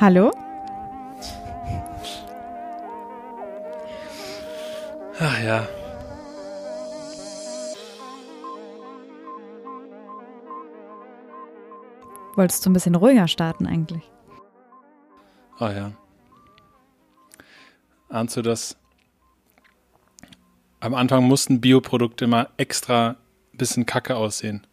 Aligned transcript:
Hallo? 0.00 0.32
Ach 5.18 5.42
ja. 5.44 5.68
Wolltest 12.34 12.64
du 12.64 12.70
ein 12.70 12.72
bisschen 12.72 12.94
ruhiger 12.94 13.28
starten 13.28 13.66
eigentlich? 13.66 14.10
Oh 15.58 15.66
ja. 15.66 15.92
Ahnst 18.08 18.38
du 18.38 18.40
das? 18.40 18.78
Am 20.80 20.94
Anfang 20.94 21.24
mussten 21.24 21.60
Bioprodukte 21.60 22.24
immer 22.24 22.48
extra 22.56 23.16
ein 23.52 23.58
bisschen 23.58 23.84
kacke 23.84 24.16
aussehen. 24.16 24.66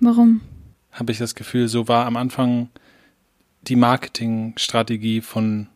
Warum? 0.00 0.40
Habe 0.90 1.12
ich 1.12 1.18
das 1.18 1.36
Gefühl, 1.36 1.68
so 1.68 1.86
war 1.86 2.06
am 2.06 2.16
Anfang 2.16 2.70
die 3.62 3.76
Marketingstrategie 3.76 5.20
von, 5.20 5.68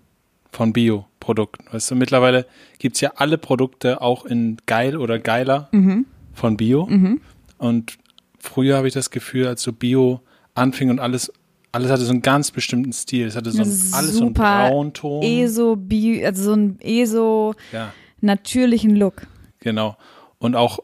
von 0.51 0.73
Bioprodukten. 0.73 1.67
Weißt 1.73 1.91
du, 1.91 1.95
mittlerweile 1.95 2.47
gibt 2.79 2.97
es 2.97 3.01
ja 3.01 3.13
alle 3.17 3.39
Produkte 3.39 4.01
auch 4.01 4.25
in 4.25 4.57
geil 4.67 4.97
oder 4.97 5.19
geiler 5.19 5.69
Mhm. 5.73 6.07
von 6.33 6.57
Bio. 6.57 6.87
Mhm. 6.87 7.21
Und 7.59 7.99
früher 8.39 8.77
habe 8.77 8.89
ich 8.89 8.95
das 8.95 9.11
Gefühl, 9.11 9.47
als 9.47 9.63
so 9.63 9.73
Bio 9.73 10.21
anfing 10.55 10.91
und 10.91 10.99
alles, 11.01 11.33
alles 11.73 11.91
hatte 11.91 12.03
so 12.05 12.11
einen 12.13 12.23
ganz 12.23 12.51
bestimmten 12.51 12.93
Stil. 12.93 13.27
Es 13.27 13.37
hatte 13.37 13.51
so 13.51 13.63
ein, 13.63 13.69
alles 13.93 14.15
so 14.15 14.25
einen 14.25 14.35
Braunton. 14.35 15.23
ESO, 15.23 15.77
Bi 15.77 16.25
also 16.25 16.43
so 16.43 16.53
ein 16.55 16.79
ESO 16.81 17.55
ja, 17.73 17.93
natürlichen 18.21 18.97
Look. 18.97 19.27
genau. 19.61 19.97
Und 20.39 20.57
auch 20.57 20.81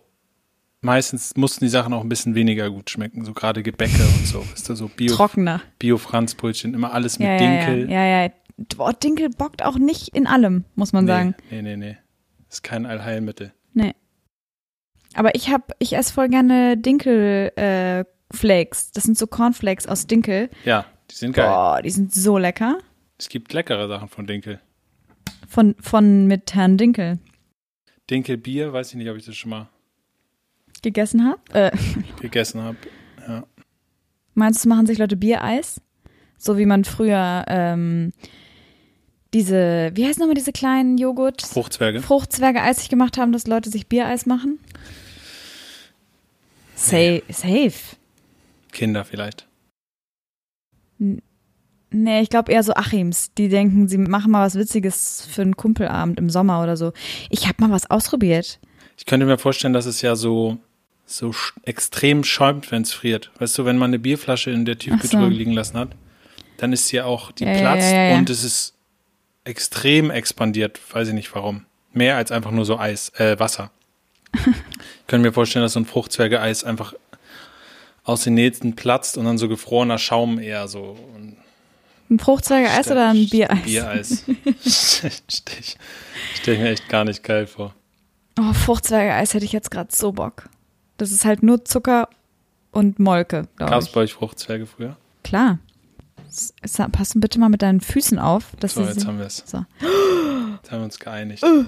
meistens 0.89 1.37
mussten 1.37 1.65
die 1.65 1.69
Sachen 1.69 1.93
auch 1.93 2.03
ein 2.03 2.09
bisschen 2.09 2.35
weniger 2.35 2.71
gut 2.71 2.91
schmecken, 2.91 3.25
so 3.25 3.33
gerade 3.33 3.63
Gebäcke 3.63 4.03
und 4.03 4.27
so. 4.27 4.45
Ist 4.55 4.69
da 4.69 4.75
so 4.75 4.89
Bio, 4.89 5.15
Trockener. 5.15 5.63
Bio-Franzbrötchen, 5.79 6.75
immer 6.75 6.93
alles 6.93 7.19
mit 7.19 7.29
ja, 7.29 7.37
Dinkel. 7.37 7.91
Ja, 7.91 8.05
ja, 8.05 8.23
ja. 8.25 8.31
Boah, 8.77 8.93
Dinkel 8.93 9.29
bockt 9.29 9.63
auch 9.63 9.79
nicht 9.79 10.09
in 10.09 10.27
allem, 10.27 10.65
muss 10.75 10.93
man 10.93 11.05
nee, 11.05 11.11
sagen. 11.11 11.35
nee, 11.51 11.63
nee, 11.63 11.77
nee. 11.77 11.97
Ist 12.49 12.63
kein 12.63 12.87
Allheilmittel. 12.87 13.53
Nee. 13.75 13.95
Aber 15.15 15.35
ich 15.35 15.51
hab, 15.51 15.73
ich 15.79 15.95
esse 15.95 16.13
voll 16.13 16.29
gerne 16.29 16.77
Dinkel 16.77 17.53
äh, 17.57 18.05
Flakes. 18.35 18.91
Das 18.93 19.05
sind 19.05 19.17
so 19.17 19.27
Cornflakes 19.27 19.87
aus 19.87 20.07
Dinkel. 20.07 20.51
Ja, 20.65 20.87
die 21.11 21.15
sind 21.15 21.35
geil. 21.35 21.49
Boah, 21.49 21.83
die 21.83 21.91
sind 21.91 22.13
so 22.13 22.39
lecker. 22.39 22.79
Es 23.19 23.29
gibt 23.29 23.53
leckere 23.53 23.89
Sachen 23.89 24.09
von 24.09 24.27
Dinkel. 24.27 24.61
Von, 25.47 25.77
von 25.81 26.27
mit 26.27 26.55
Herrn 26.55 26.77
Dinkel 26.77 27.19
Dinkelbier, 28.11 28.73
weiß 28.73 28.91
ich 28.91 28.95
nicht, 28.95 29.11
ob 29.11 29.17
ich 29.17 29.27
das 29.27 29.37
schon 29.37 29.51
mal 29.51 29.69
gegessen 30.83 31.27
hab. 31.27 31.55
Äh, 31.55 31.71
gegessen 32.21 32.63
habe. 32.63 32.77
Ja. 33.27 33.45
meinst 34.35 34.65
du, 34.65 34.69
machen 34.69 34.87
sich 34.87 34.99
Leute 34.99 35.17
Biereis? 35.17 35.81
So 36.39 36.57
wie 36.57 36.67
man 36.67 36.85
früher 36.85 37.45
ähm, 37.49 38.13
diese, 39.35 39.91
wie 39.95 40.07
heißen 40.07 40.21
nochmal 40.21 40.35
diese 40.35 40.53
kleinen 40.53 40.97
Joghurt? 40.97 41.43
Fruchtzwerge. 41.43 42.01
Fruchtzwerge 42.01 42.63
eisig 42.63 42.89
gemacht 42.89 43.19
haben, 43.19 43.33
dass 43.33 43.47
Leute 43.47 43.71
sich 43.71 43.87
Biereis 43.87 44.25
machen? 44.25 44.59
Safe. 46.75 47.23
Safe. 47.29 47.73
Kinder 48.73 49.05
vielleicht. 49.05 49.47
Nee, 51.91 52.21
ich 52.21 52.31
glaube 52.31 52.53
eher 52.53 52.63
so 52.63 52.75
Achims. 52.75 53.33
Die 53.35 53.49
denken, 53.49 53.89
sie 53.89 53.99
machen 53.99 54.31
mal 54.31 54.47
was 54.47 54.55
Witziges 54.55 55.27
für 55.31 55.43
einen 55.43 55.57
Kumpelabend 55.57 56.19
im 56.19 56.31
Sommer 56.31 56.63
oder 56.63 56.77
so. 56.77 56.93
Ich 57.31 57.49
habe 57.49 57.57
mal 57.61 57.71
was 57.71 57.91
ausprobiert. 57.91 58.61
Ich 58.97 59.07
könnte 59.07 59.27
mir 59.27 59.39
vorstellen, 59.39 59.73
dass 59.73 59.87
es 59.87 60.03
ja 60.03 60.17
so, 60.17 60.59
so 61.11 61.35
extrem 61.63 62.23
schäumt, 62.25 62.71
wenn 62.71 62.83
es 62.83 62.93
friert. 62.93 63.31
Weißt 63.39 63.57
du, 63.59 63.65
wenn 63.65 63.79
man 63.79 63.91
eine 63.91 63.99
Bierflasche 63.99 64.51
in 64.51 64.65
der 64.65 64.79
Tiefkühltruhe 64.79 65.23
so. 65.23 65.29
liegen 65.29 65.53
lassen 65.53 65.79
hat, 65.79 65.91
dann 66.59 66.73
ist 66.73 66.89
sie 66.89 67.01
auch, 67.01 67.33
die 67.33 67.45
Ja, 67.45 67.59
platzt 67.59 67.91
ja, 67.91 68.11
ja, 68.11 68.19
und 68.19 68.29
es 68.31 68.45
ist 68.45 68.75
extrem 69.45 70.11
expandiert. 70.11 70.79
Weiß 70.93 71.09
ich 71.09 71.15
nicht 71.15 71.35
warum. 71.35 71.65
Mehr 71.93 72.17
als 72.17 72.31
einfach 72.31 72.51
nur 72.51 72.65
so 72.65 72.79
Eis, 72.79 73.11
äh, 73.19 73.39
Wasser. 73.39 73.71
ich 74.35 75.07
könnte 75.07 75.27
mir 75.27 75.33
vorstellen, 75.33 75.65
dass 75.65 75.73
so 75.73 75.81
ein 75.81 75.87
Fruchtzwerge-Eis 75.87 76.65
einfach 76.65 76.95
aus 78.05 78.25
den 78.25 78.35
Nähten 78.35 78.77
platzt 78.77 79.17
und 79.17 79.25
dann 79.25 79.39
so 79.39 79.49
gefrorener 79.49 79.99
Schaum 79.99 80.39
eher 80.39 80.69
so. 80.69 80.99
Ein 82.11 82.19
Fruchtzwerge-Eis 82.19 82.91
oder 82.91 83.11
ein 83.11 83.29
Biereis? 83.29 83.65
Biereis. 83.65 84.25
Stell 86.35 86.55
ich 86.55 86.61
mir 86.61 86.71
echt 86.71 86.89
gar 86.89 87.05
nicht 87.05 87.23
geil 87.23 87.47
vor. 87.47 87.75
Oh, 88.39 88.53
Fruchtzwerge-Eis 88.53 89.35
hätte 89.35 89.45
ich 89.45 89.53
jetzt 89.53 89.71
gerade 89.71 89.95
so 89.95 90.13
Bock. 90.13 90.49
Das 90.99 91.11
ist 91.11 91.25
halt 91.25 91.43
nur 91.43 91.65
Zucker 91.65 92.09
und 92.71 92.99
Molke, 92.99 93.49
Gab 93.57 93.73
es 93.81 93.89
bei 93.91 94.03
euch 94.03 94.13
Fruchtzwerge 94.13 94.67
früher? 94.67 94.97
Klar. 95.25 95.59
Pass 96.93 97.13
bitte 97.15 97.39
mal 97.41 97.49
mit 97.49 97.63
deinen 97.63 97.81
Füßen 97.81 98.19
auf. 98.19 98.53
Dass 98.61 98.75
So, 98.75 98.83
jetzt 98.83 99.07
haben 99.07 99.19
wir 99.19 99.25
es. 99.27 99.43
so. 99.47 99.65
Jetzt 99.81 100.71
haben 100.71 100.81
wir 100.81 100.85
uns 100.85 100.99
geeinigt. 100.99 101.43
Äh. 101.43 101.65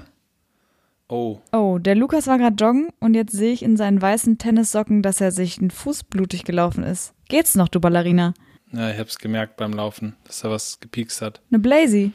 Oh, 1.09 1.41
Oh, 1.53 1.79
der 1.79 1.97
Lukas 1.97 2.27
war 2.29 2.39
gerade 2.39 2.55
joggen 2.57 2.89
und 3.01 3.15
jetzt 3.15 3.33
sehe 3.33 3.53
ich 3.53 3.63
in 3.63 3.77
seinen 3.77 4.01
weißen 4.01 4.39
Tennissocken, 4.39 5.03
dass 5.03 5.21
er 5.21 5.33
sich 5.33 5.59
einen 5.59 5.71
Fuß 5.71 6.05
blutig 6.05 6.45
gelaufen 6.45 6.85
ist. 6.85 7.15
Geht's 7.29 7.55
noch, 7.57 7.69
du 7.69 7.81
Ballerina? 7.81 8.35
ja, 8.73 8.91
ich 8.91 8.99
hab's 8.99 9.19
gemerkt 9.19 9.57
beim 9.57 9.73
Laufen, 9.73 10.15
dass 10.25 10.45
er 10.45 10.51
was 10.51 10.79
gepiekst 10.79 11.21
hat. 11.23 11.41
Eine 11.51 11.59
Blazy. 11.59 12.13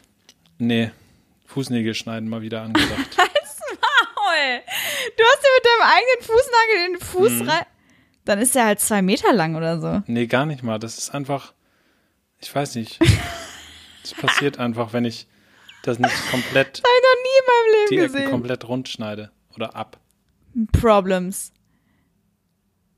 Nee, 0.59 0.91
Fußnägel 1.45 1.93
schneiden 1.93 2.29
mal 2.29 2.41
wieder 2.41 2.61
angesagt. 2.61 3.17
Du 5.17 5.23
hast 5.23 5.41
dir 5.43 5.49
mit 5.55 5.65
deinem 5.65 5.91
eigenen 5.91 6.21
Fußnagel 6.21 6.85
in 6.87 6.93
den 6.93 7.01
Fuß 7.01 7.31
Mhm. 7.43 7.49
rein. 7.49 7.65
Dann 8.25 8.39
ist 8.39 8.55
er 8.55 8.65
halt 8.65 8.79
zwei 8.79 9.01
Meter 9.01 9.33
lang 9.33 9.55
oder 9.55 9.79
so. 9.79 10.01
nee, 10.07 10.25
gar 10.27 10.45
nicht 10.45 10.63
mal. 10.63 10.79
Das 10.79 10.97
ist 10.97 11.11
einfach, 11.13 11.53
ich 12.39 12.53
weiß 12.53 12.75
nicht. 12.75 12.99
Das 14.01 14.13
passiert 14.13 14.59
einfach, 14.59 14.93
wenn 14.93 15.03
ich 15.03 15.25
das 15.81 15.97
nicht 15.97 16.13
komplett, 16.29 16.77
Hab 16.83 16.85
ich 16.85 17.03
noch 17.03 17.23
nie 17.23 17.39
in 17.39 17.45
meinem 17.47 17.87
die 17.89 17.95
Leben 17.95 18.03
Ecken 18.03 18.13
gesehen. 18.13 18.29
komplett 18.31 18.67
rund 18.69 18.87
schneide 18.87 19.31
oder 19.55 19.75
ab. 19.75 19.99
Problems. 20.71 21.51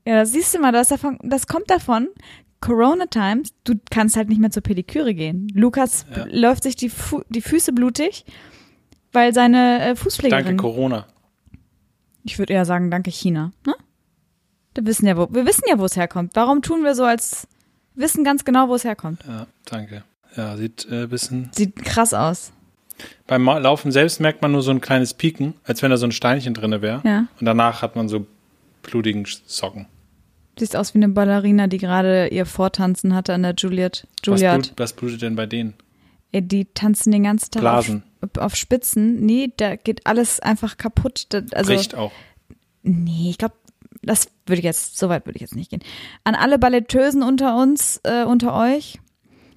Ja, 0.06 0.16
das 0.16 0.32
siehst 0.32 0.54
du 0.54 0.58
mal, 0.58 0.70
das, 0.70 0.88
davon, 0.88 1.18
das 1.22 1.46
kommt 1.46 1.70
davon. 1.70 2.08
Corona 2.60 3.06
Times, 3.06 3.54
du 3.64 3.74
kannst 3.90 4.16
halt 4.18 4.28
nicht 4.28 4.38
mehr 4.38 4.50
zur 4.50 4.62
Pediküre 4.62 5.14
gehen. 5.14 5.48
Lukas 5.54 6.04
Ja. 6.14 6.26
läuft 6.28 6.64
sich 6.64 6.76
die, 6.76 6.90
Fu 6.90 7.22
die 7.30 7.40
Füße 7.40 7.72
blutig, 7.72 8.26
weil 9.12 9.32
seine 9.32 9.80
äh, 9.90 9.96
Fußpflegerin. 9.96 10.44
Danke 10.44 10.60
Corona. 10.60 11.06
Ich 12.24 12.38
würde 12.38 12.52
eher 12.52 12.64
sagen, 12.64 12.90
danke 12.90 13.10
China. 13.10 13.52
Ne? 13.66 13.74
Wir 14.74 14.86
wissen 14.86 15.06
ja, 15.06 15.16
wo, 15.16 15.28
wir 15.30 15.46
wissen 15.46 15.64
ja, 15.68 15.78
wo 15.78 15.84
es 15.84 15.96
herkommt. 15.96 16.32
Warum 16.34 16.62
tun 16.62 16.84
wir 16.84 16.94
so, 16.94 17.04
als 17.04 17.48
wissen 17.94 18.24
ganz 18.24 18.44
genau, 18.44 18.68
wo 18.68 18.74
es 18.74 18.84
herkommt? 18.84 19.24
Ja, 19.26 19.46
danke. 19.64 20.04
Ja, 20.36 20.56
sieht 20.56 20.86
äh, 20.90 21.02
ein 21.02 21.08
bisschen. 21.08 21.50
Sieht 21.52 21.76
krass 21.76 22.14
aus. 22.14 22.52
Beim 23.26 23.44
Laufen 23.44 23.92
selbst 23.92 24.20
merkt 24.20 24.42
man 24.42 24.52
nur 24.52 24.62
so 24.62 24.70
ein 24.70 24.80
kleines 24.80 25.14
Pieken, 25.14 25.54
als 25.64 25.82
wenn 25.82 25.90
da 25.90 25.96
so 25.96 26.06
ein 26.06 26.12
Steinchen 26.12 26.54
drinne 26.54 26.82
wäre. 26.82 27.00
Ja. 27.04 27.26
Und 27.38 27.46
danach 27.46 27.82
hat 27.82 27.96
man 27.96 28.08
so 28.08 28.26
blutigen 28.82 29.26
Socken. 29.46 29.86
Siehst 30.58 30.74
aus 30.74 30.94
wie 30.94 30.98
eine 30.98 31.08
Ballerina, 31.08 31.68
die 31.68 31.78
gerade 31.78 32.28
ihr 32.28 32.46
Vortanzen 32.46 33.14
hatte 33.14 33.34
an 33.34 33.42
der 33.42 33.54
Juliet. 33.56 34.06
Was, 34.26 34.40
Juliet. 34.40 34.54
blut, 34.54 34.72
was 34.76 34.92
blutet 34.92 35.22
denn 35.22 35.36
bei 35.36 35.46
denen? 35.46 35.74
Ey, 36.32 36.42
die 36.42 36.66
tanzen 36.66 37.12
den 37.12 37.22
ganzen 37.22 37.50
Tag 37.52 37.60
Blasen. 37.60 38.02
Auf, 38.38 38.56
Spitzen. 38.56 39.24
Nee, 39.24 39.52
da 39.56 39.76
geht 39.76 40.06
alles 40.06 40.40
einfach 40.40 40.76
kaputt. 40.76 41.26
Da, 41.30 41.42
also, 41.52 41.72
Bricht 41.72 41.94
auch. 41.94 42.12
nee, 42.82 43.30
ich 43.30 43.38
glaube, 43.38 43.54
das 44.02 44.30
würde 44.46 44.58
ich 44.60 44.64
jetzt, 44.64 44.98
so 44.98 45.08
weit 45.08 45.26
würde 45.26 45.36
ich 45.36 45.42
jetzt 45.42 45.56
nicht 45.56 45.70
gehen. 45.70 45.82
An 46.24 46.34
alle 46.34 46.58
Ballettösen 46.58 47.22
unter 47.22 47.60
uns, 47.60 48.00
äh, 48.04 48.24
unter 48.24 48.54
euch, 48.54 48.98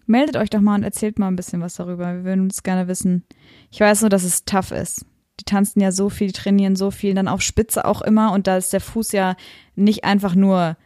meldet 0.05 0.38
euch 0.38 0.50
doch 0.50 0.61
mal 0.61 0.75
und 0.75 0.83
erzählt 0.83 1.19
mal 1.19 1.27
ein 1.27 1.35
bisschen 1.35 1.61
was 1.61 1.75
darüber. 1.75 2.13
Wir 2.13 2.23
würden 2.23 2.41
uns 2.41 2.63
gerne 2.63 2.88
wissen. 2.88 3.23
Ich 3.71 3.79
weiß 3.79 4.01
nur, 4.01 4.09
dass 4.09 4.23
es 4.23 4.45
tough 4.45 4.71
ist. 4.71 5.05
Die 5.39 5.45
tanzen 5.45 5.81
ja 5.81 5.91
so 5.91 6.09
viel, 6.09 6.27
die 6.27 6.33
trainieren 6.33 6.75
so 6.75 6.91
viel, 6.91 7.16
dann 7.16 7.27
auf 7.27 7.41
Spitze 7.41 7.85
auch 7.85 8.01
immer 8.01 8.31
und 8.33 8.47
da 8.47 8.57
ist 8.57 8.74
der 8.74 8.81
Fuß 8.81 9.12
ja 9.13 9.36
nicht 9.75 10.03
einfach 10.03 10.36
nur 10.36 10.77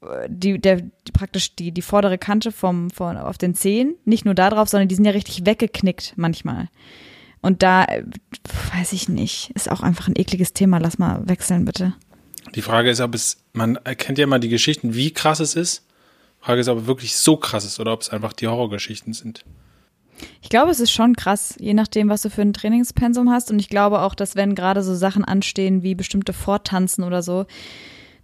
äh, 0.00 0.28
die, 0.28 0.58
der, 0.58 0.80
die, 0.80 1.12
praktisch 1.12 1.54
die, 1.54 1.72
die 1.72 1.82
vordere 1.82 2.18
Kante 2.18 2.50
vom, 2.50 2.90
von, 2.90 3.16
auf 3.16 3.38
den 3.38 3.54
Zehen, 3.54 3.94
nicht 4.04 4.24
nur 4.24 4.34
da 4.34 4.50
drauf, 4.50 4.68
sondern 4.68 4.88
die 4.88 4.94
sind 4.94 5.04
ja 5.04 5.12
richtig 5.12 5.46
weggeknickt 5.46 6.14
manchmal. 6.16 6.68
Und 7.42 7.62
da, 7.62 7.84
äh, 7.84 8.04
weiß 8.74 8.92
ich 8.92 9.08
nicht, 9.08 9.50
ist 9.50 9.70
auch 9.70 9.82
einfach 9.82 10.08
ein 10.08 10.16
ekliges 10.16 10.54
Thema. 10.54 10.78
Lass 10.78 10.98
mal 10.98 11.22
wechseln, 11.28 11.64
bitte. 11.64 11.94
Die 12.54 12.62
Frage 12.62 12.90
ist, 12.90 13.00
ob 13.00 13.14
es, 13.14 13.38
man 13.52 13.76
erkennt 13.76 14.18
ja 14.18 14.24
immer 14.24 14.38
die 14.38 14.48
Geschichten, 14.48 14.94
wie 14.94 15.12
krass 15.12 15.40
es 15.40 15.54
ist. 15.54 15.84
Die 16.40 16.44
Frage 16.46 16.60
ist, 16.60 16.68
ob 16.68 16.78
es 16.78 16.86
wirklich 16.86 17.16
so 17.16 17.36
krass 17.36 17.64
ist 17.64 17.78
oder 17.80 17.92
ob 17.92 18.02
es 18.02 18.10
einfach 18.10 18.32
die 18.32 18.46
Horrorgeschichten 18.46 19.12
sind. 19.12 19.44
Ich 20.40 20.48
glaube, 20.48 20.70
es 20.70 20.80
ist 20.80 20.92
schon 20.92 21.16
krass, 21.16 21.56
je 21.58 21.74
nachdem, 21.74 22.08
was 22.08 22.22
du 22.22 22.30
für 22.30 22.42
ein 22.42 22.52
Trainingspensum 22.52 23.30
hast. 23.30 23.50
Und 23.50 23.58
ich 23.58 23.68
glaube 23.68 24.00
auch, 24.00 24.14
dass 24.14 24.36
wenn 24.36 24.54
gerade 24.54 24.82
so 24.82 24.94
Sachen 24.94 25.24
anstehen 25.24 25.82
wie 25.82 25.94
bestimmte 25.94 26.32
Vortanzen 26.32 27.02
oder 27.02 27.22
so, 27.22 27.46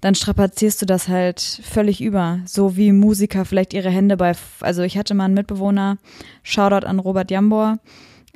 dann 0.00 0.14
strapazierst 0.14 0.81
du 0.81 0.87
das 0.87 1.09
halt 1.09 1.41
völlig 1.41 2.00
über. 2.00 2.41
So 2.47 2.76
wie 2.76 2.93
Musiker 2.93 3.44
vielleicht 3.44 3.75
ihre 3.75 3.91
Hände 3.91 4.17
bei, 4.17 4.32
also 4.61 4.82
ich 4.82 4.97
hatte 4.97 5.14
mal 5.14 5.25
einen 5.25 5.35
Mitbewohner, 5.35 5.99
Shoutout 6.44 6.87
an 6.87 7.00
Robert 7.00 7.31
Jambor, 7.32 7.79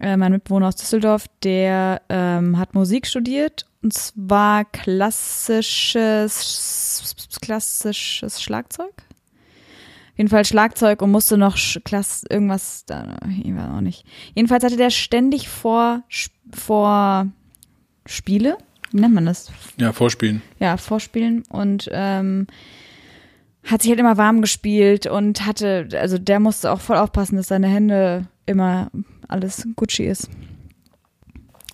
äh, 0.03 0.17
mein 0.17 0.33
Mitbewohner 0.33 0.69
aus 0.69 0.77
Düsseldorf, 0.77 1.27
der 1.43 2.03
ähm, 2.09 2.59
hat 2.59 2.75
Musik 2.75 3.07
studiert 3.07 3.67
und 3.83 3.93
zwar 3.95 4.65
klassisches, 4.65 6.35
klassisches 7.41 8.43
Schlagzeug. 8.43 8.93
Auf 8.97 10.19
jeden 10.19 10.29
Fall 10.29 10.45
Schlagzeug 10.45 11.01
und 11.01 11.11
musste 11.11 11.39
noch 11.39 11.57
Klasse 11.85 12.27
irgendwas, 12.29 12.85
da, 12.85 13.17
ich 13.31 13.55
weiß 13.55 13.71
auch 13.71 13.81
nicht. 13.81 14.05
Jedenfalls 14.35 14.63
hatte 14.65 14.77
der 14.77 14.91
ständig 14.91 15.49
vor, 15.49 16.03
vor 16.53 17.29
Spiele, 18.05 18.59
wie 18.91 19.01
nennt 19.01 19.15
man 19.15 19.25
das? 19.25 19.51
Ja, 19.79 19.93
Vorspielen. 19.93 20.43
Ja, 20.59 20.77
Vorspielen 20.77 21.45
und 21.49 21.89
ähm, 21.93 22.47
hat 23.65 23.83
sich 23.83 23.91
halt 23.91 24.01
immer 24.01 24.17
warm 24.17 24.41
gespielt 24.43 25.07
und 25.07 25.47
hatte, 25.47 25.89
also 25.93 26.19
der 26.19 26.41
musste 26.41 26.73
auch 26.73 26.81
voll 26.81 26.97
aufpassen, 26.97 27.37
dass 27.37 27.49
seine 27.49 27.69
Hände 27.69 28.27
immer 28.45 28.91
alles 29.33 29.67
Gucci 29.77 30.05
ist. 30.05 30.29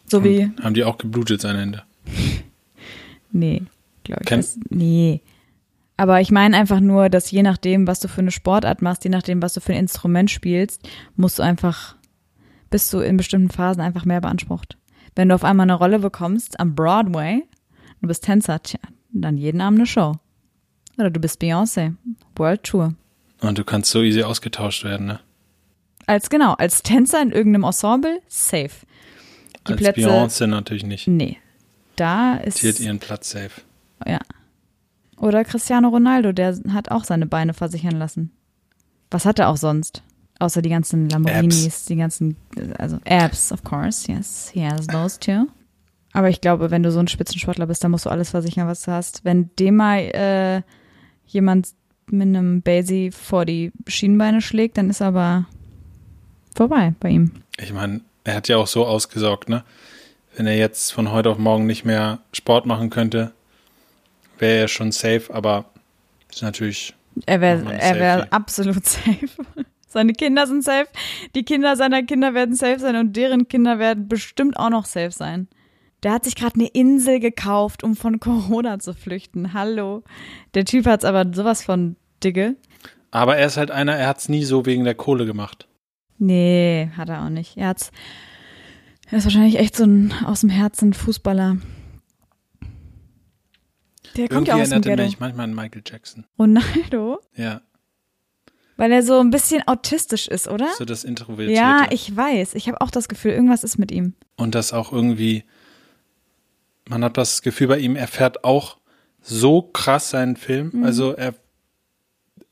So 0.07 0.25
wie. 0.25 0.45
Haben, 0.45 0.65
haben 0.65 0.75
die 0.75 0.85
auch 0.85 0.99
geblutet, 0.99 1.41
seine 1.41 1.61
Hände? 1.61 1.83
nee, 3.33 3.63
glaube 4.05 4.23
ich. 4.23 4.29
Das, 4.29 4.59
nee. 4.71 5.21
Aber 5.97 6.21
ich 6.21 6.31
meine 6.31 6.57
einfach 6.57 6.81
nur, 6.81 7.09
dass 7.09 7.31
je 7.31 7.43
nachdem, 7.43 7.87
was 7.87 8.01
du 8.01 8.09
für 8.09 8.21
eine 8.21 8.31
Sportart 8.31 8.83
machst, 8.83 9.05
je 9.05 9.11
nachdem, 9.11 9.43
was 9.43 9.55
du 9.55 9.61
für 9.61 9.73
ein 9.73 9.81
Instrument 9.81 10.31
spielst, 10.31 10.89
musst 11.17 11.39
du 11.39 11.43
einfach, 11.43 11.97
bist 12.71 12.93
du 12.93 13.01
in 13.01 13.17
bestimmten 13.17 13.51
Phasen 13.51 13.83
einfach 13.83 14.05
mehr 14.05 14.21
beansprucht. 14.21 14.79
Wenn 15.17 15.29
du 15.29 15.35
auf 15.35 15.43
einmal 15.43 15.65
eine 15.65 15.75
Rolle 15.75 15.99
bekommst 15.99 16.61
am 16.61 16.77
Broadway, 16.77 17.43
du 18.01 18.07
bist 18.07 18.23
Tänzer, 18.23 18.63
tja, 18.63 18.79
dann 19.11 19.37
jeden 19.37 19.61
Abend 19.61 19.81
eine 19.81 19.87
Show. 19.87 20.15
Oder 20.97 21.11
du 21.11 21.19
bist 21.19 21.43
Beyoncé, 21.43 21.97
World 22.37 22.63
Tour. 22.63 22.95
Und 23.41 23.59
du 23.59 23.65
kannst 23.65 23.91
so 23.91 24.03
easy 24.03 24.23
ausgetauscht 24.23 24.85
werden, 24.85 25.07
ne? 25.07 25.21
Als 26.09 26.31
genau, 26.31 26.55
als 26.55 26.83
Tänzer 26.83 27.21
in 27.21 27.33
irgendeinem 27.33 27.65
Ensemble, 27.65 28.23
safe. 28.29 28.71
Die 29.67 29.73
als 29.73 29.77
Plätze, 29.77 30.01
Beyoncé 30.01 30.47
natürlich 30.47 30.87
nicht. 30.87 31.07
Nee. 31.07 31.37
Da 31.97 32.37
ist. 32.37 32.63
Die 32.63 32.69
hat 32.71 32.81
ihren 32.81 32.99
Platz 32.99 33.29
safe. 33.29 33.51
Ja. 34.07 34.19
Oder 35.19 35.45
Cristiano 35.45 35.89
Ronaldo, 35.89 36.33
der 36.33 36.59
hat 36.73 36.91
auch 36.91 37.05
seine 37.05 37.27
Beine 37.27 37.53
versichern 37.53 37.97
lassen. 37.97 38.31
Was 39.11 39.27
hat 39.27 39.39
er 39.39 39.51
auch 39.51 39.59
sonst? 39.59 40.03
Außer 40.39 40.63
die 40.63 40.71
ganzen 40.71 41.11
Lamborghinis, 41.11 41.67
Apps. 41.67 41.85
die 41.85 41.97
ganzen, 41.97 42.37
also 42.79 42.99
Apps, 43.05 43.53
of 43.53 43.63
course, 43.63 44.11
yes, 44.11 44.49
he 44.55 44.65
has 44.65 44.87
those 44.87 45.21
too. 45.21 45.47
Aber 46.15 46.31
ich 46.31 46.41
glaube, 46.41 46.71
wenn 46.71 46.83
du 46.83 46.91
so 46.91 47.01
ein 47.01 47.09
Spitzensportler 47.09 47.67
bist, 47.67 47.85
dann 47.85 47.91
musst 47.91 48.07
du 48.07 48.11
alles 48.11 48.31
versichern, 48.31 48.67
was 48.67 48.83
du 48.83 48.93
hast. 48.93 49.27
Wenn 49.27 49.51
dem 49.59 49.77
mal 49.77 49.99
äh, 49.99 50.63
jemand 51.27 51.75
mit 52.11 52.29
einem 52.29 52.63
Basie 52.63 53.11
vor 53.11 53.45
die 53.45 53.73
Schienenbeine 53.87 54.41
schlägt, 54.41 54.79
dann 54.79 54.89
ist 54.89 55.03
aber 55.03 55.47
vorbei 56.59 56.93
bei 57.01 57.09
ihm. 57.11 57.33
Ich 57.59 57.73
meine, 57.73 58.03
er 58.25 58.35
hat 58.35 58.49
ja 58.49 58.59
auch 58.59 58.67
so 58.67 58.85
ausgesorgt, 58.85 59.49
ne? 59.49 59.65
Wenn 60.37 60.47
er 60.47 60.57
jetzt 60.57 60.93
von 60.93 61.11
heute 61.11 61.31
auf 61.31 61.39
morgen 61.39 61.67
nicht 61.67 61.85
mehr 61.85 62.19
Sport 62.33 62.67
machen 62.67 62.91
könnte, 62.91 63.33
wäre 64.39 64.59
er 64.61 64.69
schon 64.69 64.93
safe, 64.93 65.23
aber 65.31 65.65
ist 66.31 66.43
natürlich. 66.43 66.95
Er 67.27 67.41
wäre 67.41 67.65
wär 67.65 68.33
absolut 68.33 68.85
safe. 68.87 69.29
Seine 69.89 70.13
Kinder 70.13 70.47
sind 70.47 70.63
safe, 70.63 70.89
die 71.35 71.45
Kinder 71.45 71.75
seiner 71.75 72.03
Kinder 72.03 72.35
werden 72.35 72.55
safe 72.55 72.79
sein 72.79 72.97
und 72.97 73.17
deren 73.17 73.49
Kinder 73.49 73.79
werden 73.79 74.07
bestimmt 74.07 74.59
auch 74.59 74.69
noch 74.69 74.85
safe 74.85 75.13
sein. 75.13 75.49
Der 76.03 76.13
hat 76.13 76.25
sich 76.25 76.37
gerade 76.37 76.55
eine 76.55 76.69
Insel 76.69 77.21
gekauft, 77.21 77.83
um 77.83 77.97
von 77.97 78.21
Corona 78.21 78.79
zu 78.79 78.95
flüchten. 78.95 79.55
Hallo. 79.55 80.05
Der 80.55 80.65
Typ 80.65 80.87
hat's 80.87 81.05
aber 81.05 81.25
sowas 81.33 81.65
von 81.65 81.97
dicke. 82.23 82.57
Aber 83.11 83.37
er 83.37 83.47
ist 83.47 83.57
halt 83.57 83.71
einer, 83.71 83.97
er 83.97 84.09
hat's 84.09 84.29
nie 84.29 84.45
so 84.45 84.67
wegen 84.67 84.85
der 84.85 84.95
Kohle 84.95 85.25
gemacht. 85.25 85.67
Nee, 86.19 86.91
hat 86.97 87.09
er 87.09 87.25
auch 87.25 87.29
nicht. 87.29 87.57
Er 87.57 87.69
hat's. 87.69 87.91
Er 89.11 89.19
ist 89.19 89.25
wahrscheinlich 89.25 89.59
echt 89.59 89.77
so 89.77 89.85
ein 89.85 90.13
aus 90.25 90.41
dem 90.41 90.51
Herzen 90.51 90.93
Fußballer. 90.93 91.57
Der 94.17 94.29
kommt 94.29 94.49
Irgendwie 94.49 94.59
ja 94.59 94.63
aus 94.63 94.71
dem 94.71 94.83
Ghetto. 94.83 95.03
mich 95.05 95.21
manchmal 95.21 95.45
an 95.45 95.55
Michael 95.55 95.83
Jackson. 95.87 96.27
Ronaldo? 96.39 97.21
Ja. 97.35 97.63
Weil 98.77 98.93
er 98.93 99.03
so 99.03 99.19
ein 99.21 99.31
bisschen 99.31 99.67
autistisch 99.67 100.29
ist, 100.29 100.49
oder? 100.49 100.69
So 100.77 100.85
das 100.85 101.05
Introvertierte. 101.05 101.53
Ja, 101.53 101.87
ich 101.91 102.15
weiß. 102.17 102.55
Ich 102.55 102.69
habe 102.69 102.81
auch 102.81 102.91
das 102.91 103.09
Gefühl, 103.09 103.33
irgendwas 103.33 103.65
ist 103.65 103.79
mit 103.79 103.91
ihm. 103.91 104.15
Und 104.37 104.55
das 104.55 104.73
auch 104.73 104.93
irgendwie, 104.93 105.45
man 106.89 107.03
hat 107.03 107.17
das 107.17 107.43
Gefühl 107.43 107.69
bei 107.69 107.79
ihm, 107.79 107.97
er 107.97 108.09
fährt 108.09 108.45
auch 108.45 108.79
so 109.21 109.63
krass 109.63 110.11
seinen 110.11 110.37
Film. 110.37 110.71
Mhm. 110.75 110.85
Also 110.85 111.13
er 111.13 111.35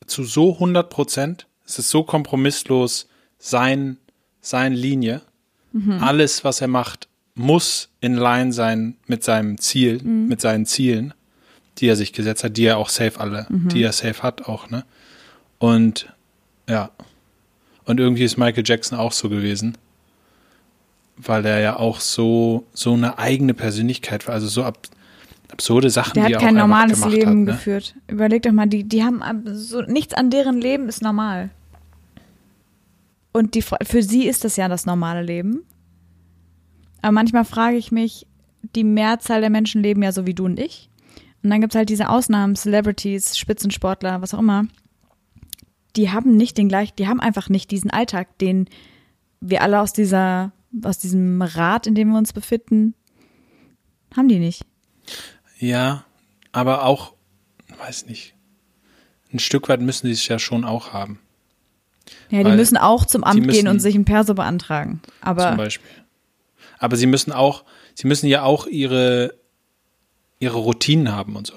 zu 0.05 0.23
so 0.23 0.53
100 0.53 0.89
Prozent. 0.89 1.47
Es 1.65 1.79
ist 1.79 1.89
so 1.89 2.03
kompromisslos 2.03 3.07
sein, 3.37 3.97
seine 4.41 4.75
Linie. 4.75 5.21
Mhm. 5.71 6.01
Alles, 6.01 6.43
was 6.43 6.61
er 6.61 6.67
macht, 6.67 7.07
muss 7.35 7.89
in 8.01 8.15
line 8.15 8.51
sein 8.51 8.95
mit 9.05 9.23
seinem 9.23 9.57
Ziel, 9.59 10.01
mhm. 10.03 10.27
mit 10.27 10.41
seinen 10.41 10.65
Zielen, 10.65 11.13
die 11.77 11.87
er 11.87 11.95
sich 11.95 12.13
gesetzt 12.13 12.43
hat, 12.43 12.57
die 12.57 12.65
er 12.65 12.77
auch 12.77 12.89
safe 12.89 13.19
alle, 13.19 13.45
mhm. 13.49 13.69
die 13.69 13.83
er 13.83 13.91
safe 13.91 14.23
hat 14.23 14.47
auch, 14.47 14.69
ne? 14.69 14.83
Und 15.59 16.07
ja. 16.69 16.91
Und 17.85 17.99
irgendwie 17.99 18.23
ist 18.23 18.37
Michael 18.37 18.63
Jackson 18.65 18.97
auch 18.97 19.11
so 19.11 19.29
gewesen. 19.29 19.77
Weil 21.15 21.45
er 21.45 21.59
ja 21.59 21.77
auch 21.77 21.99
so, 21.99 22.65
so 22.73 22.93
eine 22.93 23.17
eigene 23.17 23.53
Persönlichkeit 23.53 24.27
war, 24.27 24.35
also 24.35 24.47
so 24.47 24.63
ab, 24.63 24.77
absurde 25.51 25.89
Sachen, 25.89 26.13
der 26.15 26.25
die 26.25 26.33
er 26.33 26.39
hat 26.39 26.45
kein 26.45 26.55
normales 26.55 27.03
Leben 27.05 27.29
hat, 27.29 27.35
ne? 27.37 27.45
geführt. 27.45 27.95
Überleg 28.07 28.43
doch 28.43 28.51
mal, 28.51 28.67
die, 28.67 28.83
die 28.83 29.03
haben 29.03 29.23
so, 29.45 29.81
nichts 29.81 30.13
an 30.13 30.29
deren 30.29 30.61
Leben 30.61 30.89
ist 30.89 31.01
normal. 31.01 31.49
Und 33.37 33.55
die, 33.55 33.61
für 33.61 34.03
sie 34.03 34.27
ist 34.27 34.43
das 34.43 34.55
ja 34.55 34.67
das 34.67 34.85
normale 34.85 35.21
Leben. 35.21 35.63
Aber 37.01 37.11
manchmal 37.11 37.45
frage 37.45 37.77
ich 37.77 37.91
mich, 37.91 38.27
die 38.75 38.83
Mehrzahl 38.83 39.41
der 39.41 39.49
Menschen 39.49 39.83
leben 39.83 40.03
ja 40.03 40.11
so 40.11 40.25
wie 40.25 40.33
du 40.33 40.45
und 40.45 40.59
ich. 40.59 40.89
Und 41.43 41.51
dann 41.51 41.61
gibt 41.61 41.73
es 41.73 41.77
halt 41.77 41.89
diese 41.89 42.09
Ausnahmen, 42.09 42.55
Celebrities, 42.55 43.37
Spitzensportler, 43.37 44.21
was 44.21 44.33
auch 44.33 44.39
immer 44.39 44.65
die 45.97 46.11
haben 46.11 46.37
nicht 46.37 46.57
den 46.57 46.69
gleichen, 46.69 46.95
die 46.97 47.07
haben 47.07 47.19
einfach 47.19 47.49
nicht 47.49 47.71
diesen 47.71 47.91
Alltag, 47.91 48.37
den 48.37 48.69
wir 49.41 49.61
alle 49.61 49.81
aus 49.81 49.93
dieser, 49.93 50.51
aus 50.83 50.99
diesem 50.99 51.41
Rad, 51.41 51.87
in 51.87 51.95
dem 51.95 52.09
wir 52.09 52.17
uns 52.17 52.33
befinden, 52.33 52.93
haben 54.15 54.29
die 54.29 54.39
nicht. 54.39 54.65
Ja, 55.59 56.05
aber 56.51 56.85
auch, 56.85 57.13
weiß 57.77 58.05
nicht, 58.05 58.35
ein 59.33 59.39
Stück 59.39 59.67
weit 59.69 59.81
müssen 59.81 60.07
die 60.07 60.13
es 60.13 60.27
ja 60.27 60.39
schon 60.39 60.63
auch 60.63 60.93
haben. 60.93 61.19
Ja, 62.29 62.43
die 62.43 62.51
müssen 62.51 62.77
auch 62.77 63.05
zum 63.05 63.23
Amt 63.23 63.45
müssen, 63.45 63.51
gehen 63.51 63.67
und 63.67 63.79
sich 63.79 63.95
ein 63.95 64.05
Perso 64.05 64.33
beantragen. 64.33 65.01
Aber 65.21 65.49
zum 65.49 65.57
Beispiel. 65.57 65.89
Aber 66.79 66.95
sie 66.95 67.07
müssen 67.07 67.31
auch, 67.31 67.63
sie 67.95 68.07
müssen 68.07 68.27
ja 68.27 68.43
auch 68.43 68.67
ihre, 68.67 69.33
ihre 70.39 70.57
Routinen 70.57 71.11
haben 71.11 71.35
und 71.35 71.47
so. 71.47 71.55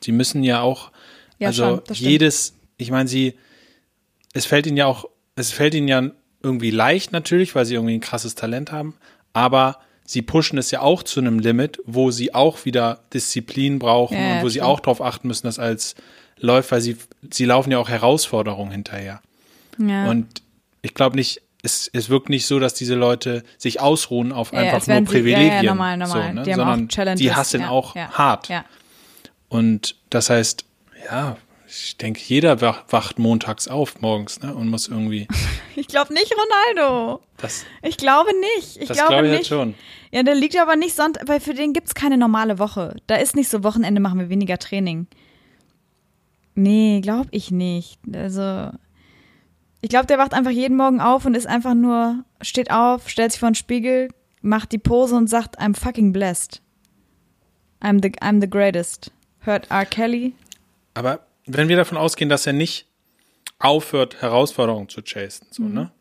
Sie 0.00 0.12
müssen 0.12 0.42
ja 0.42 0.60
auch, 0.60 0.90
ja, 1.38 1.48
also 1.48 1.82
schon, 1.86 1.94
jedes, 1.94 2.54
ich 2.76 2.90
meine, 2.90 3.08
sie, 3.08 3.34
es 4.32 4.46
fällt 4.46 4.66
ihnen 4.66 4.76
ja 4.76 4.86
auch, 4.86 5.08
es 5.36 5.52
fällt 5.52 5.74
ihnen 5.74 5.88
ja 5.88 6.10
irgendwie 6.42 6.70
leicht 6.70 7.12
natürlich, 7.12 7.54
weil 7.54 7.64
sie 7.66 7.74
irgendwie 7.74 7.94
ein 7.94 8.00
krasses 8.00 8.34
Talent 8.34 8.72
haben, 8.72 8.94
aber 9.32 9.78
sie 10.04 10.22
pushen 10.22 10.58
es 10.58 10.70
ja 10.70 10.80
auch 10.80 11.02
zu 11.02 11.20
einem 11.20 11.38
Limit, 11.38 11.80
wo 11.84 12.10
sie 12.10 12.34
auch 12.34 12.64
wieder 12.64 13.00
Disziplin 13.12 13.78
brauchen 13.78 14.16
ja, 14.16 14.36
und 14.36 14.42
wo 14.42 14.48
sie 14.48 14.62
auch 14.62 14.80
darauf 14.80 15.00
achten 15.00 15.28
müssen, 15.28 15.46
dass 15.46 15.58
als 15.58 15.94
läuft, 16.38 16.72
weil 16.72 16.80
sie, 16.80 16.96
sie 17.30 17.44
laufen 17.44 17.70
ja 17.70 17.78
auch 17.78 17.88
Herausforderungen 17.88 18.72
hinterher. 18.72 19.20
Ja. 19.78 20.10
Und 20.10 20.42
ich 20.82 20.94
glaube 20.94 21.16
nicht, 21.16 21.42
es, 21.62 21.88
es 21.92 22.08
wirkt 22.08 22.28
nicht 22.28 22.46
so, 22.46 22.58
dass 22.58 22.74
diese 22.74 22.94
Leute 22.94 23.44
sich 23.56 23.80
ausruhen 23.80 24.32
auf 24.32 24.52
einfach 24.52 24.86
nur 24.86 25.04
Privilegien, 25.04 25.48
ja, 25.48 25.62
ja, 25.62 25.74
normal, 25.74 25.96
normal. 25.96 26.28
So, 26.28 26.34
ne? 26.34 26.42
die 26.42 26.54
sondern 26.54 27.16
die 27.16 27.32
hasseln 27.32 27.64
auch 27.64 27.94
hart. 27.94 28.48
Und 29.48 29.96
das 30.10 30.30
heißt, 30.30 30.64
ja, 31.06 31.36
ich 31.72 31.96
denke, 31.96 32.20
jeder 32.24 32.60
wacht 32.60 33.18
montags 33.18 33.66
auf 33.66 34.00
morgens 34.00 34.40
ne, 34.42 34.54
und 34.54 34.68
muss 34.68 34.88
irgendwie. 34.88 35.26
Ich 35.74 35.88
glaube 35.88 36.12
nicht 36.12 36.30
Ronaldo. 36.76 37.22
Das, 37.38 37.64
ich 37.80 37.96
glaube 37.96 38.30
nicht. 38.58 38.76
Ich 38.76 38.88
das 38.88 38.98
glaube 38.98 39.14
glaub 39.14 39.24
ich 39.24 39.30
nicht. 39.30 39.36
Halt 39.38 39.46
schon. 39.46 39.74
Ja, 40.10 40.22
der 40.22 40.34
liegt 40.34 40.54
aber 40.58 40.76
nicht 40.76 40.94
Sonntag, 40.94 41.26
weil 41.26 41.40
für 41.40 41.54
den 41.54 41.72
gibt 41.72 41.86
es 41.88 41.94
keine 41.94 42.18
normale 42.18 42.58
Woche. 42.58 42.96
Da 43.06 43.14
ist 43.14 43.34
nicht 43.34 43.48
so 43.48 43.64
Wochenende 43.64 43.98
machen 43.98 44.18
wir 44.18 44.28
weniger 44.28 44.58
Training. 44.58 45.06
Nee, 46.54 47.00
glaube 47.00 47.28
ich 47.30 47.50
nicht. 47.50 47.98
Also, 48.14 48.70
ich 49.80 49.88
glaube, 49.88 50.06
der 50.06 50.18
wacht 50.18 50.34
einfach 50.34 50.50
jeden 50.50 50.76
Morgen 50.76 51.00
auf 51.00 51.24
und 51.24 51.34
ist 51.34 51.46
einfach 51.46 51.72
nur, 51.72 52.22
steht 52.42 52.70
auf, 52.70 53.08
stellt 53.08 53.32
sich 53.32 53.40
vor 53.40 53.48
den 53.48 53.54
Spiegel, 53.54 54.08
macht 54.42 54.72
die 54.72 54.78
Pose 54.78 55.16
und 55.16 55.28
sagt, 55.30 55.58
I'm 55.58 55.74
fucking 55.74 56.12
blessed. 56.12 56.60
I'm 57.80 58.02
the, 58.02 58.10
I'm 58.20 58.42
the 58.42 58.50
greatest. 58.50 59.10
Hört 59.40 59.70
R. 59.70 59.86
Kelly. 59.86 60.34
Aber 60.92 61.20
wenn 61.46 61.68
wir 61.68 61.76
davon 61.76 61.98
ausgehen, 61.98 62.28
dass 62.28 62.46
er 62.46 62.52
nicht 62.52 62.86
aufhört, 63.58 64.20
Herausforderungen 64.20 64.88
zu 64.88 65.02
chasen, 65.02 65.46
so, 65.50 65.62
mhm. 65.62 65.74
ne? 65.74 65.92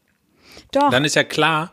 Doch. 0.71 0.89
Dann 0.89 1.05
ist 1.05 1.15
ja 1.15 1.23
klar. 1.23 1.71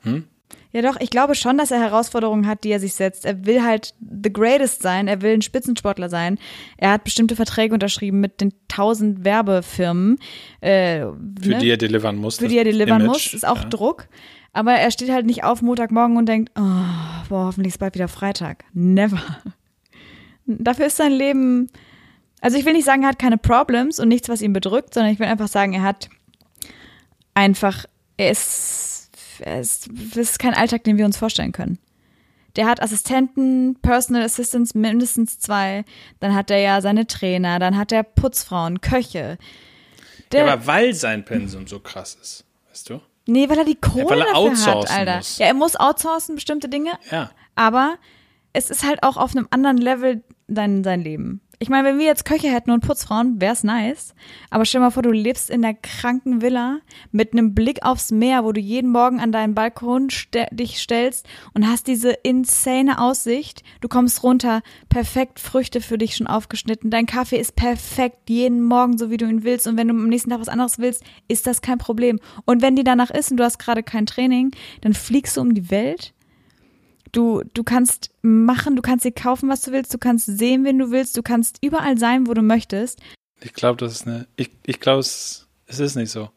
Hm? 0.00 0.24
Ja, 0.72 0.82
doch, 0.82 1.00
ich 1.00 1.10
glaube 1.10 1.34
schon, 1.34 1.56
dass 1.56 1.70
er 1.70 1.80
Herausforderungen 1.80 2.46
hat, 2.46 2.64
die 2.64 2.70
er 2.70 2.80
sich 2.80 2.94
setzt. 2.94 3.24
Er 3.24 3.46
will 3.46 3.62
halt 3.62 3.94
the 4.00 4.30
greatest 4.30 4.82
sein, 4.82 5.08
er 5.08 5.22
will 5.22 5.32
ein 5.32 5.42
Spitzensportler 5.42 6.10
sein. 6.10 6.38
Er 6.76 6.90
hat 6.90 7.04
bestimmte 7.04 7.34
Verträge 7.34 7.72
unterschrieben 7.72 8.20
mit 8.20 8.40
den 8.40 8.52
tausend 8.68 9.24
Werbefirmen. 9.24 10.18
Äh, 10.60 11.00
für 11.40 11.48
ne? 11.48 11.58
die 11.58 11.70
er 11.70 11.78
delivern 11.78 12.16
muss. 12.16 12.36
Für 12.36 12.48
die 12.48 12.58
er 12.58 12.64
delivern 12.64 13.00
Image, 13.00 13.08
muss, 13.08 13.34
ist 13.34 13.46
auch 13.46 13.62
ja. 13.62 13.68
Druck. 13.68 14.08
Aber 14.52 14.72
er 14.72 14.90
steht 14.90 15.10
halt 15.10 15.26
nicht 15.26 15.44
auf 15.44 15.62
Montagmorgen 15.62 16.16
und 16.16 16.26
denkt, 16.26 16.52
oh, 16.56 16.62
boah, 17.28 17.46
hoffentlich 17.46 17.74
ist 17.74 17.78
bald 17.78 17.94
wieder 17.94 18.08
Freitag. 18.08 18.64
Never. 18.74 19.20
Dafür 20.46 20.86
ist 20.86 20.96
sein 20.96 21.12
Leben 21.12 21.68
Also 22.40 22.58
ich 22.58 22.64
will 22.64 22.74
nicht 22.74 22.84
sagen, 22.84 23.02
er 23.02 23.08
hat 23.08 23.18
keine 23.18 23.38
Problems 23.38 23.98
und 23.98 24.08
nichts, 24.08 24.28
was 24.28 24.42
ihn 24.42 24.52
bedrückt, 24.52 24.94
sondern 24.94 25.12
ich 25.12 25.18
will 25.18 25.26
einfach 25.26 25.48
sagen, 25.48 25.72
er 25.72 25.82
hat 25.82 26.08
einfach, 27.34 27.86
er 28.16 28.30
ist, 28.30 29.10
er 29.40 29.60
ist, 29.60 29.88
das 29.90 30.30
ist 30.30 30.38
kein 30.38 30.54
Alltag, 30.54 30.84
den 30.84 30.98
wir 30.98 31.06
uns 31.06 31.16
vorstellen 31.16 31.52
können. 31.52 31.78
Der 32.56 32.66
hat 32.66 32.82
Assistenten, 32.82 33.76
Personal 33.82 34.22
Assistants, 34.22 34.74
mindestens 34.74 35.38
zwei. 35.38 35.84
Dann 36.20 36.34
hat 36.34 36.50
er 36.50 36.58
ja 36.58 36.80
seine 36.80 37.06
Trainer, 37.06 37.58
dann 37.58 37.76
hat 37.76 37.92
er 37.92 38.02
Putzfrauen, 38.02 38.80
Köche. 38.80 39.38
Der, 40.32 40.46
ja, 40.46 40.52
aber 40.52 40.66
weil 40.66 40.94
sein 40.94 41.24
Pensum 41.24 41.66
so 41.66 41.80
krass 41.80 42.16
ist, 42.20 42.44
weißt 42.70 42.90
du? 42.90 43.00
nee, 43.26 43.48
weil 43.48 43.58
er 43.58 43.64
die 43.64 43.76
Kohle 43.76 44.06
weil 44.06 44.20
er 44.20 44.26
dafür 44.26 44.36
hat, 44.36 44.50
outsourcen 44.52 44.96
Alter. 44.96 45.16
muss. 45.16 45.38
Ja, 45.38 45.46
er 45.46 45.54
muss 45.54 45.76
outsourcen, 45.76 46.34
bestimmte 46.36 46.68
Dinge. 46.68 46.92
Ja. 47.10 47.30
Aber 47.54 47.98
es 48.52 48.70
ist 48.70 48.84
halt 48.84 49.02
auch 49.02 49.16
auf 49.16 49.36
einem 49.36 49.46
anderen 49.50 49.78
Level 49.78 50.22
dein, 50.48 50.84
sein 50.84 51.02
Leben. 51.02 51.40
Ich 51.58 51.70
meine, 51.70 51.88
wenn 51.88 51.98
wir 51.98 52.04
jetzt 52.04 52.26
Köche 52.26 52.48
hätten 52.48 52.70
und 52.70 52.86
Putzfrauen, 52.86 53.40
wär's 53.40 53.64
nice. 53.64 54.14
Aber 54.50 54.66
stell 54.66 54.82
mal 54.82 54.90
vor, 54.90 55.02
du 55.02 55.10
lebst 55.10 55.48
in 55.48 55.62
der 55.62 55.72
kranken 55.72 56.42
Villa 56.42 56.80
mit 57.12 57.32
einem 57.32 57.54
Blick 57.54 57.82
aufs 57.82 58.10
Meer, 58.10 58.44
wo 58.44 58.52
du 58.52 58.60
jeden 58.60 58.90
Morgen 58.90 59.20
an 59.20 59.32
deinen 59.32 59.54
Balkon 59.54 60.10
ste 60.10 60.48
dich 60.50 60.78
stellst 60.78 61.26
und 61.54 61.66
hast 61.66 61.86
diese 61.86 62.10
insane 62.10 63.00
Aussicht. 63.00 63.62
Du 63.80 63.88
kommst 63.88 64.22
runter, 64.22 64.60
perfekt 64.90 65.40
Früchte 65.40 65.80
für 65.80 65.96
dich 65.96 66.16
schon 66.16 66.26
aufgeschnitten. 66.26 66.90
Dein 66.90 67.06
Kaffee 67.06 67.38
ist 67.38 67.56
perfekt 67.56 68.28
jeden 68.28 68.62
Morgen, 68.62 68.98
so 68.98 69.10
wie 69.10 69.16
du 69.16 69.26
ihn 69.26 69.42
willst. 69.42 69.66
Und 69.66 69.78
wenn 69.78 69.88
du 69.88 69.94
am 69.94 70.08
nächsten 70.08 70.28
Tag 70.28 70.40
was 70.40 70.50
anderes 70.50 70.78
willst, 70.78 71.04
ist 71.26 71.46
das 71.46 71.62
kein 71.62 71.78
Problem. 71.78 72.20
Und 72.44 72.60
wenn 72.60 72.76
die 72.76 72.84
danach 72.84 73.10
ist 73.10 73.30
und 73.30 73.38
du 73.38 73.44
hast 73.44 73.58
gerade 73.58 73.82
kein 73.82 74.04
Training, 74.04 74.50
dann 74.82 74.92
fliegst 74.92 75.38
du 75.38 75.40
um 75.40 75.54
die 75.54 75.70
Welt 75.70 76.12
Du, 77.16 77.42
du 77.54 77.64
kannst 77.64 78.10
machen, 78.20 78.76
du 78.76 78.82
kannst 78.82 79.06
dir 79.06 79.10
kaufen, 79.12 79.48
was 79.48 79.62
du 79.62 79.72
willst, 79.72 79.94
du 79.94 79.96
kannst 79.96 80.26
sehen, 80.26 80.64
wen 80.66 80.78
du 80.78 80.90
willst, 80.90 81.16
du 81.16 81.22
kannst 81.22 81.56
überall 81.62 81.96
sein, 81.96 82.26
wo 82.26 82.34
du 82.34 82.42
möchtest. 82.42 83.00
Ich 83.40 83.54
glaube, 83.54 83.78
das 83.78 83.92
ist 83.92 84.06
eine. 84.06 84.26
Ich, 84.36 84.50
ich 84.66 84.80
glaube, 84.80 85.00
es, 85.00 85.48
es 85.66 85.78
ist 85.80 85.94
nicht 85.94 86.10
so. 86.10 86.28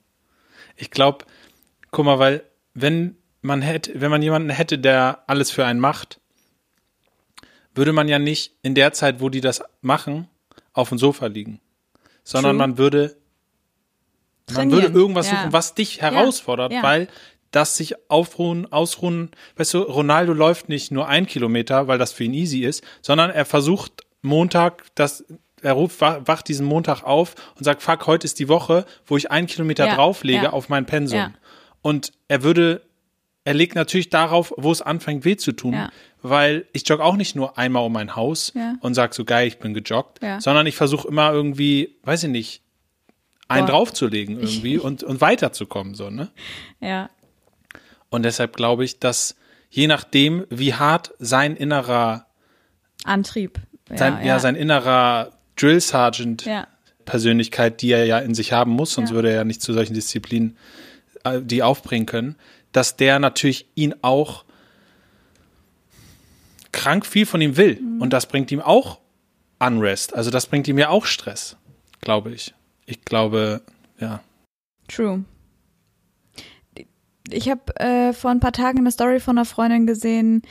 Ich 0.77 0.89
glaube, 0.89 1.25
guck 1.91 2.05
mal, 2.05 2.17
weil 2.17 2.43
wenn 2.73 3.17
man 3.41 3.61
hätte, 3.61 3.99
wenn 3.99 4.09
man 4.09 4.21
jemanden 4.21 4.49
hätte, 4.51 4.79
der 4.79 5.23
alles 5.27 5.51
für 5.51 5.65
einen 5.65 5.81
macht, 5.81 6.21
würde 7.75 7.91
man 7.91 8.07
ja 8.07 8.17
nicht 8.17 8.53
in 8.61 8.73
der 8.73 8.93
Zeit, 8.93 9.19
wo 9.19 9.27
die 9.27 9.41
das 9.41 9.61
machen, 9.81 10.29
auf 10.71 10.89
dem 10.89 10.97
Sofa 10.97 11.25
liegen, 11.27 11.59
sondern 12.23 12.51
True. 12.57 12.67
man 12.67 12.77
würde 12.77 13.17
man 14.47 14.55
Trainieren. 14.55 14.81
würde 14.83 14.97
irgendwas 14.97 15.29
Ja. 15.29 15.39
suchen, 15.39 15.53
was 15.53 15.75
dich 15.75 16.01
herausfordert, 16.01 16.71
Ja. 16.71 16.83
weil 16.83 17.09
das 17.51 17.75
sich 17.77 17.95
aufruhen, 18.09 18.71
ausruhen, 18.71 19.31
weißt 19.57 19.73
du, 19.73 19.79
Ronaldo 19.81 20.33
läuft 20.33 20.69
nicht 20.69 20.91
nur 20.91 21.07
ein 21.07 21.25
Kilometer, 21.25 21.87
weil 21.87 21.97
das 21.97 22.11
für 22.13 22.23
ihn 22.25 22.33
easy 22.33 22.59
ist, 22.63 22.83
sondern 23.01 23.29
er 23.31 23.45
versucht 23.45 24.03
Montag, 24.21 24.83
das, 24.95 25.23
er 25.61 25.73
ruft, 25.73 25.99
wach- 26.01 26.21
wacht 26.25 26.47
diesen 26.47 26.65
Montag 26.65 27.03
auf 27.03 27.35
und 27.57 27.63
sagt, 27.63 27.81
fuck, 27.81 28.05
heute 28.07 28.25
ist 28.25 28.37
die 28.39 28.47
Woche, 28.49 28.85
wo 29.05 29.17
ich 29.17 29.31
einen 29.31 29.47
Kilometer 29.47 29.87
Ja, 29.87 29.95
drauflege 29.95 30.43
ja. 30.45 30.49
auf 30.53 30.69
mein 30.69 30.85
Pensum. 30.85 31.17
Ja. 31.17 31.31
Und 31.81 32.11
er 32.27 32.43
würde, 32.43 32.81
er 33.45 33.53
legt 33.53 33.75
natürlich 33.75 34.09
darauf, 34.09 34.53
wo 34.57 34.71
es 34.71 34.81
anfängt 34.81 35.25
weh 35.25 35.37
zu 35.37 35.51
tun, 35.53 35.89
weil 36.21 36.65
ich 36.73 36.87
jogge 36.87 37.03
auch 37.03 37.15
nicht 37.15 37.35
nur 37.35 37.57
einmal 37.57 37.83
um 37.85 37.93
mein 37.93 38.15
Haus 38.15 38.53
und 38.81 38.93
sag 38.93 39.13
so 39.13 39.23
geil, 39.25 39.47
ich 39.47 39.57
bin 39.59 39.73
gejoggt, 39.73 40.19
sondern 40.39 40.67
ich 40.67 40.75
versuche 40.75 41.07
immer 41.07 41.31
irgendwie, 41.31 41.95
weiß 42.03 42.23
ich 42.25 42.29
nicht, 42.29 42.61
einen 43.47 43.65
Boah. 43.65 43.71
draufzulegen 43.71 44.37
irgendwie 44.39 44.77
und, 44.77 45.01
und 45.03 45.21
weiterzukommen, 45.21 45.95
so, 45.95 46.09
ne? 46.11 46.29
Ja. 46.81 47.09
Und 48.09 48.23
deshalb 48.23 48.55
glaube 48.55 48.83
ich, 48.85 48.99
dass 48.99 49.35
je 49.69 49.87
nachdem, 49.87 50.45
wie 50.49 50.73
hart 50.73 51.13
sein 51.19 51.55
innerer, 51.55 52.25
Antrieb. 53.03 53.59
Ja, 53.89 53.97
sein, 53.97 54.25
ja, 54.25 54.39
sein 54.39 54.55
innerer 54.55 55.31
Drill 55.55 55.79
Sergeant 55.79 56.45
Ja. 56.45 56.67
Persönlichkeit, 57.05 57.81
die 57.81 57.91
er 57.91 58.05
ja 58.05 58.19
in 58.19 58.35
sich 58.35 58.51
haben 58.51 58.71
muss, 58.71 58.93
sonst 58.93 59.09
Ja. 59.09 59.15
würde 59.15 59.29
er 59.29 59.35
ja 59.35 59.43
nicht 59.43 59.61
zu 59.61 59.73
solchen 59.73 59.93
Disziplinen 59.93 60.57
äh, 61.23 61.41
die 61.41 61.63
aufbringen 61.63 62.05
können, 62.05 62.35
dass 62.71 62.97
der 62.97 63.19
natürlich 63.19 63.67
ihn 63.75 63.95
auch 64.01 64.45
krank 66.71 67.05
viel 67.05 67.25
von 67.25 67.41
ihm 67.41 67.57
will. 67.57 67.79
Mhm. 67.79 68.01
Und 68.01 68.11
das 68.13 68.25
bringt 68.27 68.51
ihm 68.51 68.61
auch 68.61 68.99
Unrest. 69.59 70.13
Also 70.15 70.31
das 70.31 70.45
bringt 70.47 70.67
ihm 70.67 70.77
ja 70.77 70.89
auch 70.89 71.05
Stress, 71.05 71.57
glaube 72.01 72.31
ich. 72.31 72.53
Ich 72.85 73.03
glaube, 73.03 73.61
ja. 73.99 74.21
True. 74.87 75.23
Ich 77.33 77.49
habe 77.49 77.75
äh, 77.77 78.13
vor 78.13 78.31
ein 78.31 78.39
paar 78.39 78.51
Tagen 78.51 78.79
eine 78.79 78.91
Story 78.91 79.19
von 79.19 79.37
einer 79.37 79.45
Freundin 79.45 79.87
gesehen. 79.87 80.41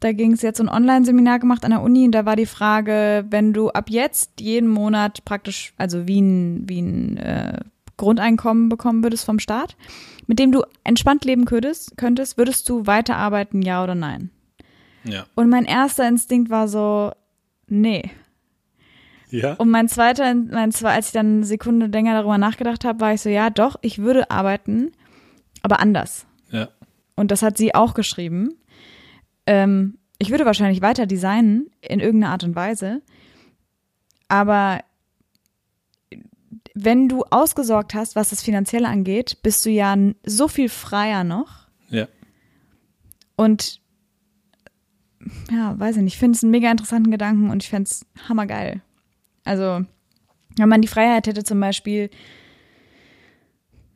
Da 0.00 0.12
ging 0.12 0.32
es 0.32 0.42
jetzt 0.42 0.58
so 0.58 0.64
ein 0.64 0.68
Online-Seminar 0.68 1.38
gemacht 1.38 1.64
an 1.64 1.70
der 1.70 1.82
Uni 1.82 2.04
und 2.04 2.12
da 2.12 2.26
war 2.26 2.34
die 2.34 2.46
Frage, 2.46 3.24
wenn 3.30 3.52
du 3.52 3.70
ab 3.70 3.88
jetzt 3.88 4.40
jeden 4.40 4.68
Monat 4.68 5.24
praktisch, 5.24 5.74
also 5.76 6.08
wie 6.08 6.20
ein, 6.20 6.68
wie 6.68 6.80
ein 6.80 7.16
äh, 7.18 7.60
Grundeinkommen 7.96 8.68
bekommen 8.68 9.04
würdest 9.04 9.24
vom 9.24 9.38
Staat, 9.38 9.76
mit 10.26 10.40
dem 10.40 10.50
du 10.50 10.62
entspannt 10.82 11.24
leben 11.24 11.44
könntest, 11.44 11.96
könntest, 11.96 12.36
würdest 12.36 12.68
du 12.68 12.86
weiterarbeiten, 12.86 13.62
ja 13.62 13.82
oder 13.84 13.94
nein? 13.94 14.30
Ja. 15.04 15.24
Und 15.34 15.48
mein 15.48 15.66
erster 15.66 16.08
Instinkt 16.08 16.50
war 16.50 16.66
so, 16.66 17.12
nee. 17.68 18.10
Ja? 19.30 19.54
Und 19.54 19.70
mein 19.70 19.88
zweiter, 19.88 20.34
mein 20.34 20.72
als 20.84 21.06
ich 21.06 21.12
dann 21.12 21.36
eine 21.36 21.44
Sekunde 21.44 21.86
länger 21.86 22.14
darüber 22.14 22.38
nachgedacht 22.38 22.84
habe, 22.84 23.00
war 23.00 23.14
ich 23.14 23.20
so, 23.20 23.28
ja, 23.28 23.50
doch, 23.50 23.76
ich 23.82 23.98
würde 23.98 24.30
arbeiten, 24.30 24.92
aber 25.62 25.80
anders. 25.80 26.26
Ja. 26.50 26.68
Und 27.16 27.30
das 27.30 27.42
hat 27.42 27.56
sie 27.56 27.74
auch 27.74 27.94
geschrieben. 27.94 28.54
Ähm, 29.46 29.98
ich 30.18 30.30
würde 30.30 30.44
wahrscheinlich 30.44 30.82
weiter 30.82 31.06
designen 31.06 31.70
in 31.80 32.00
irgendeiner 32.00 32.32
Art 32.32 32.44
und 32.44 32.54
Weise. 32.54 33.02
Aber 34.28 34.80
wenn 36.74 37.08
du 37.08 37.24
ausgesorgt 37.24 37.94
hast, 37.94 38.16
was 38.16 38.30
das 38.30 38.42
Finanzielle 38.42 38.88
angeht, 38.88 39.38
bist 39.42 39.64
du 39.66 39.70
ja 39.70 39.96
so 40.24 40.48
viel 40.48 40.68
freier 40.68 41.24
noch. 41.24 41.66
Ja. 41.88 42.08
Und 43.36 43.80
ja, 45.50 45.78
weiß 45.78 45.96
ich 45.96 46.02
nicht, 46.02 46.14
ich 46.14 46.18
finde 46.18 46.36
es 46.36 46.42
einen 46.42 46.50
mega 46.50 46.70
interessanten 46.70 47.10
Gedanken 47.10 47.50
und 47.50 47.62
ich 47.62 47.70
fände 47.70 47.88
es 47.88 48.06
hammergeil. 48.28 48.80
Also, 49.44 49.84
wenn 50.56 50.68
man 50.68 50.82
die 50.82 50.88
Freiheit 50.88 51.26
hätte, 51.26 51.44
zum 51.44 51.60
Beispiel, 51.60 52.10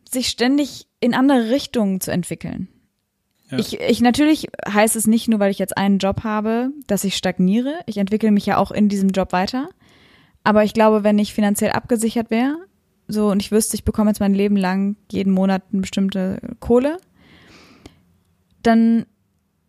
sich 0.08 0.28
ständig 0.28 0.86
in 1.00 1.15
andere 1.15 1.50
Richtungen 1.50 2.00
zu 2.00 2.11
entwickeln. 2.11 2.69
Ja. 3.50 3.59
Ich, 3.59 3.81
ich 3.81 4.00
natürlich 4.00 4.49
heißt 4.69 4.97
es 4.97 5.07
nicht 5.07 5.29
nur, 5.29 5.38
weil 5.38 5.50
ich 5.50 5.59
jetzt 5.59 5.76
einen 5.76 5.99
Job 5.99 6.25
habe, 6.25 6.71
dass 6.87 7.05
ich 7.05 7.17
stagniere. 7.17 7.75
Ich 7.87 7.97
entwickle 7.97 8.33
mich 8.33 8.47
ja 8.47 8.57
auch 8.57 8.71
in 8.71 8.88
diesem 8.88 9.11
Job 9.11 9.33
weiter. 9.33 9.69
Aber 10.43 10.65
ich 10.65 10.75
glaube, 10.75 11.05
wenn 11.05 11.19
ich 11.19 11.35
finanziell 11.35 11.73
abgesichert 11.73 12.31
wäre, 12.31 12.57
so 13.09 13.29
und 13.31 13.41
ich 13.41 13.53
wüsste, 13.53 13.76
ich 13.76 13.85
bekomme 13.85 14.11
jetzt 14.11 14.21
mein 14.21 14.35
Leben 14.35 14.57
lang 14.57 14.97
jeden 15.11 15.33
Monat 15.33 15.62
eine 15.73 15.81
bestimmte 15.81 16.41
Kohle, 16.61 16.99
dann 18.62 19.07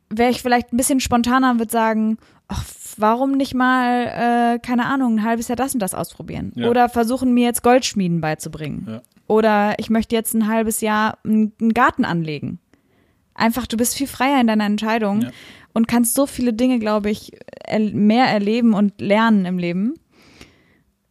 wäre 0.09 0.31
ich 0.31 0.41
vielleicht 0.41 0.73
ein 0.73 0.77
bisschen 0.77 0.99
spontaner 0.99 1.51
und 1.51 1.59
würde 1.59 1.71
sagen, 1.71 2.17
ach, 2.47 2.63
warum 2.97 3.33
nicht 3.33 3.53
mal, 3.53 4.55
äh, 4.55 4.59
keine 4.59 4.85
Ahnung, 4.85 5.15
ein 5.15 5.23
halbes 5.23 5.47
Jahr 5.49 5.55
das 5.55 5.73
und 5.73 5.81
das 5.81 5.93
ausprobieren? 5.93 6.51
Ja. 6.55 6.69
Oder 6.69 6.89
versuchen 6.89 7.33
mir 7.33 7.45
jetzt 7.45 7.63
Goldschmieden 7.63 8.21
beizubringen. 8.21 8.85
Ja. 8.89 9.01
Oder 9.27 9.75
ich 9.77 9.89
möchte 9.89 10.15
jetzt 10.15 10.33
ein 10.33 10.47
halbes 10.47 10.81
Jahr 10.81 11.17
einen 11.25 11.53
Garten 11.73 12.05
anlegen. 12.05 12.59
Einfach, 13.33 13.67
du 13.67 13.77
bist 13.77 13.95
viel 13.95 14.07
freier 14.07 14.39
in 14.41 14.47
deiner 14.47 14.65
Entscheidung 14.65 15.21
Ja. 15.21 15.29
und 15.73 15.87
kannst 15.87 16.15
so 16.15 16.25
viele 16.25 16.53
Dinge, 16.53 16.79
glaube 16.79 17.09
ich, 17.09 17.31
mehr 17.93 18.25
erleben 18.25 18.73
und 18.73 18.99
lernen 19.01 19.45
im 19.45 19.57
Leben. 19.59 19.93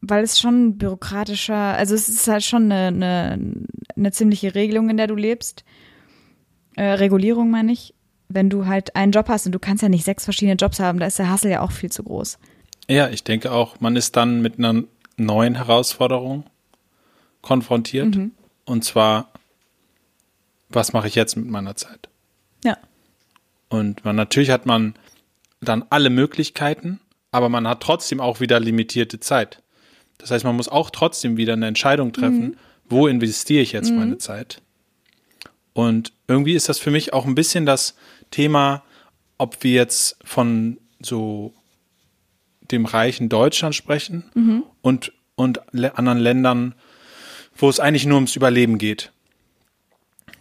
Weil 0.00 0.24
es 0.24 0.38
schon 0.38 0.76
bürokratischer, 0.78 1.54
also 1.56 1.94
es 1.94 2.08
ist 2.08 2.26
halt 2.28 2.42
schon 2.44 2.70
eine, 2.70 2.86
eine, 2.88 3.64
eine 3.96 4.12
ziemliche 4.12 4.54
Regelung, 4.54 4.88
in 4.90 4.96
der 4.96 5.06
du 5.08 5.14
lebst. 5.14 5.64
Äh, 6.76 6.84
Regulierung 6.84 7.50
meine 7.50 7.72
ich. 7.72 7.94
Wenn 8.28 8.50
du 8.50 8.66
halt 8.66 8.96
einen 8.96 9.12
Job 9.12 9.28
hast 9.28 9.46
und 9.46 9.52
du 9.52 9.58
kannst 9.60 9.82
ja 9.84 9.88
nicht 9.88 10.04
sechs 10.04 10.24
verschiedene 10.24 10.56
Jobs 10.56 10.80
haben, 10.80 10.98
da 10.98 11.06
ist 11.06 11.18
der 11.18 11.30
Hassel 11.30 11.50
ja 11.50 11.60
auch 11.60 11.70
viel 11.70 11.92
zu 11.92 12.02
groß. 12.02 12.38
Ja, 12.88 13.08
ich 13.08 13.22
denke 13.24 13.52
auch, 13.52 13.78
man 13.80 13.94
ist 13.94 14.16
dann 14.16 14.42
mit 14.42 14.58
einer 14.58 14.82
neuen 15.16 15.54
Herausforderung 15.54 16.44
konfrontiert. 17.46 18.16
Mhm. 18.16 18.32
Und 18.64 18.84
zwar, 18.84 19.30
was 20.68 20.92
mache 20.92 21.06
ich 21.06 21.14
jetzt 21.14 21.36
mit 21.36 21.46
meiner 21.46 21.76
Zeit? 21.76 22.08
Ja. 22.64 22.76
Und 23.68 24.04
man, 24.04 24.16
natürlich 24.16 24.50
hat 24.50 24.66
man 24.66 24.94
dann 25.60 25.84
alle 25.90 26.10
Möglichkeiten, 26.10 27.00
aber 27.30 27.48
man 27.48 27.68
hat 27.68 27.80
trotzdem 27.82 28.20
auch 28.20 28.40
wieder 28.40 28.58
limitierte 28.58 29.20
Zeit. 29.20 29.62
Das 30.18 30.30
heißt, 30.30 30.44
man 30.44 30.56
muss 30.56 30.68
auch 30.68 30.90
trotzdem 30.90 31.36
wieder 31.36 31.52
eine 31.52 31.68
Entscheidung 31.68 32.12
treffen, 32.12 32.56
wo 32.88 33.06
investiere 33.06 33.62
ich 33.62 33.72
jetzt 33.72 33.92
meine 33.92 34.18
Zeit. 34.18 34.60
Und 35.72 36.12
irgendwie 36.26 36.54
ist 36.54 36.68
das 36.68 36.78
für 36.78 36.90
mich 36.90 37.12
auch 37.12 37.26
ein 37.26 37.34
bisschen 37.34 37.66
das 37.66 37.94
Thema, 38.30 38.82
ob 39.38 39.62
wir 39.62 39.72
jetzt 39.72 40.16
von 40.24 40.78
so 41.00 41.52
dem 42.70 42.86
reichen 42.86 43.28
Deutschland 43.28 43.74
sprechen 43.74 44.24
und, 44.82 45.12
und 45.34 45.60
le- 45.70 45.96
anderen 45.98 46.18
Ländern, 46.18 46.74
wo 47.56 47.68
es 47.68 47.80
eigentlich 47.80 48.06
nur 48.06 48.16
ums 48.16 48.36
Überleben 48.36 48.78
geht. 48.78 49.12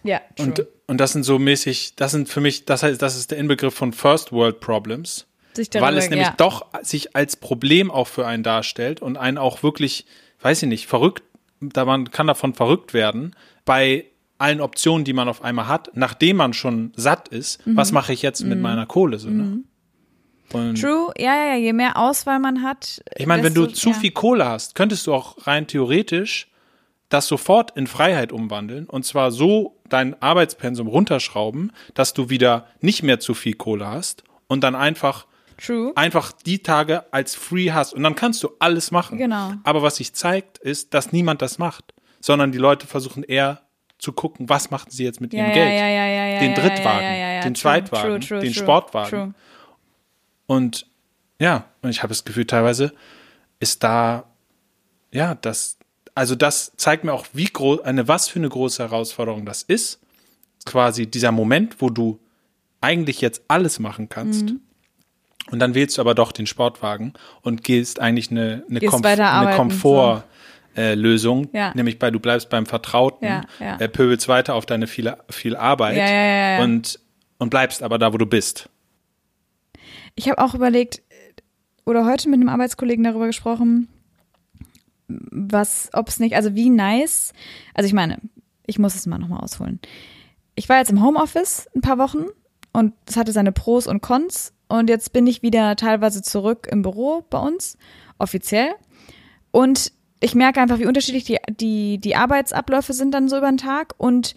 Ja, 0.04 0.22
Und, 0.38 0.66
und 0.88 0.98
das 1.00 1.14
sind 1.14 1.24
so 1.24 1.40
mäßig, 1.40 1.96
das 1.96 2.12
sind 2.12 2.30
für 2.30 2.42
mich, 2.42 2.66
das 2.66 2.84
heißt, 2.84 3.02
das 3.02 3.16
ist 3.18 3.32
der 3.32 3.40
Inbegriff 3.40 3.74
von 3.74 3.92
First 3.92 4.32
World 4.32 4.60
Problems, 4.60 5.26
Sich 5.54 5.70
darüber, 5.72 5.88
weil 5.88 5.98
es 5.98 6.10
nämlich 6.10 6.28
ja. 6.28 6.34
doch 6.38 6.68
sich 6.84 7.16
als 7.16 7.36
Problem 7.36 7.90
auch 7.90 8.08
für 8.08 8.28
einen 8.28 8.44
darstellt 8.44 9.02
und 9.02 9.18
einen 9.18 9.38
auch 9.40 9.64
wirklich, 9.64 10.06
weiß 10.42 10.62
ich 10.64 10.70
nicht, 10.70 10.86
verrückt, 10.88 11.24
da 11.60 11.86
man 11.86 12.12
kann 12.12 12.28
davon 12.28 12.54
verrückt 12.54 12.94
werden, 12.94 13.36
bei 13.66 14.06
allen 14.38 14.62
Optionen, 14.62 15.06
die 15.06 15.14
man 15.14 15.28
auf 15.28 15.42
einmal 15.44 15.68
hat, 15.68 15.90
nachdem 15.96 16.38
man 16.38 16.54
schon 16.54 16.92
satt 16.96 17.30
ist, 17.30 17.66
Mhm. 17.66 17.78
was 17.78 17.92
mache 17.92 18.14
ich 18.14 18.22
jetzt 18.22 18.42
mit 18.44 18.60
meiner 18.60 18.86
Kohle 18.86 19.18
so, 19.18 19.30
ne? 19.30 19.60
Und 20.54 20.80
True, 20.80 21.12
ja, 21.18 21.36
ja, 21.36 21.46
ja, 21.54 21.56
je 21.56 21.74
mehr 21.74 21.98
Auswahl 21.98 22.38
man 22.40 22.62
hat. 22.62 23.02
ich 23.16 23.26
meine, 23.26 23.42
wenn 23.42 23.56
du 23.56 23.66
desto- 23.66 23.80
zu 23.80 23.90
ja. 23.90 23.96
viel 23.96 24.12
Kohle 24.12 24.46
hast, 24.46 24.76
könntest 24.76 25.08
du 25.08 25.14
auch 25.16 25.48
rein 25.48 25.66
theoretisch 25.66 26.52
das 27.10 27.28
sofort 27.28 27.76
in 27.78 27.88
Freiheit 27.88 28.32
umwandeln 28.32 28.88
und 28.88 29.06
zwar 29.06 29.32
so 29.32 29.78
dein 29.90 30.20
Arbeitspensum 30.22 30.88
runterschrauben, 30.88 31.72
dass 31.94 32.14
du 32.14 32.30
wieder 32.30 32.68
nicht 32.82 33.04
mehr 33.04 33.20
zu 33.20 33.34
viel 33.34 33.54
Kohle 33.54 33.88
hast 33.88 34.24
und 34.48 34.64
dann 34.64 34.76
einfach 34.76 35.28
True. 35.58 35.92
einfach 35.96 36.32
die 36.32 36.60
Tage 36.60 37.06
als 37.14 37.36
free 37.36 37.72
hast 37.72 37.94
und 37.94 38.04
dann 38.04 38.16
kannst 38.16 38.44
du 38.44 38.50
alles 38.60 38.92
machen. 38.92 39.18
Genau. 39.18 39.54
Aber 39.64 39.82
was 39.84 39.98
sich 39.98 40.14
zeigt, 40.14 40.58
ist, 40.58 40.94
dass 40.94 41.12
niemand 41.12 41.42
das 41.42 41.60
macht, 41.60 41.94
sondern 42.20 42.52
die 42.52 42.58
Leute 42.58 42.88
versuchen 42.88 43.24
eher 43.24 43.62
zu 43.98 44.12
gucken, 44.12 44.50
was 44.50 44.72
machen 44.72 44.90
sie 44.90 45.04
jetzt 45.06 45.22
mit 45.22 45.34
Ja, 45.34 45.40
ihrem 45.40 45.50
ja, 45.50 45.54
Geld. 45.54 45.80
ja, 45.80 46.40
Den 46.40 46.54
Drittwagen, 46.56 47.42
den 47.44 47.56
Zweitwagen, 47.56 48.10
true, 48.10 48.20
true, 48.20 48.40
den 48.40 48.54
true, 48.54 48.64
Sportwagen. 48.64 49.36
Und 50.48 50.88
ja, 51.40 51.66
und 51.82 51.90
ich 51.90 52.00
habe 52.00 52.10
das 52.10 52.26
Gefühl, 52.26 52.46
teilweise 52.46 52.94
ist 53.60 53.84
da, 53.84 54.26
ja, 55.12 55.36
das, 55.36 55.78
also 56.16 56.34
das 56.34 56.72
zeigt 56.78 57.04
mir 57.04 57.14
auch, 57.14 57.26
wie 57.34 57.46
groß, 57.46 57.82
eine, 57.82 58.08
was 58.08 58.30
für 58.30 58.40
eine 58.40 58.50
große 58.50 58.82
Herausforderung 58.82 59.46
das 59.46 59.62
ist. 59.62 60.00
Quasi 60.66 61.06
dieser 61.06 61.32
Moment, 61.32 61.82
wo 61.82 61.90
du 61.90 62.20
eigentlich 62.82 63.22
jetzt 63.22 63.44
alles 63.50 63.80
machen 63.80 64.10
kannst. 64.10 64.46
Mhm. 64.46 64.62
Und 65.52 65.60
dann 65.60 65.76
wählst 65.76 65.98
du 65.98 66.02
aber 66.02 66.16
doch 66.16 66.32
den 66.32 66.48
Sportwagen 66.48 67.14
und 67.42 67.64
gehst 67.64 68.00
eigentlich 68.00 68.32
eine, 68.32 68.64
eine, 68.68 68.80
Komf 68.80 69.06
eine 69.06 69.26
arbeiten, 69.26 69.58
Komfort. 69.58 70.24
Äh, 70.76 70.96
Ja. 71.54 71.72
nämlich 71.74 72.00
bei 72.00 72.12
du 72.12 72.20
bleibst 72.20 72.50
beim 72.50 72.66
Vertrauten, 72.66 73.26
Ja, 73.26 73.42
ja. 73.60 73.78
Äh, 73.78 73.88
pöbelst 73.88 74.28
weiter 74.28 74.56
auf 74.56 74.66
deine 74.66 74.88
viele, 74.88 75.18
viel 75.30 75.56
Arbeit. 75.56 75.98
Und, 76.64 77.00
und 77.38 77.50
bleibst 77.50 77.84
aber 77.84 77.98
da, 77.98 78.12
wo 78.12 78.18
du 78.18 78.26
bist. 78.26 78.70
Ich 80.16 80.30
habe 80.30 80.42
auch 80.42 80.54
überlegt, 80.54 81.02
oder 81.86 82.06
heute 82.06 82.30
mit 82.30 82.40
einem 82.40 82.50
Arbeitskollegen 82.50 83.04
darüber 83.04 83.28
gesprochen, 83.28 83.88
was, 85.08 85.90
ob 85.94 86.08
es 86.08 86.20
nicht, 86.20 86.36
also 86.36 86.56
wie 86.56 86.70
nice, 86.70 87.34
also 87.74 87.88
ich 87.88 87.94
meine, 87.94 88.20
ich 88.66 88.80
muss 88.80 88.96
es 88.96 89.06
mal 89.06 89.20
nochmal 89.20 89.42
ausholen. 89.42 89.80
Ich 90.56 90.70
war 90.70 90.78
jetzt 90.78 90.92
im 90.92 91.04
Homeoffice 91.04 91.68
ein 91.76 91.82
paar 91.82 91.98
Wochen 91.98 92.26
und 92.74 92.94
es 93.06 93.18
hatte 93.18 93.32
seine 93.32 93.52
Pros 93.52 93.88
und 93.88 94.02
Cons 94.02 94.54
und 94.68 94.90
jetzt 94.90 95.14
bin 95.14 95.28
ich 95.28 95.42
wieder 95.42 95.76
teilweise 95.76 96.22
zurück 96.22 96.68
im 96.72 96.82
Büro 96.82 97.24
bei 97.30 97.40
uns, 97.40 97.78
offiziell. 98.18 98.74
Und 99.52 99.92
ich 100.20 100.34
merke 100.34 100.62
einfach, 100.62 100.80
wie 100.80 100.88
unterschiedlich 100.88 101.26
die, 101.26 101.38
die, 101.50 101.98
die 102.00 102.16
Arbeitsabläufe 102.16 102.94
sind 102.94 103.14
dann 103.14 103.30
so 103.30 103.38
über 103.38 103.50
den 103.50 103.58
Tag 103.58 103.94
und 103.98 104.36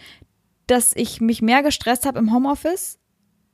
dass 0.66 0.94
ich 0.94 1.20
mich 1.20 1.40
mehr 1.40 1.62
gestresst 1.62 2.04
habe 2.04 2.18
im 2.18 2.32
Homeoffice, 2.32 2.98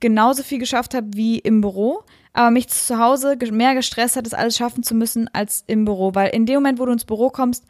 genauso 0.01 0.43
viel 0.43 0.59
geschafft 0.59 0.95
habe 0.95 1.09
wie 1.15 1.39
im 1.39 1.61
Büro, 1.61 2.03
aber 2.35 2.51
mich 2.51 2.69
zu 2.69 2.99
Hause 2.99 3.37
mehr 3.53 3.75
gestresst 3.75 4.17
hat, 4.17 4.27
das 4.27 4.35
alles 4.35 4.57
schaffen 4.57 4.83
zu 4.83 4.95
müssen 4.95 5.31
als 5.33 5.65
im 5.67 5.85
Büro. 5.85 6.15
Weil 6.15 6.31
in 6.31 6.47
dem 6.47 6.57
Moment, 6.57 6.79
wo 6.79 6.85
du 6.85 6.93
ins 6.93 7.05
Büro 7.05 7.31
kommst, 7.31 7.65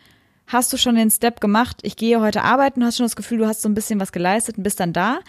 hast 0.47 0.73
du 0.73 0.78
schon 0.78 0.97
den 0.97 1.11
Step 1.11 1.40
gemacht, 1.40 1.78
ich 1.83 1.97
gehe 1.97 2.21
heute 2.21 2.42
arbeiten, 2.42 2.85
hast 2.85 2.97
schon 2.97 3.04
das 3.04 3.16
Gefühl, 3.16 3.38
du 3.38 3.47
hast 3.47 3.62
so 3.62 3.68
ein 3.68 3.75
bisschen 3.75 4.00
was 4.00 4.11
geleistet 4.11 4.56
und 4.56 4.64
bist 4.64 4.80
dann 4.80 4.92
da. 4.92 5.21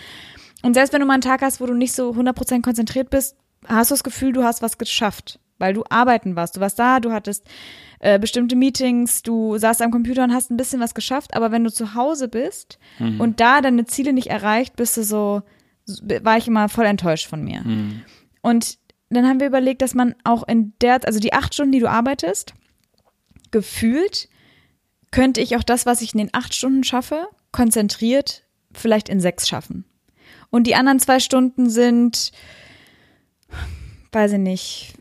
Und 0.63 0.73
selbst 0.73 0.93
wenn 0.93 1.01
du 1.01 1.05
mal 1.05 1.13
einen 1.13 1.21
Tag 1.21 1.41
hast, 1.41 1.61
wo 1.61 1.65
du 1.65 1.73
nicht 1.73 1.93
so 1.93 2.11
100% 2.11 2.61
konzentriert 2.61 3.09
bist, 3.09 3.35
hast 3.67 3.91
du 3.91 3.93
das 3.93 4.03
Gefühl, 4.03 4.31
du 4.31 4.43
hast 4.43 4.61
was 4.61 4.77
geschafft, 4.77 5.39
weil 5.57 5.73
du 5.73 5.83
arbeiten 5.89 6.35
warst. 6.35 6.55
Du 6.55 6.61
warst 6.61 6.79
da, 6.79 6.99
du 7.01 7.11
hattest 7.11 7.45
äh, 7.99 8.17
bestimmte 8.19 8.55
Meetings, 8.55 9.21
du 9.21 9.57
saßt 9.57 9.81
am 9.81 9.91
Computer 9.91 10.23
und 10.23 10.33
hast 10.33 10.49
ein 10.49 10.57
bisschen 10.57 10.79
was 10.79 10.95
geschafft, 10.95 11.35
aber 11.35 11.51
wenn 11.51 11.63
du 11.63 11.71
zu 11.71 11.93
Hause 11.93 12.29
bist 12.29 12.79
und 13.19 13.39
da 13.41 13.59
deine 13.61 13.85
Ziele 13.85 14.13
nicht 14.13 14.27
erreicht, 14.27 14.75
bist 14.75 14.95
du 14.97 15.03
so, 15.03 15.41
war 16.21 16.37
ich 16.37 16.47
immer 16.47 16.69
voll 16.69 16.85
enttäuscht 16.85 17.27
von 17.27 17.43
mir. 17.43 17.63
Und 18.41 18.77
dann 19.15 19.27
haben 19.27 19.39
wir 19.39 19.47
überlegt, 19.47 19.81
dass 19.81 19.93
man 19.93 20.15
auch 20.23 20.47
in 20.47 20.73
der, 20.81 21.05
also 21.05 21.19
die 21.19 21.33
acht 21.33 21.53
Stunden, 21.53 21.71
die 21.71 21.79
du 21.79 21.89
arbeitest, 21.89 22.53
gefühlt 23.51 24.29
könnte 25.11 25.41
ich 25.41 25.55
auch 25.55 25.63
das, 25.63 25.85
was 25.85 26.01
ich 26.01 26.13
in 26.13 26.19
den 26.19 26.29
acht 26.33 26.53
Stunden 26.53 26.83
schaffe, 26.83 27.27
konzentriert 27.51 28.43
vielleicht 28.73 29.07
in 29.09 29.19
sechs 29.19 29.47
schaffen. 29.47 29.85
Und 30.49 30.67
die 30.67 30.75
anderen 30.75 30.99
zwei 30.99 31.19
Stunden 31.19 31.69
sind, 31.69 32.31
weiß 34.11 34.33
ich 34.33 34.39
nicht, 34.39 34.93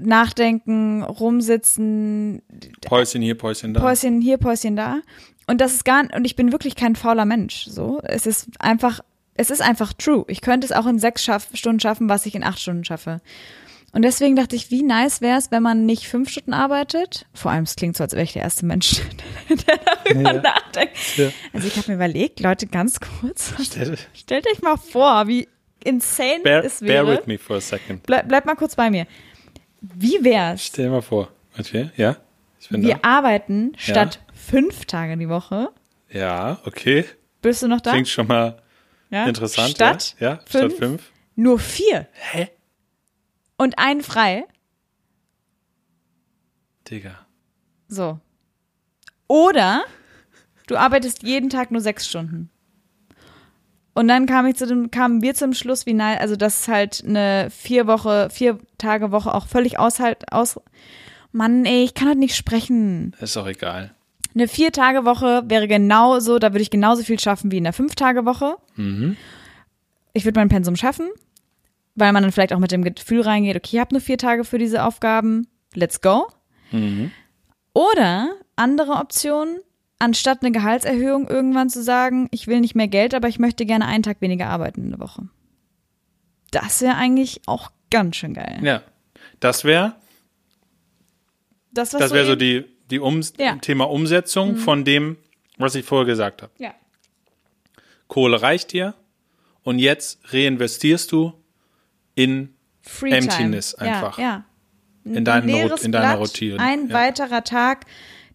nachdenken, 0.00 1.02
rumsitzen, 1.02 2.42
Päuschen 2.82 3.22
hier, 3.22 3.36
Päuschen 3.36 3.74
da. 3.74 3.80
Päuschen 3.80 4.20
hier, 4.20 4.38
Päuschen 4.38 4.76
da. 4.76 5.00
Und 5.46 5.60
das 5.60 5.74
ist 5.74 5.84
gar 5.84 6.04
und 6.14 6.24
ich 6.24 6.36
bin 6.36 6.52
wirklich 6.52 6.76
kein 6.76 6.96
fauler 6.96 7.24
Mensch. 7.24 7.66
So, 7.66 8.00
es 8.04 8.26
ist 8.26 8.48
einfach, 8.60 9.00
es 9.34 9.50
ist 9.50 9.62
einfach 9.62 9.92
true. 9.92 10.24
Ich 10.28 10.40
könnte 10.40 10.66
es 10.66 10.72
auch 10.72 10.86
in 10.86 10.98
sechs 10.98 11.24
Schaff 11.24 11.48
Stunden 11.54 11.80
schaffen, 11.80 12.08
was 12.08 12.26
ich 12.26 12.34
in 12.34 12.44
acht 12.44 12.60
Stunden 12.60 12.84
schaffe. 12.84 13.20
Und 13.94 14.02
deswegen 14.02 14.36
dachte 14.36 14.56
ich, 14.56 14.70
wie 14.70 14.82
nice 14.82 15.20
wäre 15.20 15.38
es, 15.38 15.50
wenn 15.50 15.62
man 15.62 15.84
nicht 15.84 16.08
fünf 16.08 16.30
Stunden 16.30 16.54
arbeitet. 16.54 17.26
Vor 17.34 17.50
allem, 17.50 17.64
es 17.64 17.76
klingt 17.76 17.94
so, 17.96 18.02
als 18.04 18.14
wäre 18.14 18.22
ich 18.24 18.32
der 18.32 18.40
erste 18.42 18.64
Mensch, 18.64 19.02
der 19.50 19.78
darüber 19.84 20.32
Ja. 20.34 20.40
nachdenkt. 20.40 20.96
Ja. 21.16 21.28
Also 21.52 21.66
ich 21.68 21.76
habe 21.76 21.88
mir 21.90 21.94
überlegt, 21.96 22.40
Leute, 22.40 22.66
ganz 22.68 22.98
kurz, 23.00 23.52
Stell- 23.62 23.98
stellt 24.14 24.46
euch 24.46 24.62
mal 24.62 24.78
vor, 24.78 25.26
wie 25.28 25.46
insane 25.84 26.40
Bear, 26.42 26.64
es 26.64 26.80
bear 26.80 27.06
wäre. 27.06 27.18
with 27.18 27.26
me 27.26 27.36
for 27.38 27.56
a 27.56 27.60
second. 27.60 28.02
Bleib, 28.04 28.28
bleib 28.28 28.46
mal 28.46 28.54
kurz 28.54 28.76
bei 28.76 28.90
mir. 28.90 29.06
Wie 29.80 30.22
wär's? 30.22 30.64
Stell 30.66 30.86
dir 30.86 30.90
mal 30.92 31.02
vor. 31.02 31.28
Okay, 31.58 31.90
ja? 31.96 32.16
Ich 32.60 32.68
bin 32.70 32.82
Wir 32.82 33.04
arbeiten 33.04 33.72
Ja. 33.74 33.78
statt 33.92 34.20
fünf 34.32 34.86
Tage 34.86 35.18
die 35.18 35.28
Woche. 35.28 35.68
da. 36.12 36.18
Ja, 36.18 36.58
okay. 36.64 37.04
Bist 37.42 37.62
du 37.62 37.68
noch 37.68 37.80
da? 37.82 37.90
Klingt 37.92 38.08
schon 38.08 38.26
mal 38.26 38.62
ja? 39.12 39.26
interessant. 39.26 39.70
Statt 39.70 40.16
ja? 40.18 40.30
Ja, 40.30 40.40
fünf, 40.46 40.72
statt 40.72 40.78
fünf. 40.78 41.12
nur 41.36 41.58
vier 41.58 42.08
Hä? 42.12 42.48
und 43.56 43.78
einen 43.78 44.02
frei. 44.02 44.44
Digga. 46.90 47.26
So. 47.88 48.18
Oder 49.28 49.84
du 50.66 50.76
arbeitest 50.76 51.22
jeden 51.22 51.48
Tag 51.50 51.70
nur 51.70 51.80
sechs 51.80 52.08
Stunden. 52.08 52.50
Und 53.94 54.08
dann 54.08 54.26
kam 54.26 54.46
ich 54.46 54.56
zu 54.56 54.66
dem, 54.66 54.90
kamen 54.90 55.20
wir 55.20 55.34
zum 55.34 55.52
Schluss, 55.52 55.84
wie 55.84 55.92
nein, 55.92 56.18
also 56.18 56.34
dass 56.34 56.66
halt 56.66 57.04
eine 57.06 57.48
vier 57.50 57.86
Woche, 57.86 58.28
vier 58.30 58.58
Tage 58.78 59.12
Woche 59.12 59.34
auch 59.34 59.46
völlig 59.46 59.78
aushalt, 59.78 60.32
aus, 60.32 60.58
Mann, 61.30 61.64
ey, 61.64 61.84
ich 61.84 61.94
kann 61.94 62.08
halt 62.08 62.18
nicht 62.18 62.36
sprechen. 62.36 63.14
Ist 63.20 63.36
auch 63.36 63.46
egal. 63.46 63.94
Eine 64.34 64.48
vier 64.48 64.72
Tage 64.72 65.04
Woche 65.04 65.42
wäre 65.46 65.68
genauso, 65.68 66.38
da 66.38 66.52
würde 66.52 66.62
ich 66.62 66.70
genauso 66.70 67.02
viel 67.02 67.18
schaffen 67.20 67.50
wie 67.50 67.58
in 67.58 67.64
der 67.64 67.72
fünf 67.72 67.94
Tage 67.94 68.24
Woche. 68.24 68.56
Ich 70.14 70.24
würde 70.24 70.38
mein 70.40 70.48
Pensum 70.48 70.76
schaffen, 70.76 71.08
weil 71.94 72.12
man 72.12 72.22
dann 72.22 72.32
vielleicht 72.32 72.52
auch 72.52 72.58
mit 72.58 72.72
dem 72.72 72.82
Gefühl 72.84 73.20
reingeht, 73.22 73.56
okay, 73.56 73.76
ich 73.76 73.80
habe 73.80 73.94
nur 73.94 74.00
vier 74.00 74.18
Tage 74.18 74.44
für 74.44 74.58
diese 74.58 74.84
Aufgaben, 74.84 75.46
let's 75.74 76.00
go. 76.00 76.28
Oder 77.74 78.30
andere 78.56 78.92
Option, 78.92 79.58
anstatt 79.98 80.42
eine 80.42 80.52
Gehaltserhöhung 80.52 81.28
irgendwann 81.28 81.68
zu 81.70 81.82
sagen, 81.82 82.28
ich 82.30 82.46
will 82.46 82.60
nicht 82.60 82.74
mehr 82.74 82.88
Geld, 82.88 83.14
aber 83.14 83.28
ich 83.28 83.38
möchte 83.38 83.66
gerne 83.66 83.86
einen 83.86 84.02
Tag 84.02 84.20
weniger 84.20 84.48
arbeiten 84.48 84.82
in 84.82 84.90
der 84.90 85.00
Woche. 85.00 85.28
Das 86.50 86.80
wäre 86.82 86.96
eigentlich 86.96 87.42
auch 87.46 87.70
ganz 87.90 88.16
schön 88.16 88.34
geil. 88.34 88.58
Ja. 88.62 88.82
Das 89.40 89.64
wäre 89.64 89.94
Das, 91.72 91.90
das 91.90 92.12
wäre 92.12 92.26
so 92.26 92.36
die, 92.36 92.64
die 92.92 93.00
Ums 93.00 93.32
Ja. 93.38 93.54
Mhm. 93.54 93.60
Thema 93.62 93.90
Umsetzung 93.90 94.56
von 94.56 94.84
dem, 94.84 95.16
was 95.58 95.74
ich 95.74 95.84
vorher 95.84 96.06
gesagt 96.06 96.42
habe. 96.42 96.52
Ja. 96.58 96.72
Kohle 98.08 98.42
reicht 98.42 98.72
dir 98.72 98.94
und 99.64 99.78
jetzt 99.78 100.20
reinvestierst 100.32 101.10
du 101.12 101.32
in 102.14 102.54
Free 102.82 103.10
Emptiness 103.10 103.74
Time. 103.76 103.90
einfach. 103.90 104.18
Ja, 104.18 104.24
ja. 104.24 104.44
In 105.04 105.26
Rot- 105.26 105.82
in 105.82 105.90
deiner 105.92 106.16
Blatt, 106.16 106.18
Routine, 106.20 106.60
Ein 106.60 106.88
ja. 106.88 106.94
weiterer 106.94 107.42
Tag, 107.42 107.86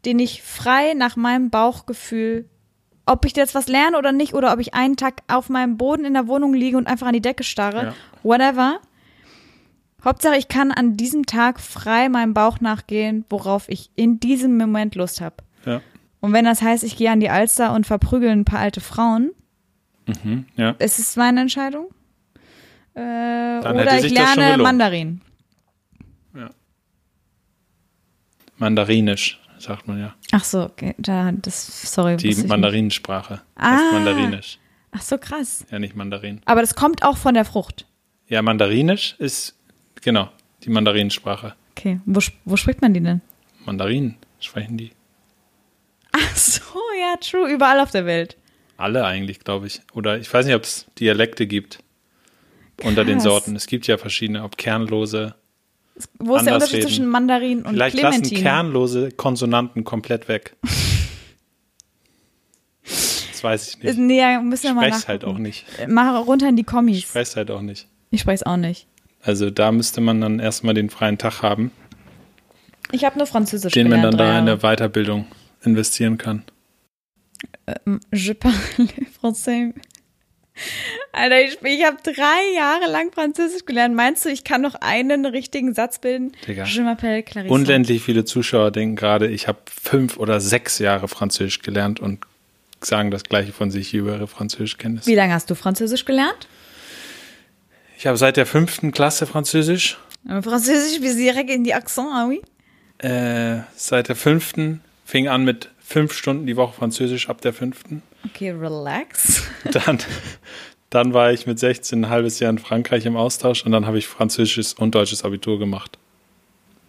den 0.05 0.19
ich 0.19 0.41
frei 0.43 0.93
nach 0.95 1.15
meinem 1.15 1.49
Bauchgefühl, 1.49 2.49
ob 3.05 3.23
ich 3.25 3.35
jetzt 3.37 3.55
was 3.55 3.67
lerne 3.67 3.97
oder 3.97 4.11
nicht, 4.11 4.33
oder 4.33 4.51
ob 4.51 4.59
ich 4.59 4.73
einen 4.73 4.97
Tag 4.97 5.21
auf 5.29 5.47
meinem 5.47 5.77
Boden 5.77 6.03
in 6.03 6.13
der 6.13 6.27
Wohnung 6.27 6.53
liege 6.53 6.75
und 6.77 6.87
einfach 6.87 7.07
an 7.07 7.13
die 7.13 7.21
Decke 7.21 7.43
starre, 7.45 7.93
whatever. 8.23 8.81
Hauptsache, 10.03 10.37
ich 10.37 10.47
kann 10.47 10.71
an 10.71 10.95
diesem 10.95 11.25
Tag 11.25 11.59
frei 11.59 12.07
meinem 12.09 12.33
Bauch 12.33 12.59
nachgehen, 12.59 13.25
worauf 13.29 13.67
ich 13.69 13.89
in 13.95 14.19
diesem 14.19 14.57
Moment 14.57 14.95
Lust 14.95 15.21
habe. 15.21 15.37
Ja. 15.65 15.81
Und 16.19 16.33
wenn 16.33 16.45
das 16.45 16.61
heißt, 16.61 16.83
ich 16.83 16.97
gehe 16.97 17.11
an 17.11 17.19
die 17.19 17.29
Alster 17.29 17.73
und 17.73 17.85
verprügel 17.87 18.29
ein 18.29 18.45
paar 18.45 18.59
alte 18.59 18.81
Frauen, 18.81 19.31
Mhm, 20.23 20.45
ja. 20.55 20.71
ist 20.79 20.99
es 20.99 21.15
meine 21.17 21.41
Entscheidung. 21.41 21.87
Äh, 22.93 22.99
oder 22.99 23.99
ich 23.99 24.11
lerne. 24.11 24.57
Mandarin. 24.57 25.21
Mandarinisch, 28.57 29.39
sagt 29.59 29.87
man 29.87 29.99
ja. 29.99 30.15
Ach 30.31 30.43
so, 30.43 30.63
okay. 30.63 30.95
Da, 30.97 31.31
das, 31.31 31.91
sorry. 31.93 32.17
Die. 32.17 32.33
Mandarinensprache. 32.47 33.41
Ah. 33.55 33.71
Heißt 33.75 33.93
Mandarinisch. 33.93 34.59
Ach 34.91 35.01
so, 35.01 35.17
krass. 35.17 35.65
Ja, 35.69 35.77
nicht 35.79 35.95
Mandarin. 35.95 36.41
Aber 36.45 36.61
das 36.61 36.73
kommt 36.73 37.03
auch 37.03 37.17
von 37.17 37.33
der 37.35 37.45
Frucht. 37.45 37.85
Ja, 38.27 38.41
Mandarinisch 38.41 39.15
ist, 39.19 39.56
genau. 40.01 40.29
die 40.63 40.69
Mandarinensprache. 40.69 41.55
Okay, 41.75 41.99
wo, 42.05 42.19
wo 42.45 42.57
spricht 42.57 42.81
man 42.81 42.93
die 42.93 43.01
denn? 43.01 43.21
Mandarinen 43.65 44.15
sprechen 44.39 44.77
die. 44.77 44.91
Ach 46.11 46.35
so, 46.35 46.61
ja, 46.99 47.15
true, 47.21 47.49
überall 47.51 47.79
auf 47.79 47.91
der 47.91 48.05
Welt. 48.05 48.37
Alle 48.77 49.05
eigentlich, 49.05 49.39
glaube 49.39 49.67
ich. 49.67 49.81
Oder 49.93 50.17
ich 50.19 50.31
weiß 50.33 50.45
nicht, 50.45 50.55
ob 50.55 50.63
es 50.63 50.85
Dialekte 50.99 51.47
gibt 51.47 51.79
unter 52.83 53.03
den 53.05 53.15
Krass. 53.15 53.23
Sorten. 53.23 53.55
Es 53.55 53.67
gibt 53.67 53.87
ja 53.87 53.97
verschiedene, 53.97 54.43
ob 54.43 54.57
kernlose. 54.57 55.35
Wo 56.19 56.35
ist 56.35 56.45
der 56.45 56.53
Unterschied 56.55 56.75
reden. 56.77 56.87
zwischen 56.87 57.07
Mandarin 57.07 57.63
und 57.63 57.73
Vielleicht 57.73 57.95
lassen 57.99 58.21
Clementine? 58.21 58.41
kernlose 58.41 59.11
Konsonanten 59.11 59.83
komplett 59.83 60.27
weg. 60.27 60.55
Das 63.31 63.43
weiß 63.43 63.67
ich 63.69 63.83
nicht. 63.83 63.97
Nee, 63.99 64.39
müssen 64.39 64.63
wir 64.63 64.69
Ich 64.71 64.75
mal 64.75 64.87
spreche 64.93 65.07
halt 65.09 65.23
auch 65.23 65.37
nicht. 65.37 65.63
Mach 65.87 66.25
runter 66.25 66.49
in 66.49 66.55
die 66.55 66.61
Ich 66.61 66.65
Kommis. 66.67 67.03
spreche 67.03 67.35
halt 67.35 67.51
auch 67.51 67.61
nicht. 67.61 67.87
Ich 68.09 68.21
spreche 68.21 68.35
es 68.35 68.43
auch 68.43 68.57
nicht. 68.57 68.87
Also 69.27 69.49
da 69.49 69.73
müsste 69.73 69.99
man 69.99 70.21
dann 70.21 70.39
erstmal 70.39 70.73
den 70.73 70.89
freien 70.89 71.17
Tag 71.17 71.41
haben, 71.41 71.71
Ich 72.93 73.03
habe 73.03 73.17
nur 73.17 73.27
Französisch 73.27 73.73
den 73.73 73.89
man 73.89 74.01
dann 74.01 74.17
da 74.17 74.39
in 74.39 74.45
der 74.45 74.59
Weiterbildung 74.59 75.27
investieren 75.63 76.17
kann. 76.17 76.43
Ähm, 77.85 77.99
Je 78.13 78.33
parle 78.33 78.55
français. 79.21 79.73
Alter, 81.11 81.41
ich, 81.41 81.61
ich 81.61 81.85
habe 81.85 81.97
drei 82.01 82.55
Jahre 82.55 82.89
lang 82.89 83.11
Französisch 83.11 83.65
gelernt. 83.65 83.95
Meinst 83.95 84.23
du, 84.23 84.29
ich 84.29 84.45
kann 84.45 84.61
noch 84.61 84.75
einen 84.75 85.25
richtigen 85.25 85.73
Satz 85.73 85.99
bilden? 85.99 86.31
Digga. 86.47 86.63
Je 86.63 86.81
m'appelle 86.81 87.21
Clarissa. 87.21 87.53
Unendlich 87.53 88.01
viele 88.03 88.23
Zuschauer 88.23 88.71
denken 88.71 88.95
gerade, 88.95 89.27
ich 89.27 89.49
habe 89.49 89.59
fünf 89.65 90.15
oder 90.15 90.39
sechs 90.39 90.79
Jahre 90.79 91.09
Französisch 91.09 91.61
gelernt 91.63 91.99
und 91.99 92.19
sagen 92.79 93.11
das 93.11 93.23
gleiche 93.25 93.51
von 93.51 93.71
sich 93.71 93.93
über 93.93 94.13
ihre 94.13 94.27
Französischkenntnisse. 94.27 95.09
Wie 95.11 95.15
lange 95.15 95.33
hast 95.33 95.49
du 95.49 95.55
Französisch 95.55 96.05
gelernt? 96.05 96.47
Ich 97.97 98.05
habe 98.05 98.15
seit 98.15 98.37
der 98.37 98.45
fünften 98.45 98.91
Klasse 98.91 99.25
Französisch. 99.25 99.97
Französisch 100.27 101.01
bis 101.01 101.15
direkt 101.15 101.49
in 101.49 101.63
die 101.63 101.73
Accent, 101.73 102.09
ah 102.11 102.27
oui? 102.27 102.41
Äh, 102.99 103.61
seit 103.75 104.09
der 104.09 104.15
fünften 104.15 104.81
fing 105.03 105.27
an 105.27 105.43
mit 105.43 105.71
fünf 105.79 106.13
Stunden 106.13 106.45
die 106.45 106.55
Woche 106.55 106.75
Französisch 106.75 107.27
ab 107.27 107.41
der 107.41 107.53
fünften. 107.53 108.03
Okay, 108.23 108.51
relax. 108.51 109.43
Dann, 109.71 109.97
dann 110.91 111.13
war 111.13 111.31
ich 111.31 111.47
mit 111.47 111.57
16 111.57 112.05
ein 112.05 112.09
halbes 112.09 112.39
Jahr 112.39 112.51
in 112.51 112.59
Frankreich 112.59 113.05
im 113.07 113.17
Austausch 113.17 113.65
und 113.65 113.71
dann 113.71 113.85
habe 113.85 113.97
ich 113.97 114.07
französisches 114.07 114.73
und 114.73 114.93
deutsches 114.93 115.25
Abitur 115.25 115.59
gemacht. 115.59 115.97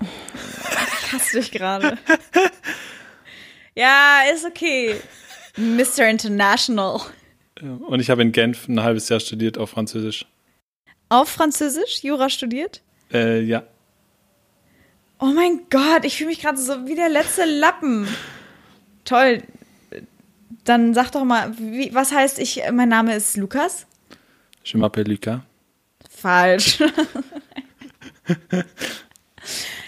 Ich 0.01 1.13
hasse 1.13 1.39
dich 1.39 1.51
gerade. 1.51 1.99
ja, 3.75 4.21
ist 4.33 4.45
okay. 4.45 4.95
Mr. 5.57 6.07
International. 6.09 7.01
Und 7.61 7.99
ich 7.99 8.11
habe 8.11 8.23
in 8.23 8.31
Genf 8.31 8.69
ein 8.69 8.83
halbes 8.83 9.09
Jahr 9.09 9.21
studiert 9.21 9.59
auf 9.59 9.71
Französisch. 9.71 10.27
Auf 11.09 11.29
Französisch 11.29 12.03
Jura 12.03 12.29
studiert? 12.29 12.83
Äh, 13.13 13.41
ja, 13.41 13.63
Oh 15.21 15.27
mein 15.27 15.63
Gott, 15.69 16.05
ich 16.05 16.17
fühle 16.17 16.31
mich 16.31 16.41
gerade 16.41 16.59
so 16.59 16.87
wie 16.87 16.95
der 16.95 17.09
letzte 17.09 17.45
Lappen. 17.45 18.07
Toll. 19.05 19.43
Dann 20.65 20.95
sag 20.95 21.11
doch 21.11 21.25
mal, 21.25 21.53
wie, 21.59 21.93
was 21.93 22.13
heißt 22.13 22.39
ich, 22.39 22.63
mein 22.73 22.89
Name 22.89 23.15
ist 23.15 23.37
Lukas? 23.37 23.87
je 24.65 24.79
m'appelle 24.79 25.09
Lucas. 25.09 25.41
Falsch. 26.11 26.81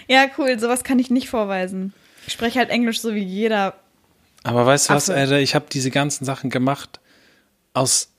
ja, 0.07 0.25
cool, 0.37 0.59
sowas 0.59 0.83
kann 0.83 0.99
ich 0.99 1.09
nicht 1.09 1.29
vorweisen. 1.29 1.93
Ich 2.27 2.33
spreche 2.33 2.59
halt 2.59 2.69
Englisch 2.69 2.99
so 2.99 3.13
wie 3.13 3.23
jeder. 3.23 3.75
Aber 4.43 4.65
weißt 4.65 4.89
du 4.89 4.93
was. 4.95 5.09
Alter, 5.09 5.39
ich 5.39 5.55
habe 5.55 5.67
diese 5.71 5.91
ganzen 5.91 6.25
Sachen 6.25 6.49
gemacht 6.49 6.99
aus, 7.73 8.11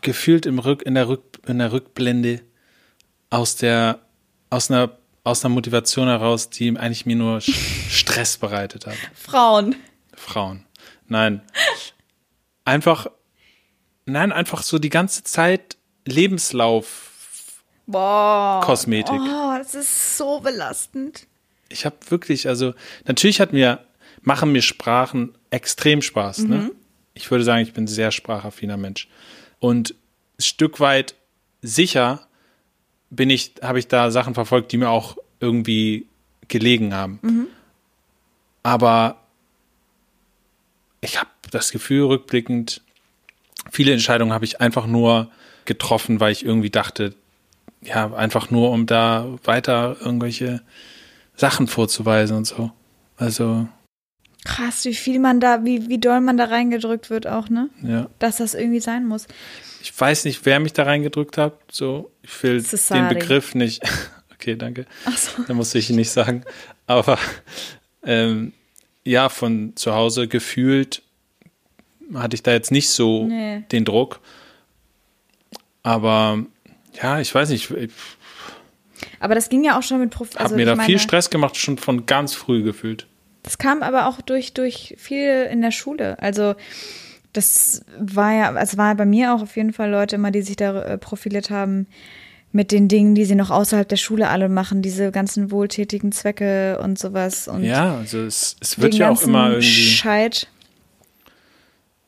gefühlt 0.00 0.46
im 0.46 0.58
Rück, 0.58 0.82
in 0.82 0.94
der 0.94 1.08
Rück, 1.08 1.22
in 1.46 1.58
der 1.58 1.72
Rückblende 1.72 2.40
aus 3.30 3.56
der, 3.56 4.00
aus 4.50 4.70
einer, 4.70 4.96
aus 5.24 5.44
einer 5.44 5.54
Motivation 5.54 6.08
heraus, 6.08 6.50
die 6.50 6.76
eigentlich 6.76 7.06
mir 7.06 7.16
nur 7.16 7.40
Stress 7.88 8.36
bereitet 8.36 8.86
hat. 8.86 8.96
Frauen. 9.14 9.76
Frauen. 10.14 10.66
Nein. 11.08 11.42
Einfach, 12.64 13.06
nein, 14.06 14.32
einfach 14.32 14.62
so 14.62 14.78
die 14.78 14.88
ganze 14.88 15.22
Zeit 15.22 15.76
Lebenslauf. 16.04 17.62
Boah. 17.86 18.60
Kosmetik. 18.64 19.20
Oh, 19.20 19.54
das 19.58 19.74
ist 19.74 20.18
so 20.18 20.40
belastend. 20.40 21.26
Ich 21.68 21.84
habe 21.84 21.96
wirklich, 22.08 22.48
also 22.48 22.74
natürlich 23.06 23.40
hat 23.40 23.52
mir, 23.52 23.84
machen 24.22 24.52
mir 24.52 24.62
Sprachen 24.62 25.36
extrem 25.50 26.02
Spaß. 26.02 26.40
Ne? 26.40 26.72
Ich 27.14 27.30
würde 27.30 27.44
sagen, 27.44 27.62
ich 27.62 27.72
bin 27.72 27.84
ein 27.84 27.88
sehr 27.88 28.10
sprachaffiner 28.10 28.76
Mensch. 28.76 29.08
Und 29.58 29.94
ein 30.38 30.42
Stück 30.42 30.80
weit 30.80 31.14
sicher 31.62 32.26
bin 33.10 33.30
ich, 33.30 33.54
habe 33.62 33.78
ich 33.78 33.88
da 33.88 34.10
Sachen 34.10 34.34
verfolgt, 34.34 34.72
die 34.72 34.78
mir 34.78 34.90
auch 34.90 35.16
irgendwie 35.40 36.06
gelegen 36.48 36.94
haben. 36.94 37.20
Aber 38.62 39.20
ich 41.00 41.18
habe 41.18 41.30
das 41.50 41.70
Gefühl, 41.70 42.06
rückblickend, 42.06 42.82
viele 43.70 43.92
Entscheidungen 43.92 44.32
habe 44.32 44.44
ich 44.44 44.60
einfach 44.60 44.86
nur 44.86 45.30
getroffen, 45.64 46.20
weil 46.20 46.32
ich 46.32 46.44
irgendwie 46.44 46.70
dachte, 46.70 47.14
ja, 47.82 48.12
einfach 48.14 48.50
nur, 48.50 48.70
um 48.70 48.86
da 48.86 49.26
weiter 49.44 49.96
irgendwelche 50.00 50.62
Sachen 51.36 51.66
vorzuweisen 51.66 52.36
und 52.36 52.46
so. 52.46 52.72
Also, 53.16 53.68
Krass, 54.46 54.84
wie 54.84 54.94
viel 54.94 55.18
man 55.18 55.40
da, 55.40 55.64
wie, 55.64 55.88
wie 55.88 55.98
doll 55.98 56.20
man 56.20 56.36
da 56.36 56.44
reingedrückt 56.44 57.10
wird 57.10 57.26
auch, 57.26 57.48
ne? 57.48 57.68
ja. 57.82 58.08
Dass 58.18 58.36
das 58.36 58.54
irgendwie 58.54 58.80
sein 58.80 59.06
muss. 59.06 59.26
Ich 59.82 59.98
weiß 59.98 60.24
nicht, 60.24 60.44
wer 60.46 60.60
mich 60.60 60.72
da 60.72 60.84
reingedrückt 60.84 61.36
hat. 61.38 61.54
So, 61.70 62.10
ich 62.22 62.42
will 62.42 62.58
den 62.58 62.64
Cesari. 62.64 63.14
Begriff 63.14 63.54
nicht. 63.54 63.82
Okay, 64.38 64.54
danke. 64.54 64.84
Ach 65.06 65.16
so. 65.16 65.42
Da 65.48 65.54
musste 65.54 65.78
ich 65.78 65.88
ihn 65.88 65.96
nicht 65.96 66.10
sagen. 66.10 66.44
Aber 66.86 67.18
ähm, 68.04 68.52
ja, 69.02 69.30
von 69.30 69.72
zu 69.76 69.94
Hause 69.94 70.28
gefühlt 70.28 71.02
hatte 72.14 72.34
ich 72.36 72.42
da 72.42 72.52
jetzt 72.52 72.70
nicht 72.70 72.90
so 72.90 73.26
Nee. 73.26 73.64
den 73.72 73.84
Druck. 73.86 74.20
Aber 75.82 76.44
ja, 77.02 77.18
ich 77.18 77.34
weiß 77.34 77.48
nicht, 77.48 77.70
ich 77.70 77.90
Aber 79.20 79.34
das 79.34 79.48
ging 79.48 79.64
ja 79.64 79.78
auch 79.78 79.82
schon 79.82 80.00
mit 80.00 80.10
Prof. 80.10 80.30
habe 80.34 80.40
Also 80.40 80.54
mir 80.54 80.62
ich 80.62 80.68
da 80.68 80.76
meine, 80.76 80.86
viel 80.86 80.98
Stress 80.98 81.30
gemacht, 81.30 81.56
schon 81.56 81.78
von 81.78 82.04
ganz 82.06 82.34
früh 82.34 82.62
gefühlt. 82.62 83.06
Das 83.46 83.58
kam 83.58 83.84
aber 83.84 84.08
auch 84.08 84.20
durch, 84.20 84.54
durch 84.54 84.96
viel 84.98 85.44
in 85.44 85.62
der 85.62 85.70
Schule. 85.70 86.20
Also 86.20 86.56
das 87.32 87.82
war 87.96 88.32
ja, 88.32 88.60
es 88.60 88.76
war 88.76 88.92
bei 88.96 89.06
mir 89.06 89.32
auch 89.32 89.40
auf 89.40 89.56
jeden 89.56 89.72
Fall 89.72 89.88
Leute 89.88 90.16
immer, 90.16 90.32
die 90.32 90.42
sich 90.42 90.56
da 90.56 90.82
äh, 90.82 90.98
profiliert 90.98 91.48
haben 91.48 91.86
mit 92.50 92.72
den 92.72 92.88
Dingen, 92.88 93.14
die 93.14 93.24
sie 93.24 93.36
noch 93.36 93.50
außerhalb 93.50 93.88
der 93.88 93.98
Schule 93.98 94.30
alle 94.30 94.48
machen, 94.48 94.82
diese 94.82 95.12
ganzen 95.12 95.52
wohltätigen 95.52 96.10
Zwecke 96.10 96.80
und 96.82 96.98
sowas. 96.98 97.46
Und 97.46 97.62
Ja, 97.62 97.98
also 97.98 98.18
es, 98.18 98.56
es 98.58 98.80
wird 98.80 98.94
ja 98.94 99.10
auch 99.10 99.22
immer 99.22 99.50
irgendwie. 99.50 99.68
Scheit. 99.68 100.48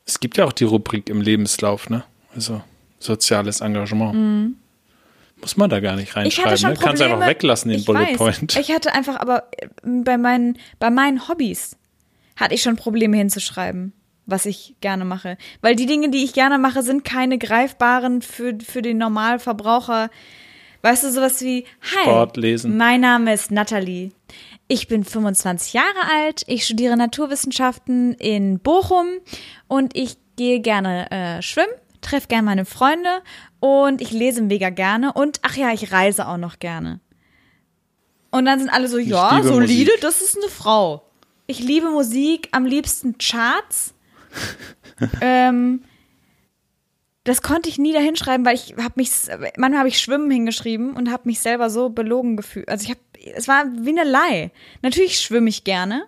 Es 0.05 0.19
gibt 0.19 0.35
ja 0.35 0.43
auch 0.43 0.53
die 0.53 0.65
Rubrik 0.65 1.09
im 1.09 1.21
Lebenslauf, 1.21 1.89
ne? 1.89 2.03
Also 2.35 2.61
soziales 2.99 3.61
Engagement. 3.61 4.55
Muss 5.41 5.57
man 5.57 5.69
da 5.69 5.79
gar 5.79 5.95
nicht 5.95 6.15
Mhm. 6.15 6.25
Ich 6.25 6.39
hatte 6.39 6.49
reinschreiben, 6.49 6.77
ne? 6.77 6.85
Kannst 6.85 7.01
einfach 7.01 7.27
weglassen, 7.27 7.71
den 7.71 7.79
ich 7.79 7.85
Bullet 7.85 7.99
weiß. 7.99 8.17
Point. 8.17 8.57
Ich 8.57 8.71
hatte 8.71 8.93
einfach 8.93 9.19
aber 9.19 9.49
äh, 9.57 9.67
bei 9.83 10.17
meinen, 10.17 10.57
bei 10.79 10.89
meinen 10.89 11.27
Hobbys 11.27 11.77
hatte 12.35 12.55
ich 12.55 12.61
schon 12.61 12.75
Probleme 12.75 13.17
hinzuschreiben, 13.17 13.93
was 14.25 14.45
ich 14.45 14.75
gerne 14.81 15.05
mache. 15.05 15.37
Weil 15.61 15.75
die 15.75 15.85
Dinge, 15.85 16.09
die 16.09 16.23
ich 16.23 16.33
gerne 16.33 16.57
mache, 16.57 16.83
sind 16.83 17.03
keine 17.03 17.37
greifbaren 17.37 18.21
für, 18.21 18.57
für 18.65 18.81
den 18.81 18.97
Normalverbraucher. 18.97 20.09
Weißt 20.81 21.03
du, 21.03 21.11
sowas 21.11 21.41
wie, 21.41 21.65
hi, 21.81 22.03
Sport, 22.03 22.37
Lesen. 22.37 22.77
mein 22.77 23.01
Name 23.01 23.33
ist 23.33 23.51
Natalie. 23.51 24.11
Ich 24.69 24.87
bin 24.87 25.03
25 25.03 25.73
Jahre 25.73 25.87
alt, 26.15 26.43
ich 26.47 26.63
studiere 26.63 26.95
Naturwissenschaften 26.95 28.13
in 28.13 28.59
Bochum 28.59 29.07
und 29.67 29.97
ich 29.97 30.15
gehe 30.37 30.61
gerne 30.61 31.09
äh, 31.11 31.41
schwimmen, 31.41 31.73
treffe 32.01 32.27
gerne 32.27 32.43
meine 32.43 32.65
Freunde 32.65 33.21
und 33.59 34.01
ich 34.01 34.11
lese 34.11 34.41
mega 34.41 34.69
gerne 34.69 35.13
und 35.13 35.39
ach 35.43 35.55
ja, 35.55 35.71
ich 35.73 35.91
reise 35.91 36.27
auch 36.27 36.37
noch 36.37 36.59
gerne. 36.59 36.99
Und 38.31 38.45
dann 38.45 38.59
sind 38.59 38.69
alle 38.69 38.87
so, 38.87 38.97
ja, 38.97 39.37
liebe 39.37 39.47
solide, 39.47 39.91
Musik. 39.91 40.01
das 40.01 40.21
ist 40.21 40.37
eine 40.37 40.49
Frau. 40.49 41.03
Ich 41.47 41.59
liebe 41.59 41.89
Musik, 41.89 42.49
am 42.51 42.65
liebsten 42.65 43.17
Charts. 43.17 43.95
ähm, 45.21 45.81
das 47.23 47.41
konnte 47.41 47.69
ich 47.69 47.77
nie 47.77 47.93
da 47.93 47.99
hinschreiben, 47.99 48.45
weil 48.45 48.55
ich 48.55 48.75
habe 48.77 48.93
mich, 48.95 49.11
manchmal 49.57 49.79
habe 49.79 49.89
ich 49.89 49.99
Schwimmen 49.99 50.31
hingeschrieben 50.31 50.93
und 50.93 51.11
habe 51.11 51.23
mich 51.25 51.39
selber 51.39 51.69
so 51.69 51.89
belogen 51.89 52.37
gefühlt. 52.37 52.69
Also 52.69 52.85
ich 52.85 52.91
habe, 52.91 53.01
es 53.35 53.47
war 53.47 53.65
wie 53.65 53.89
eine 53.89 54.03
Lie. 54.03 54.51
Natürlich 54.81 55.19
schwimme 55.19 55.49
ich 55.49 55.63
gerne, 55.63 56.05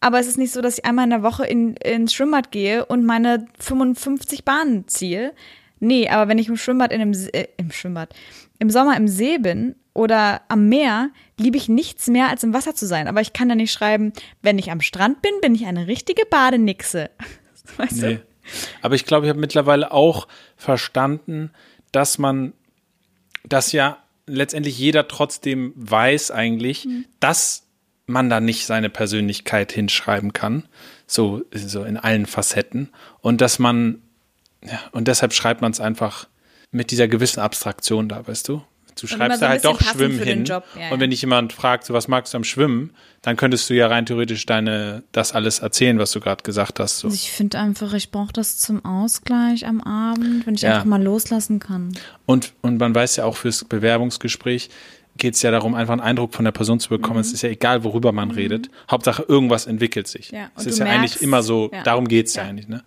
aber 0.00 0.20
es 0.20 0.26
ist 0.26 0.38
nicht 0.38 0.52
so, 0.52 0.60
dass 0.60 0.78
ich 0.78 0.84
einmal 0.84 1.04
in 1.04 1.10
der 1.10 1.22
Woche 1.22 1.46
in, 1.46 1.76
ins 1.76 2.14
Schwimmbad 2.14 2.50
gehe 2.50 2.84
und 2.86 3.04
meine 3.04 3.46
55 3.58 4.44
Bahnen 4.44 4.86
ziehe. 4.86 5.34
Nee, 5.80 6.08
aber 6.08 6.28
wenn 6.28 6.38
ich 6.38 6.48
im 6.48 6.56
Schwimmbad 6.56 6.92
in 6.92 7.00
einem, 7.00 7.14
See- 7.14 7.30
äh, 7.30 7.48
im 7.56 7.70
Schwimmbad, 7.72 8.14
im 8.58 8.70
Sommer 8.70 8.96
im 8.96 9.08
See 9.08 9.38
bin 9.38 9.74
oder 9.92 10.42
am 10.48 10.68
Meer, 10.68 11.10
liebe 11.38 11.56
ich 11.56 11.68
nichts 11.68 12.06
mehr, 12.08 12.28
als 12.28 12.42
im 12.42 12.54
Wasser 12.54 12.74
zu 12.74 12.86
sein. 12.86 13.08
Aber 13.08 13.20
ich 13.20 13.32
kann 13.32 13.48
da 13.48 13.54
nicht 13.54 13.72
schreiben, 13.72 14.12
wenn 14.42 14.58
ich 14.58 14.70
am 14.70 14.80
Strand 14.80 15.20
bin, 15.22 15.32
bin 15.42 15.54
ich 15.54 15.66
eine 15.66 15.86
richtige 15.86 16.24
Badenixe. 16.26 17.10
Weißt 17.76 18.02
Nee. 18.02 18.14
du? 18.14 18.22
Aber 18.82 18.94
ich 18.94 19.04
glaube, 19.06 19.26
ich 19.26 19.30
habe 19.30 19.40
mittlerweile 19.40 19.90
auch 19.92 20.28
verstanden, 20.56 21.50
dass 21.92 22.18
man, 22.18 22.52
dass 23.48 23.72
ja 23.72 23.98
letztendlich 24.26 24.78
jeder 24.78 25.08
trotzdem 25.08 25.72
weiß 25.76 26.30
eigentlich, 26.30 26.84
Mhm. 26.86 27.04
dass 27.20 27.62
man 28.06 28.28
da 28.28 28.40
nicht 28.40 28.66
seine 28.66 28.90
Persönlichkeit 28.90 29.72
hinschreiben 29.72 30.32
kann, 30.34 30.68
so, 31.06 31.42
so 31.54 31.84
in 31.84 31.96
allen 31.96 32.26
Facetten 32.26 32.90
und 33.20 33.40
dass 33.40 33.58
man, 33.58 34.02
ja, 34.64 34.78
und 34.92 35.08
deshalb 35.08 35.32
schreibt 35.32 35.60
man 35.60 35.72
es 35.72 35.80
einfach 35.80 36.26
mit 36.70 36.90
dieser 36.90 37.08
gewissen 37.08 37.40
Abstraktion 37.40 38.08
da, 38.08 38.26
weißt 38.26 38.48
du? 38.48 38.62
Du 39.00 39.08
schreibst 39.08 39.40
so 39.40 39.44
da 39.44 39.48
halt 39.50 39.64
doch 39.64 39.80
Schwimmen 39.82 40.20
hin. 40.20 40.44
Job, 40.44 40.62
ja, 40.78 40.90
und 40.92 41.00
wenn 41.00 41.10
dich 41.10 41.20
jemand 41.20 41.52
fragt, 41.52 41.84
so 41.84 41.94
was 41.94 42.06
magst 42.06 42.32
du 42.32 42.36
am 42.36 42.44
Schwimmen, 42.44 42.90
dann 43.22 43.36
könntest 43.36 43.68
du 43.68 43.74
ja 43.74 43.88
rein 43.88 44.06
theoretisch 44.06 44.46
deine, 44.46 45.02
das 45.10 45.32
alles 45.32 45.58
erzählen, 45.58 45.98
was 45.98 46.12
du 46.12 46.20
gerade 46.20 46.44
gesagt 46.44 46.78
hast. 46.78 46.98
So. 47.00 47.08
Also 47.08 47.16
ich 47.16 47.32
finde 47.32 47.58
einfach, 47.58 47.92
ich 47.94 48.12
brauche 48.12 48.32
das 48.32 48.58
zum 48.58 48.84
Ausgleich 48.84 49.66
am 49.66 49.80
Abend, 49.80 50.46
wenn 50.46 50.54
ich 50.54 50.62
Ja. 50.62 50.74
einfach 50.74 50.84
mal 50.84 51.02
loslassen 51.02 51.58
kann. 51.58 51.98
Und, 52.24 52.52
und 52.62 52.78
man 52.78 52.94
weiß 52.94 53.16
ja 53.16 53.24
auch 53.24 53.36
fürs 53.36 53.64
Bewerbungsgespräch 53.64 54.70
geht 55.16 55.34
es 55.36 55.42
ja 55.42 55.52
darum, 55.52 55.76
einfach 55.76 55.92
einen 55.92 56.00
Eindruck 56.02 56.34
von 56.34 56.44
der 56.44 56.50
Person 56.52 56.80
zu 56.80 56.88
bekommen. 56.88 57.20
Es 57.20 57.32
ist 57.32 57.42
ja 57.42 57.48
egal, 57.48 57.84
worüber 57.84 58.10
man 58.10 58.32
redet. 58.32 58.68
Hauptsache, 58.90 59.24
irgendwas 59.28 59.66
entwickelt 59.66 60.08
sich. 60.08 60.32
Mhm. 60.32 60.38
Ja, 60.38 60.50
es 60.56 60.66
ist 60.66 60.78
ja 60.80 60.86
eigentlich 60.86 61.12
merkst- 61.14 61.22
immer 61.22 61.42
so, 61.44 61.70
ja. 61.72 61.82
darum 61.84 62.08
geht 62.08 62.26
es 62.26 62.34
ja. 62.34 62.42
Ja. 62.42 62.48
eigentlich. 62.48 62.66
Ne? 62.66 62.82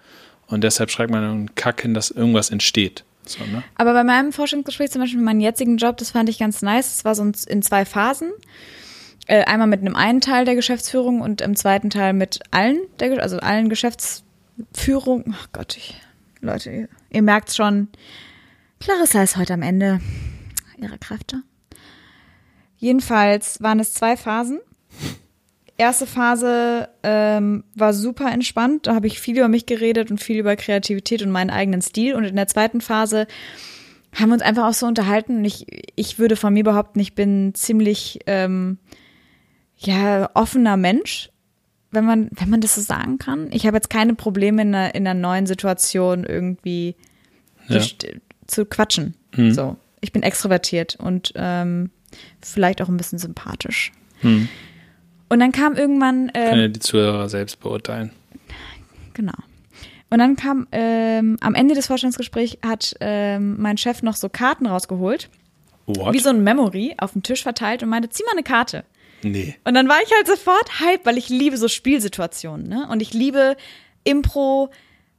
Und 0.48 0.64
deshalb 0.64 0.90
schreibt 0.90 1.12
man 1.12 1.24
einen 1.24 1.56
Kack 1.56 1.82
hin, 1.82 1.94
dass 1.94 2.10
irgendwas 2.10 2.50
entsteht. 2.50 3.04
So, 3.26 3.44
ne? 3.44 3.64
Aber 3.76 3.94
bei 3.94 4.04
meinem 4.04 4.32
Forschungsgespräch, 4.32 4.92
zum 4.92 5.02
Beispiel 5.02 5.22
meinen 5.22 5.42
jetzigen 5.42 5.78
Job, 5.78 5.98
das 5.98 6.12
fand 6.12 6.30
ich 6.30 6.40
ganz 6.40 6.62
nice. 6.62 6.96
Es 6.96 7.06
war 7.06 7.16
so 7.16 7.24
in 7.24 7.62
zwei 7.62 7.86
Phasen. 7.86 8.32
Äh, 9.28 9.44
einmal 9.44 9.68
mit 9.68 9.82
einem 9.82 9.96
einen 9.96 10.22
Teil 10.22 10.46
der 10.46 10.56
Geschäftsführung 10.56 11.20
und 11.20 11.42
im 11.42 11.56
zweiten 11.58 11.90
Teil 11.90 12.14
mit 12.14 12.40
allen, 12.52 12.80
der, 13.00 13.22
also 13.22 13.40
allen 13.40 13.68
Geschäftsführung. 13.68 15.36
Ach 15.38 15.50
Gott, 15.52 15.76
ich, 15.76 16.00
Leute, 16.40 16.72
ihr, 16.72 16.90
ihr 17.10 17.22
merkt 17.22 17.54
schon, 17.54 17.90
Clarissa 18.80 19.22
ist 19.24 19.36
heute 19.36 19.54
am 19.54 19.64
Ende 19.64 20.00
ihrer 20.78 20.98
Kräfte. 20.98 21.42
Jedenfalls 22.78 23.62
waren 23.62 23.80
es 23.80 23.94
zwei 23.94 24.16
Phasen. 24.16 24.60
Erste 25.78 26.08
Phase 26.08 26.90
ähm, 27.04 27.64
war 27.76 27.94
super 27.94 28.32
entspannt. 28.32 28.88
Da 28.88 28.96
habe 28.96 29.08
ich 29.08 29.20
viel 29.20 29.38
über 29.38 29.48
mich 29.48 29.66
geredet 29.68 30.10
und 30.10 30.20
viel 30.22 30.38
über 30.40 30.56
Kreativität 30.56 31.22
und 31.22 31.32
meinen 31.32 31.52
eigenen 31.52 31.82
Stil. 31.82 32.16
Und 32.16 32.24
in 32.24 32.36
der 32.36 32.48
zweiten 32.48 32.82
Phase 32.82 33.28
haben 34.14 34.30
wir 34.30 34.34
uns 34.34 34.42
einfach 34.42 34.68
auch 34.68 34.74
so 34.74 34.88
unterhalten. 34.88 35.38
Und 35.38 35.46
ich, 35.46 35.68
ich 35.96 36.18
würde 36.18 36.36
von 36.36 36.54
mir 36.54 36.64
behaupten, 36.64 37.00
ich 37.00 37.14
bin 37.14 37.54
ziemlich 37.54 38.20
ähm, 38.26 38.80
ja 39.78 40.30
offener 40.34 40.78
Mensch, 40.78 41.30
wenn 41.92 42.06
man 42.06 42.30
wenn 42.32 42.50
man 42.50 42.62
das 42.62 42.74
so 42.76 42.82
sagen 42.82 43.20
kann. 43.20 43.50
Ich 43.52 43.68
habe 43.68 43.78
jetzt 43.78 43.92
keine 43.92 44.16
Probleme 44.16 44.64
in 44.64 44.74
einer, 44.74 44.96
in 44.96 45.08
einer 45.08 45.20
neuen 45.20 45.46
Situation 45.46 46.24
irgendwie 46.24 46.96
Ja. 47.68 47.82
zu 48.48 48.66
quatschen. 48.66 49.14
Mhm. 49.36 49.52
So, 49.52 49.78
ich 50.02 50.12
bin 50.12 50.24
extrovertiert 50.24 50.96
und 50.96 51.34
ähm, 51.36 51.92
vielleicht 52.42 52.82
auch 52.82 52.90
ein 52.90 52.98
bisschen 52.98 53.20
sympathisch. 53.20 53.92
Hm. 54.22 54.48
Und 55.30 55.40
dann 55.40 55.52
kam 55.52 55.76
irgendwann 55.76 56.32
ähm, 56.34 56.50
Können 56.50 56.62
ja 56.62 56.68
die 56.70 56.80
Zuhörer 56.80 57.30
selbst 57.30 57.60
beurteilen. 57.60 58.12
Genau. 59.14 59.34
Und 60.10 60.20
dann 60.20 60.36
kam 60.36 60.68
ähm, 60.72 61.38
am 61.42 61.54
Ende 61.54 61.76
des 61.76 61.88
Vorstandsgesprächs 61.88 62.58
hat 62.66 62.96
ähm, 63.02 63.60
mein 63.60 63.78
Chef 63.78 64.04
noch 64.04 64.16
so 64.16 64.30
Karten 64.30 64.66
rausgeholt, 64.66 65.30
What? 65.86 66.14
wie 66.14 66.20
so 66.20 66.30
ein 66.30 66.44
Memory 66.44 66.96
auf 66.98 67.12
den 67.12 67.24
Tisch 67.24 67.44
verteilt 67.44 67.84
und 67.84 67.90
meinte, 67.90 68.10
zieh 68.10 68.24
mal 68.24 68.32
eine 68.32 68.44
Karte. 68.44 68.86
Nee. 69.24 69.56
Und 69.66 69.74
dann 69.74 69.90
war 69.90 69.98
ich 70.04 70.12
halt 70.16 70.28
sofort 70.28 70.80
hype, 70.80 71.06
weil 71.06 71.18
ich 71.18 71.28
liebe 71.30 71.58
so 71.58 71.68
Spielsituationen, 71.68 72.68
ne? 72.68 72.88
Und 72.90 73.02
ich 73.02 73.14
liebe 73.14 73.58
Impro, 74.04 74.70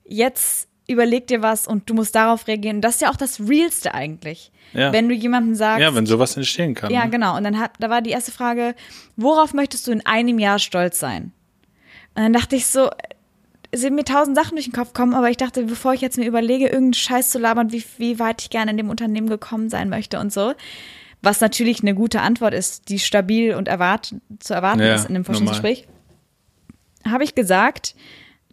jetzt 0.05 0.68
überleg 0.89 1.27
dir 1.27 1.43
was 1.43 1.67
und 1.69 1.89
du 1.89 1.95
musst 1.95 2.15
darauf 2.15 2.49
reagieren. 2.49 2.77
Und 2.77 2.83
das 2.83 2.97
ist 2.97 3.03
ja 3.03 3.11
auch 3.11 3.17
das 3.17 3.41
Realste 3.41 3.95
eigentlich. 3.95 4.51
Ja. 4.73 4.93
Wenn 4.93 5.09
du 5.09 5.15
jemandem 5.15 5.55
sagst, 5.55 5.81
Ja, 5.81 5.95
wenn 5.95 6.07
sowas 6.07 6.37
entstehen 6.37 6.75
kann. 6.75 6.91
ja, 6.91 7.05
ne? 7.05 7.11
genau. 7.11 7.37
Und 7.37 7.45
dann 7.45 7.59
hat, 7.59 7.73
da 7.79 7.89
war 7.91 8.03
die 8.03 8.11
erste 8.11 8.33
Frage, 8.33 8.75
worauf 9.17 9.55
möchtest 9.55 9.87
du 9.87 9.93
in 9.93 10.05
einem 10.05 10.39
Jahr 10.39 10.59
stolz 10.59 10.99
sein? 10.99 11.33
Und 12.15 12.23
dann 12.23 12.33
dachte 12.33 12.57
ich 12.57 12.67
so, 12.67 12.91
es 13.71 13.83
sind 13.83 13.95
mir 13.95 14.05
tausend 14.05 14.35
Sachen 14.37 14.57
durch 14.57 14.65
den 14.65 14.73
Kopf 14.73 14.93
gekommen, 14.95 15.15
aber 15.15 15.31
ich 15.31 15.37
dachte, 15.37 15.65
bevor 15.65 15.93
ich 15.93 16.01
jetzt 16.01 16.17
mir 16.17 16.27
überlege, 16.27 16.65
irgendeinen 16.65 16.95
Scheiß 16.95 17.31
zu 17.31 17.39
labern, 17.39 17.71
wie, 17.71 17.85
wie 17.99 18.19
weit 18.19 18.43
ich 18.43 18.51
gerne 18.51 18.71
in 18.71 18.77
dem 18.79 18.89
Unternehmen 18.91 19.29
gekommen 19.29 19.69
sein 19.69 19.89
möchte 19.91 20.19
und 20.19 20.33
so, 20.33 20.55
was 21.21 21.41
natürlich 21.41 21.83
eine 21.83 21.95
gute 21.95 22.21
Antwort 22.23 22.55
ist, 22.55 22.89
die 22.89 22.99
stabil 22.99 23.55
und 23.55 23.69
erwart 23.69 24.15
zu 24.39 24.55
erwarten 24.55 24.81
Ja, 24.81 24.95
ist 24.95 25.09
in 25.09 25.17
einem 25.17 25.25
Forschungsgespräch, 25.25 25.87
habe 27.07 27.25
ich 27.25 27.35
gesagt, 27.35 27.95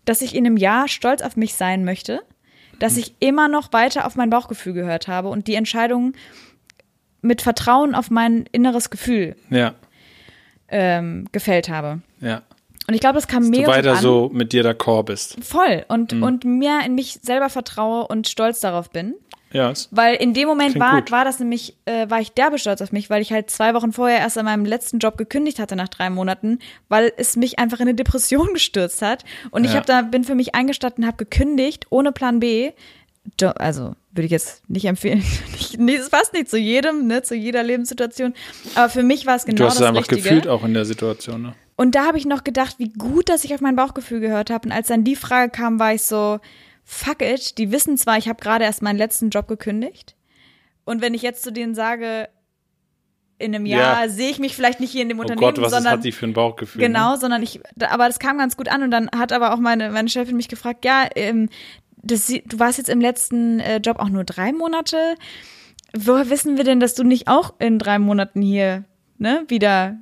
dass 0.06 0.22
ich 0.22 0.36
in 0.36 0.46
einem 0.46 0.58
Jahr 0.58 0.88
stolz 0.88 1.22
auf 1.22 1.36
mich 1.36 1.56
sein 1.56 1.84
möchte, 1.84 2.22
dass 2.80 2.98
ich 2.98 3.16
immer 3.20 3.48
noch 3.48 3.74
weiter 3.74 4.06
auf 4.06 4.16
mein 4.16 4.30
Bauchgefühl 4.30 4.74
gehört 4.74 5.08
habe 5.08 5.30
und 5.30 5.48
die 5.48 5.56
Entscheidung 5.56 6.14
mit 7.22 7.42
Vertrauen 7.42 7.96
auf 7.96 8.12
mein 8.12 8.46
inneres 8.52 8.90
Gefühl 8.90 9.36
Ja, 9.50 9.74
ähm, 10.68 11.26
gefällt 11.32 11.70
habe. 11.70 12.02
ja. 12.22 12.42
Und 12.88 12.94
ich 12.94 13.00
glaube, 13.00 13.16
das 13.16 13.28
kam 13.28 13.42
Du 13.46 13.50
mega 13.50 13.66
gut 13.66 13.74
weiter 13.78 13.94
an. 13.94 13.98
so 13.98 14.30
mit 14.32 14.54
dir 14.54 14.64
d'accord 14.64 15.06
bist. 15.06 15.44
Voll. 15.44 15.84
Und, 15.88 16.12
Mhm. 16.14 16.22
und 16.22 16.46
mehr 16.46 16.82
in 16.86 16.94
mich 16.94 17.18
selber 17.24 17.50
vertraue 17.50 18.06
und 18.08 18.28
stolz 18.28 18.60
darauf 18.60 18.92
bin. 18.92 19.16
Ja, 19.56 19.72
Weil 19.92 20.16
in 20.16 20.34
dem 20.34 20.48
Moment 20.48 20.78
war, 20.80 21.02
gut. 21.02 21.12
war 21.12 21.24
das 21.24 21.40
nämlich, 21.40 21.78
äh, 21.86 22.10
war 22.10 22.20
ich 22.20 22.32
derbe 22.34 22.60
stolz 22.60 22.82
auf 22.82 22.92
mich, 22.92 23.10
weil 23.10 23.22
ich 23.22 23.32
halt 23.32 23.50
zwei 23.50 23.74
Wochen 23.74 23.94
vorher 23.94 24.20
erst 24.20 24.38
an 24.38 24.46
meinem 24.46 24.66
letzten 24.66 25.00
Job 25.00 25.18
gekündigt 25.18 25.60
hatte 25.60 25.76
nach 25.76 25.88
drei 25.88 26.10
Monaten, 26.10 26.60
weil 26.90 27.14
es 27.18 27.36
mich 27.38 27.58
einfach 27.58 27.78
in 27.80 27.84
eine 27.88 27.96
Depression 27.96 28.50
gestürzt 28.54 29.02
hat. 29.02 29.24
Und 29.52 29.64
ich 29.64 29.72
Ja. 29.72 29.78
habe 29.78 29.86
da, 29.86 30.02
bin 30.02 30.24
für 30.26 30.36
mich 30.36 30.56
eingestanden, 30.56 31.06
habe 31.06 31.18
gekündigt, 31.18 31.88
ohne 31.90 32.12
Plan 32.12 32.40
B. 32.40 32.74
Jo- 33.40 33.50
Also 33.56 33.96
würde 34.12 34.26
ich 34.26 34.32
jetzt 34.32 34.70
nicht 34.70 34.86
empfehlen. 34.86 35.24
Es 36.00 36.10
passt 36.10 36.34
nicht 36.34 36.50
zu 36.50 36.58
jedem, 36.58 37.08
ne, 37.08 37.22
zu 37.24 37.34
jeder 37.36 37.64
Lebenssituation. 37.64 38.34
Aber 38.76 38.90
für 38.90 39.04
mich 39.04 39.26
war 39.26 39.36
es 39.36 39.46
genau 39.46 39.58
du 39.58 39.64
hast 39.66 39.76
das 39.76 39.82
es 39.82 39.88
einfach 39.88 40.02
Richtige. 40.02 40.22
gefühlt 40.22 40.48
auch 40.48 40.64
in 40.64 40.74
der 40.74 40.86
Situation. 40.86 41.42
Ne? 41.42 41.56
Und 41.76 41.96
da 41.96 42.06
habe 42.06 42.18
ich 42.18 42.26
noch 42.26 42.44
gedacht, 42.44 42.76
wie 42.78 42.90
gut, 42.90 43.30
dass 43.30 43.44
ich 43.44 43.54
auf 43.54 43.62
mein 43.62 43.76
Bauchgefühl 43.76 44.20
gehört 44.20 44.50
habe. 44.50 44.68
Und 44.68 44.72
als 44.74 44.88
dann 44.88 45.04
die 45.04 45.16
Frage 45.16 45.50
kam, 45.52 45.80
war 45.80 45.94
ich 45.94 46.04
so, 46.04 46.40
fuck 46.86 47.22
it, 47.22 47.58
die 47.58 47.72
wissen 47.72 47.98
zwar, 47.98 48.18
ich 48.18 48.30
habe 48.30 48.42
gerade 48.42 48.64
erst 48.64 48.82
meinen 48.82 48.98
letzten 48.98 49.30
Job 49.32 49.48
gekündigt. 49.48 50.16
Und 50.86 51.02
wenn 51.02 51.14
ich 51.16 51.24
jetzt 51.24 51.44
zu 51.44 51.52
denen 51.52 51.74
sage, 51.76 52.30
in 53.40 53.54
einem 53.54 53.66
Jahr 53.66 54.04
Ja. 54.04 54.10
sehe 54.10 54.30
ich 54.30 54.40
mich 54.40 54.56
vielleicht 54.56 54.80
nicht 54.80 54.92
hier 54.92 55.02
in 55.02 55.10
dem 55.10 55.18
Oh 55.20 55.24
Unternehmen, 55.24 55.42
Gott, 55.56 55.62
was 55.62 55.72
sondern 55.74 55.94
hat 55.94 56.04
die 56.06 56.12
für 56.14 56.26
ein 56.26 56.34
Bauchgefühl? 56.34 56.80
genau, 56.80 57.14
Ne? 57.14 57.18
sondern 57.20 57.44
ich, 57.44 57.60
aber 57.82 58.08
das 58.08 58.20
kam 58.20 58.38
ganz 58.38 58.56
gut 58.56 58.70
an 58.70 58.84
und 58.84 58.92
dann 58.92 59.10
hat 59.14 59.34
aber 59.34 59.54
auch 59.54 59.60
meine, 59.60 59.90
meine 59.90 60.08
Chefin 60.08 60.38
mich 60.38 60.48
gefragt, 60.48 60.86
ja, 60.86 61.06
ähm, 61.16 61.50
das, 61.98 62.28
du 62.28 62.60
warst 62.60 62.78
jetzt 62.78 62.90
im 62.90 63.02
letzten 63.02 63.60
äh, 63.60 63.78
Job 63.78 63.98
auch 64.00 64.10
nur 64.10 64.24
drei 64.24 64.54
Monate. 64.54 65.16
Woher 65.98 66.30
wissen 66.30 66.56
wir 66.56 66.64
denn, 66.64 66.80
dass 66.80 66.94
du 66.94 67.04
nicht 67.04 67.28
auch 67.28 67.56
in 67.60 67.80
drei 67.80 67.98
Monaten 68.00 68.42
hier 68.44 68.84
ne, 69.18 69.44
wieder 69.48 69.98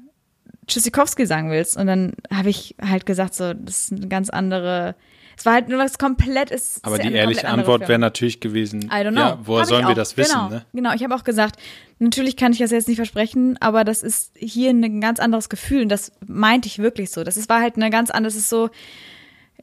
Tschüssikowski 0.68 1.26
sagen 1.26 1.50
willst? 1.50 1.78
Und 1.78 1.88
dann 1.88 2.14
habe 2.32 2.50
ich 2.50 2.76
halt 2.82 3.06
gesagt, 3.06 3.34
so, 3.36 3.54
das 3.54 3.86
ist 3.86 3.94
eine 3.94 4.08
ganz 4.10 4.30
andere, 4.30 4.96
es 5.38 5.46
war 5.46 5.54
halt 5.54 5.70
nur 5.70 5.80
was 5.80 5.98
komplett, 5.98 6.52
ist 6.52 6.84
Aber 6.86 6.98
die 7.00 7.12
ehrliche 7.12 7.48
Antwort 7.48 7.88
wäre 7.88 8.00
natürlich 8.00 8.40
gewesen, 8.40 8.84
I 8.84 9.06
don't 9.06 9.12
know. 9.12 9.20
ja, 9.20 9.40
woher 9.44 9.62
Hab 9.62 9.68
sollen 9.70 9.88
wir 9.88 9.96
das 9.96 10.16
wissen? 10.18 10.34
Genau, 10.34 10.50
Ne? 10.50 10.66
genau. 10.74 10.94
ich 10.94 11.04
habe 11.04 11.16
auch 11.16 11.24
gesagt, 11.24 11.58
natürlich 12.00 12.38
kann 12.38 12.52
ich 12.52 12.60
das 12.60 12.72
jetzt 12.72 12.88
nicht 12.88 12.98
versprechen, 12.98 13.58
aber 13.62 13.84
das 13.84 14.04
ist 14.04 14.32
hier 14.36 14.70
ein 14.70 15.02
ganz 15.02 15.20
anderes 15.20 15.50
Gefühl 15.50 15.84
und 15.84 15.90
das 15.90 16.12
meinte 16.26 16.68
ich 16.68 16.80
wirklich 16.80 17.12
so. 17.12 17.24
Das 17.24 17.38
ist, 17.38 17.50
war 17.50 17.62
halt 17.62 17.76
eine 17.76 17.90
ganz 17.90 18.10
andere, 18.12 18.30
das 18.32 18.36
ist 18.36 18.50
so, 18.50 18.70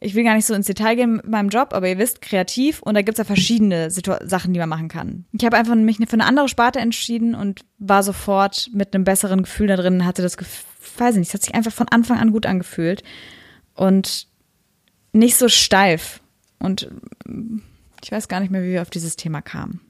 ich 0.02 0.14
will 0.14 0.24
gar 0.24 0.34
nicht 0.34 0.46
so 0.46 0.54
ins 0.54 0.66
Detail 0.66 0.94
gehen 0.96 1.16
mit 1.16 1.28
meinem 1.28 1.50
Job, 1.50 1.74
aber 1.74 1.86
ihr 1.88 1.98
wisst, 1.98 2.22
kreativ 2.22 2.80
und 2.82 2.94
da 2.94 3.02
gibt's 3.02 3.18
ja 3.18 3.24
verschiedene 3.24 3.90
Situ 3.90 4.14
Sachen, 4.24 4.54
die 4.54 4.58
man 4.58 4.68
machen 4.68 4.88
kann. 4.88 5.26
Ich 5.32 5.44
habe 5.44 5.56
einfach 5.58 5.74
mich 5.74 5.98
für 5.98 6.12
eine 6.14 6.24
andere 6.24 6.48
Sparte 6.48 6.78
entschieden 6.78 7.34
und 7.34 7.60
war 7.78 8.02
sofort 8.02 8.70
mit 8.72 8.94
einem 8.94 9.04
besseren 9.04 9.42
Gefühl 9.42 9.66
da 9.66 9.76
drin, 9.76 10.06
hatte 10.06 10.22
das 10.22 10.36
Gefühl, 10.38 10.64
weiß 10.96 11.14
ich 11.14 11.18
nicht, 11.20 11.28
es 11.28 11.34
hat 11.34 11.42
sich 11.42 11.54
einfach 11.54 11.72
von 11.72 11.88
Anfang 11.88 12.18
an 12.18 12.32
gut 12.32 12.46
angefühlt 12.46 13.02
und 13.74 14.26
nicht 15.12 15.36
so 15.36 15.48
steif. 15.48 16.20
Und 16.58 16.90
ich 18.02 18.12
weiß 18.12 18.28
gar 18.28 18.40
nicht 18.40 18.50
mehr, 18.50 18.62
wie 18.62 18.72
wir 18.72 18.82
auf 18.82 18.90
dieses 18.90 19.16
Thema 19.16 19.40
kamen. 19.42 19.80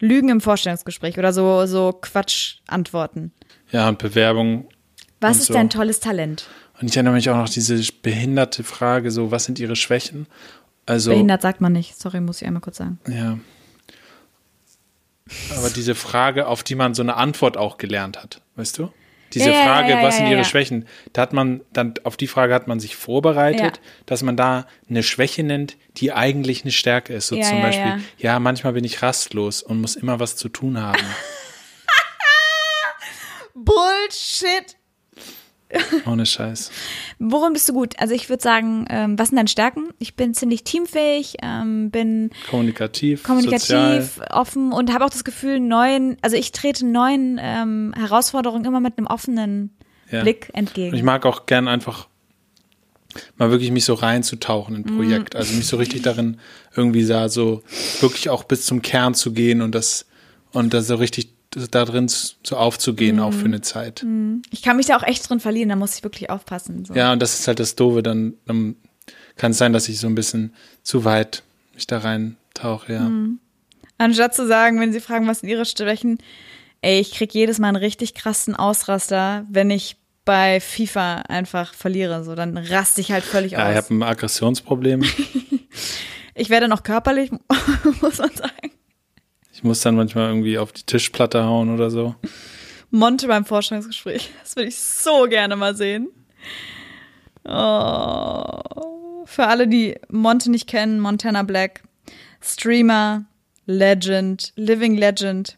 Lügen 0.00 0.28
im 0.28 0.40
Vorstellungsgespräch 0.40 1.18
oder 1.18 1.32
so, 1.32 1.66
so 1.66 1.92
Quatsch-Antworten. 1.92 3.32
Ja, 3.70 3.88
und 3.88 3.98
Bewerbung. 3.98 4.68
Was 5.20 5.36
Und 5.36 5.40
ist 5.42 5.46
so. 5.48 5.54
dein 5.54 5.70
tolles 5.70 6.00
Talent? 6.00 6.48
Und 6.80 6.88
ich 6.90 6.96
erinnere 6.96 7.14
mich 7.14 7.30
auch 7.30 7.36
noch 7.36 7.48
diese 7.48 7.80
behinderte 8.02 8.64
Frage, 8.64 9.10
so, 9.10 9.30
was 9.30 9.44
sind 9.44 9.58
ihre 9.58 9.76
Schwächen? 9.76 10.26
Also, 10.86 11.12
Behindert 11.12 11.40
sagt 11.42 11.60
man 11.60 11.72
nicht. 11.72 11.96
Sorry, 11.98 12.20
muss 12.20 12.42
ich 12.42 12.46
einmal 12.46 12.60
kurz 12.60 12.78
sagen. 12.78 12.98
ja. 13.08 13.38
Aber 15.56 15.70
diese 15.70 15.94
Frage, 15.94 16.46
auf 16.46 16.62
die 16.62 16.74
man 16.74 16.92
so 16.92 17.02
eine 17.02 17.16
Antwort 17.16 17.56
auch 17.56 17.78
gelernt 17.78 18.22
hat, 18.22 18.42
weißt 18.56 18.76
du? 18.78 18.92
Diese 19.34 19.50
Ja, 19.50 19.64
Frage, 19.64 19.90
ja, 19.90 19.98
ja, 19.98 20.02
was 20.02 20.16
sind 20.16 20.28
ihre. 20.28 20.44
Schwächen? 20.44 20.86
Da 21.12 21.22
hat 21.22 21.32
man 21.32 21.62
dann, 21.72 21.94
auf 22.04 22.16
die 22.16 22.26
Frage 22.26 22.54
hat 22.54 22.68
man 22.68 22.80
sich 22.80 22.96
vorbereitet, 22.96 23.80
dass 24.06 24.22
man 24.22 24.36
da 24.36 24.66
eine 24.88 25.02
Schwäche 25.02 25.42
nennt, 25.42 25.76
die 25.96 26.12
eigentlich 26.12 26.62
eine 26.62 26.72
Stärke 26.72 27.14
ist. 27.14 27.28
So 27.28 27.40
zum 27.40 27.62
Beispiel, 27.62 27.86
ja. 27.86 27.98
ja. 28.18 28.38
manchmal 28.38 28.74
bin 28.74 28.84
ich 28.84 29.02
rastlos 29.02 29.62
und 29.62 29.80
muss 29.80 29.96
immer 29.96 30.20
was 30.20 30.36
zu 30.36 30.48
tun 30.48 30.80
haben. 30.80 31.02
Bullshit! 33.54 34.76
Ohne 36.06 36.26
Scheiß. 36.26 36.70
Worin 37.18 37.52
bist 37.52 37.68
du 37.68 37.72
gut? 37.72 37.94
Also 37.98 38.14
ich 38.14 38.28
würde 38.28 38.42
sagen, 38.42 38.86
ähm, 38.90 39.18
was 39.18 39.28
sind 39.28 39.36
deine 39.36 39.48
Stärken? 39.48 39.88
Ich 39.98 40.14
bin 40.14 40.34
ziemlich 40.34 40.64
teamfähig, 40.64 41.36
ähm, 41.42 41.90
bin 41.90 42.30
Kommunikativ, 42.50 43.22
kommunikativ, 43.22 43.66
sozial. 44.16 44.28
offen 44.32 44.72
und 44.72 44.92
habe 44.92 45.04
auch 45.04 45.10
das 45.10 45.24
Gefühl, 45.24 45.60
neuen, 45.60 46.16
also 46.22 46.36
ich 46.36 46.52
trete 46.52 46.86
neuen 46.86 47.38
ähm, 47.42 47.92
Herausforderungen 47.96 48.64
immer 48.64 48.80
mit 48.80 48.98
einem 48.98 49.06
offenen 49.06 49.70
Ja. 50.10 50.22
Blick 50.22 50.50
Und 50.52 50.76
ich 50.76 50.76
entgegen. 50.76 51.04
mag 51.04 51.26
auch 51.26 51.46
gern 51.46 51.68
einfach 51.68 52.08
mal 53.36 53.50
wirklich 53.50 53.70
mich 53.70 53.84
so 53.84 53.94
reinzutauchen 53.94 54.74
in 54.74 54.84
ein 54.84 54.92
Mhm. 54.92 54.96
Projekt. 54.96 55.36
Also 55.36 55.54
mich 55.54 55.66
so 55.66 55.76
richtig 55.76 56.02
darin 56.02 56.38
irgendwie 56.74 57.06
da 57.06 57.28
so 57.28 57.62
wirklich 58.00 58.28
auch 58.28 58.44
bis 58.44 58.66
zum 58.66 58.82
Kern 58.82 59.14
zu 59.14 59.32
gehen 59.32 59.62
und 59.62 59.74
das 59.74 60.06
und 60.52 60.74
da 60.74 60.82
so 60.82 60.96
richtig 60.96 61.33
da 61.70 61.84
drin 61.84 62.08
so 62.08 62.56
aufzugehen, 62.56 63.20
auch 63.20 63.30
Mhm. 63.30 63.38
für 63.38 63.44
eine 63.46 63.60
Zeit. 63.60 64.04
Ich 64.50 64.62
kann 64.62 64.76
mich 64.76 64.86
da 64.86 64.96
auch 64.96 65.02
echt 65.02 65.28
drin 65.28 65.40
verlieren, 65.40 65.68
da 65.68 65.76
muss 65.76 65.96
ich 65.96 66.02
wirklich 66.04 66.30
aufpassen. 66.30 66.84
So. 66.84 66.94
Ja, 66.94 67.12
und 67.12 67.20
das 67.20 67.38
ist 67.38 67.46
halt 67.48 67.60
das 67.60 67.76
Doofe, 67.76 68.02
dann, 68.02 68.34
dann 68.46 68.76
kann 69.36 69.52
es 69.52 69.58
sein, 69.58 69.72
dass 69.72 69.88
ich 69.88 69.98
so 69.98 70.06
ein 70.06 70.14
bisschen 70.14 70.54
zu 70.82 71.04
weit 71.04 71.42
mich 71.74 71.86
da 71.86 71.98
reintauche, 71.98 72.92
ja. 72.92 73.00
Mhm. 73.00 73.38
Anstatt 73.98 74.34
zu 74.34 74.46
sagen, 74.46 74.80
wenn 74.80 74.92
sie 74.92 75.00
fragen, 75.00 75.26
was 75.28 75.40
sind 75.40 75.48
ihre 75.48 75.64
Schwächen, 75.64 76.18
ey, 76.82 77.00
ich 77.00 77.12
krieg 77.12 77.32
jedes 77.34 77.58
Mal 77.58 77.68
einen 77.68 77.76
richtig 77.76 78.14
krassen 78.14 78.54
Ausraster, 78.56 79.46
wenn 79.48 79.70
ich 79.70 79.96
bei 80.24 80.58
FIFA 80.60 81.16
einfach 81.28 81.74
verliere. 81.74 82.24
So, 82.24 82.34
dann 82.34 82.56
raste 82.56 83.00
ich 83.00 83.12
halt 83.12 83.24
völlig 83.24 83.52
Ja, 83.52 83.70
ich 83.70 83.78
aus. 83.78 83.84
habe 83.84 83.94
ein 83.94 84.02
Aggressionsproblem. 84.02 85.02
Ich 86.36 86.50
werde 86.50 86.66
noch 86.66 86.82
körperlich, 86.82 87.30
muss 88.02 88.18
man 88.18 88.30
sagen. 88.34 88.70
Muss 89.64 89.80
dann 89.80 89.96
manchmal 89.96 90.28
irgendwie 90.28 90.58
auf 90.58 90.72
die 90.72 90.82
Tischplatte 90.82 91.42
hauen 91.42 91.72
oder 91.72 91.90
so. 91.90 92.14
Monte 92.90 93.26
beim 93.28 93.46
Vorstellungsgespräch. 93.46 94.30
Das 94.42 94.56
würde 94.56 94.68
ich 94.68 94.76
so 94.76 95.26
gerne 95.26 95.56
mal 95.56 95.74
sehen. 95.74 96.10
Oh. 97.46 99.24
Für 99.24 99.46
alle, 99.46 99.66
die 99.66 99.96
Monte 100.10 100.50
nicht 100.50 100.68
kennen, 100.68 101.00
Montana 101.00 101.44
Black, 101.44 101.82
Streamer, 102.42 103.24
Legend, 103.64 104.52
Living 104.56 104.98
Legend. 104.98 105.56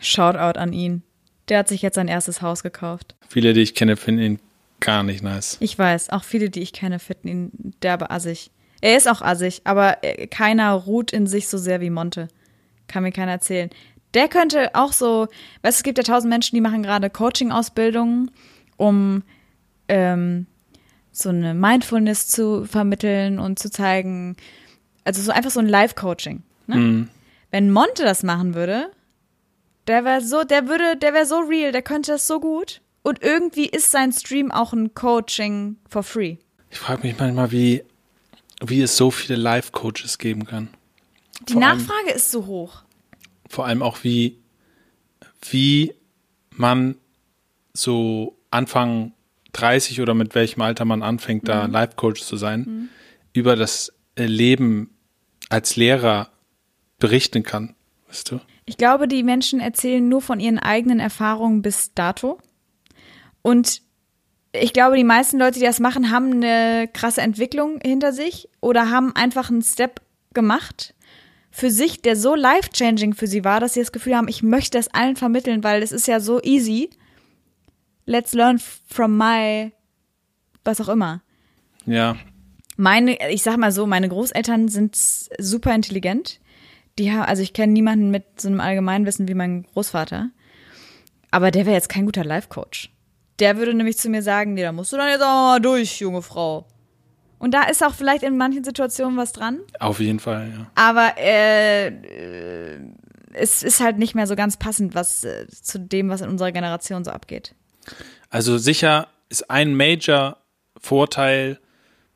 Shoutout 0.00 0.58
an 0.58 0.72
ihn. 0.72 1.02
Der 1.50 1.58
hat 1.58 1.68
sich 1.68 1.82
jetzt 1.82 1.96
sein 1.96 2.08
erstes 2.08 2.40
Haus 2.40 2.62
gekauft. 2.62 3.16
Viele, 3.28 3.52
die 3.52 3.60
ich 3.60 3.74
kenne, 3.74 3.98
finden 3.98 4.22
ihn 4.22 4.40
gar 4.80 5.02
nicht 5.02 5.22
nice. 5.22 5.58
Ich 5.60 5.78
weiß, 5.78 6.08
auch 6.08 6.24
viele, 6.24 6.48
die 6.48 6.62
ich 6.62 6.72
kenne, 6.72 7.00
finden 7.00 7.28
ihn 7.28 7.74
derbe 7.82 8.10
assig. 8.10 8.50
Er 8.80 8.96
ist 8.96 9.08
auch 9.08 9.20
assig, 9.20 9.60
aber 9.64 10.02
äh, 10.02 10.26
keiner 10.26 10.72
ruht 10.72 11.12
in 11.12 11.26
sich 11.26 11.48
so 11.48 11.58
sehr 11.58 11.82
wie 11.82 11.90
Monte. 11.90 12.28
Kann 12.88 13.02
mir 13.02 13.12
keiner 13.12 13.32
erzählen. 13.32 13.70
Der 14.14 14.28
könnte 14.28 14.74
auch 14.74 14.92
so, 14.92 15.28
weißt 15.62 15.78
du, 15.78 15.80
es 15.80 15.82
gibt 15.82 15.98
ja 15.98 16.04
tausend 16.04 16.30
Menschen, 16.30 16.54
die 16.54 16.60
machen 16.60 16.82
gerade 16.82 17.10
Coaching-Ausbildungen, 17.10 18.30
um 18.76 19.22
ähm, 19.88 20.46
so 21.12 21.28
eine 21.28 21.54
Mindfulness 21.54 22.28
zu 22.28 22.64
vermitteln 22.64 23.38
und 23.38 23.58
zu 23.58 23.70
zeigen, 23.70 24.36
also 25.04 25.20
so 25.20 25.30
einfach 25.30 25.50
so 25.50 25.60
ein 25.60 25.68
Live-Coaching. 25.68 26.42
Ne? 26.66 26.76
Mhm. 26.76 27.08
Wenn 27.50 27.70
Monte 27.70 28.04
das 28.04 28.22
machen 28.22 28.54
würde, 28.54 28.90
der 29.86 30.04
wäre 30.04 30.20
so, 30.20 30.44
der 30.44 30.68
würde, 30.68 30.96
der 30.96 31.14
wäre 31.14 31.26
so 31.26 31.38
real, 31.40 31.72
der 31.72 31.82
könnte 31.82 32.12
das 32.12 32.26
so 32.26 32.40
gut. 32.40 32.80
Und 33.02 33.22
irgendwie 33.22 33.66
ist 33.66 33.90
sein 33.90 34.12
Stream 34.12 34.50
auch 34.50 34.72
ein 34.72 34.94
Coaching 34.94 35.76
for 35.88 36.02
free. 36.02 36.36
Ich 36.70 36.78
frage 36.78 37.06
mich 37.06 37.18
manchmal, 37.18 37.50
wie, 37.50 37.82
wie 38.62 38.82
es 38.82 38.96
so 38.96 39.10
viele 39.10 39.36
Live-Coaches 39.36 40.18
geben 40.18 40.44
kann. 40.44 40.68
Die 41.46 41.52
Vor 41.54 41.62
allem- 41.62 41.78
Nachfrage 41.78 42.10
ist 42.10 42.30
so 42.30 42.46
hoch. 42.46 42.82
Vor 43.48 43.66
allem 43.66 43.82
auch, 43.82 44.02
wie, 44.04 44.38
wie 45.50 45.94
man 46.50 46.96
so 47.72 48.36
Anfang 48.50 49.12
30 49.52 50.00
oder 50.00 50.14
mit 50.14 50.34
welchem 50.34 50.60
Alter 50.62 50.84
man 50.84 51.02
anfängt, 51.02 51.48
da 51.48 51.66
Life-Coach 51.66 52.22
zu 52.22 52.36
sein, 52.36 52.88
über 53.32 53.56
das 53.56 53.92
Leben 54.16 54.90
als 55.48 55.76
Lehrer 55.76 56.30
berichten 56.98 57.42
kann. 57.42 57.74
Weißt 58.08 58.30
du? 58.30 58.40
Ich 58.66 58.76
glaube, 58.76 59.08
die 59.08 59.22
Menschen 59.22 59.60
erzählen 59.60 60.06
nur 60.06 60.20
von 60.20 60.40
ihren 60.40 60.58
eigenen 60.58 61.00
Erfahrungen 61.00 61.62
bis 61.62 61.94
dato. 61.94 62.38
Und 63.42 63.80
ich 64.52 64.72
glaube, 64.72 64.96
die 64.96 65.04
meisten 65.04 65.38
Leute, 65.38 65.58
die 65.58 65.64
das 65.64 65.80
machen, 65.80 66.10
haben 66.10 66.32
eine 66.32 66.88
krasse 66.92 67.20
Entwicklung 67.22 67.80
hinter 67.82 68.12
sich 68.12 68.48
oder 68.60 68.90
haben 68.90 69.14
einfach 69.14 69.50
einen 69.50 69.62
Step 69.62 70.00
gemacht 70.34 70.94
für 71.58 71.70
sich, 71.72 72.02
der 72.02 72.14
so 72.14 72.36
life-changing 72.36 73.14
für 73.14 73.26
sie 73.26 73.44
war, 73.44 73.58
dass 73.58 73.74
sie 73.74 73.80
das 73.80 73.90
Gefühl 73.90 74.16
haben, 74.16 74.28
ich 74.28 74.44
möchte 74.44 74.78
das 74.78 74.94
allen 74.94 75.16
vermitteln, 75.16 75.64
weil 75.64 75.82
es 75.82 75.90
ist 75.90 76.06
ja 76.06 76.20
so 76.20 76.40
easy. 76.40 76.88
Let's 78.06 78.32
learn 78.32 78.60
from 78.86 79.16
my, 79.16 79.72
was 80.64 80.80
auch 80.80 80.88
immer. 80.88 81.20
Ja. 81.84 82.16
Meine, 82.76 83.30
ich 83.30 83.42
sag 83.42 83.56
mal 83.56 83.72
so, 83.72 83.86
meine 83.86 84.08
Großeltern 84.08 84.68
sind 84.68 84.96
super 84.96 85.74
intelligent. 85.74 86.38
Die 86.96 87.10
haben, 87.10 87.22
also 87.22 87.42
ich 87.42 87.54
kenne 87.54 87.72
niemanden 87.72 88.12
mit 88.12 88.40
so 88.40 88.46
einem 88.46 88.60
Allgemeinwissen 88.60 89.26
wie 89.26 89.34
mein 89.34 89.64
Großvater. 89.64 90.30
Aber 91.32 91.50
der 91.50 91.66
wäre 91.66 91.74
jetzt 91.74 91.88
kein 91.88 92.06
guter 92.06 92.24
Life-Coach. 92.24 92.90
Der 93.40 93.56
würde 93.56 93.74
nämlich 93.74 93.98
zu 93.98 94.08
mir 94.10 94.22
sagen, 94.22 94.54
nee, 94.54 94.62
da 94.62 94.70
musst 94.70 94.92
du 94.92 94.96
dann 94.96 95.10
jetzt 95.10 95.22
auch 95.22 95.26
mal 95.26 95.60
durch, 95.60 95.98
junge 95.98 96.22
Frau. 96.22 96.68
Und 97.38 97.52
da 97.54 97.64
ist 97.64 97.84
auch 97.84 97.94
vielleicht 97.94 98.22
in 98.22 98.36
manchen 98.36 98.64
Situationen 98.64 99.16
was 99.16 99.32
dran. 99.32 99.60
Auf 99.78 100.00
jeden 100.00 100.20
Fall, 100.20 100.52
ja. 100.56 100.66
Aber 100.74 101.14
äh, 101.18 101.92
es 103.32 103.62
ist 103.62 103.80
halt 103.80 103.98
nicht 103.98 104.14
mehr 104.14 104.26
so 104.26 104.36
ganz 104.36 104.56
passend, 104.56 104.94
was 104.94 105.24
äh, 105.24 105.46
zu 105.48 105.78
dem, 105.78 106.08
was 106.08 106.20
in 106.20 106.28
unserer 106.28 106.52
Generation 106.52 107.04
so 107.04 107.10
abgeht. 107.10 107.54
Also 108.30 108.58
sicher 108.58 109.08
ist 109.28 109.50
ein 109.50 109.74
Major 109.74 110.38
Vorteil 110.80 111.58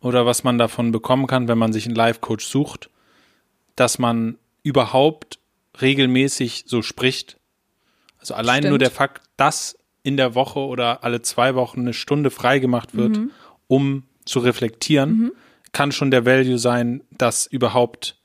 oder 0.00 0.26
was 0.26 0.44
man 0.44 0.58
davon 0.58 0.92
bekommen 0.92 1.26
kann, 1.26 1.48
wenn 1.48 1.58
man 1.58 1.72
sich 1.72 1.86
einen 1.86 1.94
Life-Coach 1.94 2.44
sucht, 2.44 2.90
dass 3.76 3.98
man 3.98 4.38
überhaupt 4.62 5.38
regelmäßig 5.80 6.64
so 6.66 6.82
spricht. 6.82 7.38
Also 8.18 8.34
allein 8.34 8.58
Stimmt. 8.58 8.70
nur 8.70 8.78
der 8.78 8.90
Fakt, 8.90 9.22
dass 9.36 9.78
in 10.02 10.16
der 10.16 10.34
Woche 10.34 10.60
oder 10.60 11.04
alle 11.04 11.22
zwei 11.22 11.54
Wochen 11.54 11.80
eine 11.80 11.94
Stunde 11.94 12.30
freigemacht 12.30 12.96
wird, 12.96 13.18
um 13.68 14.04
zu 14.24 14.38
reflektieren, 14.40 15.32
kann 15.72 15.92
schon 15.92 16.10
der 16.10 16.26
Value 16.26 16.58
sein, 16.58 17.02
dass 17.10 17.46
überhaupt 17.46 18.16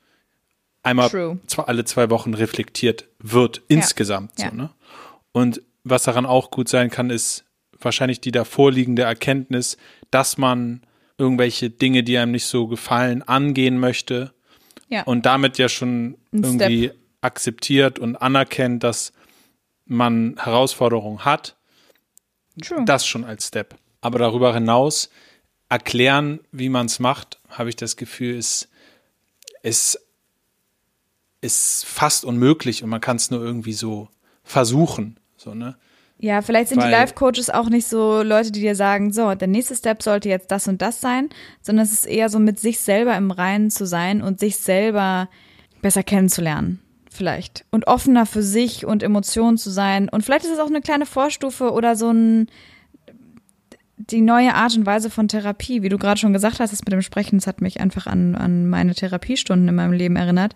einmal 0.83 1.09
zwar 1.47 1.67
alle 1.67 1.85
zwei 1.85 2.09
Wochen 2.09 2.33
reflektiert 2.33 3.07
wird, 3.19 3.61
insgesamt. 3.67 4.31
Ja. 4.39 4.49
So, 4.49 4.55
ne? 4.55 4.69
Und 5.31 5.61
was 5.83 6.03
daran 6.03 6.25
auch 6.25 6.51
gut 6.51 6.69
sein 6.69 6.89
kann, 6.89 7.09
ist 7.09 7.45
wahrscheinlich 7.79 8.19
die 8.21 8.31
davorliegende 8.31 9.03
Erkenntnis, 9.03 9.77
dass 10.11 10.37
man 10.37 10.81
irgendwelche 11.17 11.69
Dinge, 11.69 12.03
die 12.03 12.17
einem 12.17 12.31
nicht 12.31 12.45
so 12.45 12.67
gefallen, 12.67 13.23
angehen 13.23 13.79
möchte 13.79 14.33
Ja. 14.89 15.03
und 15.03 15.25
damit 15.25 15.57
ja 15.57 15.69
schon 15.69 16.17
Ein 16.31 16.43
irgendwie 16.43 16.91
akzeptiert 17.21 17.99
und 17.99 18.15
anerkennt, 18.15 18.83
dass 18.83 19.13
man 19.85 20.35
Herausforderungen 20.37 21.25
hat, 21.25 21.55
True. 22.61 22.83
das 22.85 23.05
schon 23.05 23.23
als 23.23 23.47
Step. 23.47 23.75
Aber 24.01 24.19
darüber 24.19 24.53
hinaus 24.53 25.09
erklären, 25.69 26.39
wie 26.51 26.69
man 26.69 26.85
es 26.85 26.99
macht, 26.99 27.39
habe 27.49 27.69
ich 27.69 27.75
das 27.75 27.95
Gefühl, 27.97 28.35
ist, 28.35 28.69
ist, 29.63 29.99
ist 31.41 31.85
fast 31.85 32.25
unmöglich 32.25 32.83
und 32.83 32.89
man 32.89 33.01
kann 33.01 33.17
es 33.17 33.31
nur 33.31 33.43
irgendwie 33.43 33.73
so 33.73 34.09
versuchen. 34.43 35.19
So, 35.35 35.53
ne? 35.53 35.75
Ja, 36.19 36.41
vielleicht 36.41 36.69
sind 36.69 36.79
die 36.79 36.85
Weil- 36.85 36.91
Life-Coaches 36.91 37.49
auch 37.51 37.69
nicht 37.69 37.87
so 37.87 38.23
Leute, 38.23 38.51
die 38.51 38.61
dir 38.61 38.75
sagen, 38.75 39.13
so, 39.13 39.35
der 39.35 39.47
nächste 39.47 39.75
Step 39.75 40.01
sollte 40.01 40.29
jetzt 40.29 40.49
das 40.49 40.67
und 40.67 40.81
das 40.81 40.99
sein, 40.99 41.29
sondern 41.61 41.85
es 41.85 41.93
ist 41.93 42.07
eher 42.07 42.29
so 42.29 42.39
mit 42.39 42.59
sich 42.59 42.79
selber 42.79 43.15
im 43.15 43.29
Reinen 43.29 43.69
zu 43.69 43.85
sein 43.85 44.23
und 44.23 44.39
sich 44.39 44.57
selber 44.57 45.29
besser 45.81 46.01
kennenzulernen. 46.01 46.81
Vielleicht. 47.11 47.65
Und 47.71 47.87
offener 47.87 48.25
für 48.25 48.43
sich 48.43 48.85
und 48.85 49.03
Emotionen 49.03 49.57
zu 49.57 49.69
sein. 49.69 50.09
Und 50.09 50.23
vielleicht 50.23 50.45
ist 50.45 50.51
es 50.51 50.59
auch 50.59 50.67
eine 50.67 50.81
kleine 50.81 51.05
Vorstufe 51.05 51.71
oder 51.71 51.95
so 51.95 52.11
ein, 52.11 52.47
die 53.97 54.21
neue 54.21 54.53
Art 54.53 54.75
und 54.77 54.85
Weise 54.85 55.09
von 55.09 55.27
Therapie. 55.27 55.81
Wie 55.81 55.89
du 55.89 55.97
gerade 55.97 56.19
schon 56.19 56.33
gesagt 56.33 56.59
hast, 56.59 56.71
das 56.71 56.83
mit 56.83 56.93
dem 56.93 57.01
Sprechen, 57.01 57.39
das 57.39 57.47
hat 57.47 57.61
mich 57.61 57.79
einfach 57.81 58.07
an, 58.07 58.35
an 58.35 58.69
meine 58.69 58.93
Therapiestunden 58.93 59.67
in 59.67 59.75
meinem 59.75 59.93
Leben 59.93 60.15
erinnert. 60.15 60.53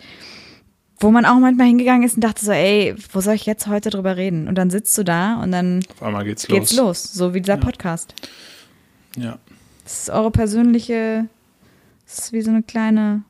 Wo 0.99 1.09
man 1.09 1.25
auch 1.25 1.39
manchmal 1.39 1.65
hingegangen 1.65 2.03
ist 2.03 2.13
und 2.15 2.23
dachte 2.23 2.45
so, 2.45 2.51
ey, 2.51 2.93
wo 3.11 3.21
soll 3.21 3.33
ich 3.33 3.47
jetzt 3.47 3.65
heute 3.65 3.89
drüber 3.89 4.17
reden? 4.17 4.47
Und 4.47 4.55
dann 4.55 4.69
sitzt 4.69 4.95
du 4.97 5.03
da 5.03 5.41
und 5.41 5.51
dann 5.51 5.79
Auf 5.95 6.03
einmal 6.03 6.23
geht's 6.23 6.47
los. 6.47 6.59
geht's 6.59 6.75
los, 6.75 7.03
so 7.03 7.33
wie 7.33 7.41
dieser 7.41 7.57
Podcast. 7.57 8.13
Ja. 9.17 9.39
Das 9.83 10.03
ist 10.03 10.09
eure 10.11 10.29
persönliche, 10.29 11.27
das 12.05 12.19
ist 12.19 12.33
wie 12.33 12.41
so 12.41 12.51
eine 12.51 12.61
kleine, 12.61 13.23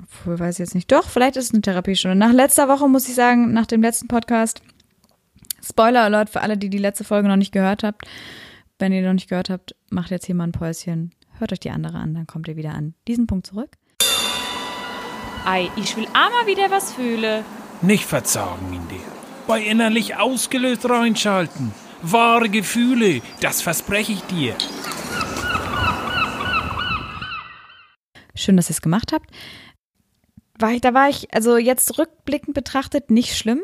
obwohl, 0.00 0.38
weiß 0.38 0.54
ich 0.54 0.58
jetzt 0.60 0.74
nicht. 0.76 0.92
Doch, 0.92 1.08
vielleicht 1.08 1.36
ist 1.36 1.46
es 1.46 1.52
eine 1.52 1.62
Therapiestunde. 1.62 2.16
Nach 2.16 2.32
letzter 2.32 2.68
Woche 2.68 2.88
muss 2.88 3.08
ich 3.08 3.16
sagen, 3.16 3.52
nach 3.52 3.66
dem 3.66 3.82
letzten 3.82 4.06
Podcast, 4.06 4.62
Spoiler 5.62 6.02
Alert 6.02 6.30
für 6.30 6.40
alle, 6.40 6.56
die 6.56 6.70
die 6.70 6.78
letzte 6.78 7.04
Folge 7.04 7.28
noch 7.28 7.36
nicht 7.36 7.52
gehört 7.52 7.82
habt. 7.82 8.06
Wenn 8.78 8.92
ihr 8.92 9.02
noch 9.02 9.14
nicht 9.14 9.28
gehört 9.28 9.50
habt, 9.50 9.74
macht 9.90 10.10
jetzt 10.10 10.26
hier 10.26 10.34
mal 10.34 10.44
ein 10.44 10.52
Päuschen. 10.52 11.12
Hört 11.38 11.52
euch 11.52 11.60
die 11.60 11.70
andere 11.70 11.98
an, 11.98 12.14
dann 12.14 12.26
kommt 12.26 12.48
ihr 12.48 12.56
wieder 12.56 12.74
an 12.74 12.94
diesen 13.08 13.26
Punkt 13.26 13.46
zurück. 13.46 13.70
Ei, 15.44 15.70
ich 15.76 15.96
will 15.96 16.06
auch 16.08 16.30
mal 16.30 16.46
wieder 16.46 16.70
was 16.70 16.92
fühlen. 16.92 17.44
Nicht 17.82 18.04
verzagen 18.04 18.72
in 18.72 18.88
dir. 18.88 19.04
Bei 19.46 19.60
innerlich 19.60 20.16
ausgelöst 20.16 20.88
reinschalten. 20.88 21.72
Wahre 22.02 22.48
Gefühle, 22.48 23.22
das 23.40 23.62
verspreche 23.62 24.12
ich 24.12 24.22
dir. 24.22 24.56
Schön, 28.34 28.56
dass 28.56 28.68
ihr 28.68 28.74
es 28.74 28.82
gemacht 28.82 29.12
habt. 29.12 29.30
War 30.58 30.72
ich, 30.72 30.80
da 30.80 30.94
war 30.94 31.08
ich, 31.08 31.32
also 31.32 31.56
jetzt 31.56 31.98
rückblickend 31.98 32.54
betrachtet, 32.54 33.10
nicht 33.10 33.36
schlimm, 33.36 33.62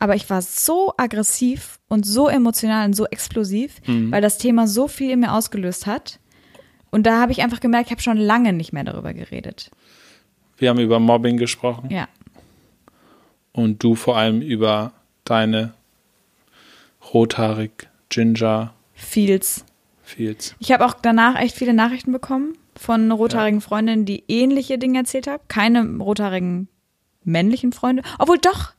aber 0.00 0.16
ich 0.16 0.28
war 0.28 0.42
so 0.42 0.92
aggressiv 0.96 1.78
und 1.88 2.04
so 2.04 2.26
emotional 2.28 2.86
und 2.86 2.94
so 2.94 3.06
explosiv, 3.06 3.76
weil 3.86 4.20
das 4.20 4.38
Thema 4.38 4.66
so 4.66 4.88
viel 4.88 5.10
in 5.10 5.20
mir 5.20 5.32
ausgelöst 5.32 5.86
hat. 5.86 6.18
Und 6.90 7.06
da 7.06 7.20
habe 7.20 7.30
ich 7.30 7.42
einfach 7.42 7.60
gemerkt, 7.60 7.86
ich 7.86 7.92
habe 7.92 8.02
schon 8.02 8.16
lange 8.16 8.52
nicht 8.52 8.72
mehr 8.72 8.82
darüber 8.82 9.14
geredet. 9.14 9.70
Wir 10.56 10.70
haben 10.70 10.80
über 10.80 10.98
Mobbing 10.98 11.36
gesprochen 11.36 11.88
Ja. 11.90 12.08
und 13.52 13.82
du 13.84 13.94
vor 13.94 14.16
allem 14.16 14.40
über 14.42 14.92
deine 15.24 15.72
rothaarig 17.12 17.88
Ginger 18.08 18.74
Feels. 18.94 19.64
Fields. 20.02 20.56
Ich 20.58 20.72
habe 20.72 20.84
auch 20.84 20.94
danach 20.94 21.36
echt 21.40 21.54
viele 21.56 21.72
Nachrichten 21.72 22.10
bekommen 22.12 22.54
von 22.76 23.12
rothaarigen 23.12 23.60
Freundinnen, 23.60 24.04
die 24.04 24.24
ähnliche 24.28 24.76
Dinge 24.78 24.98
erzählt 24.98 25.26
haben. 25.28 25.42
Keine 25.48 25.82
rothaarigen 25.98 26.68
männlichen 27.22 27.72
Freunde. 27.72 28.02
Obwohl 28.18 28.38
doch, 28.38 28.72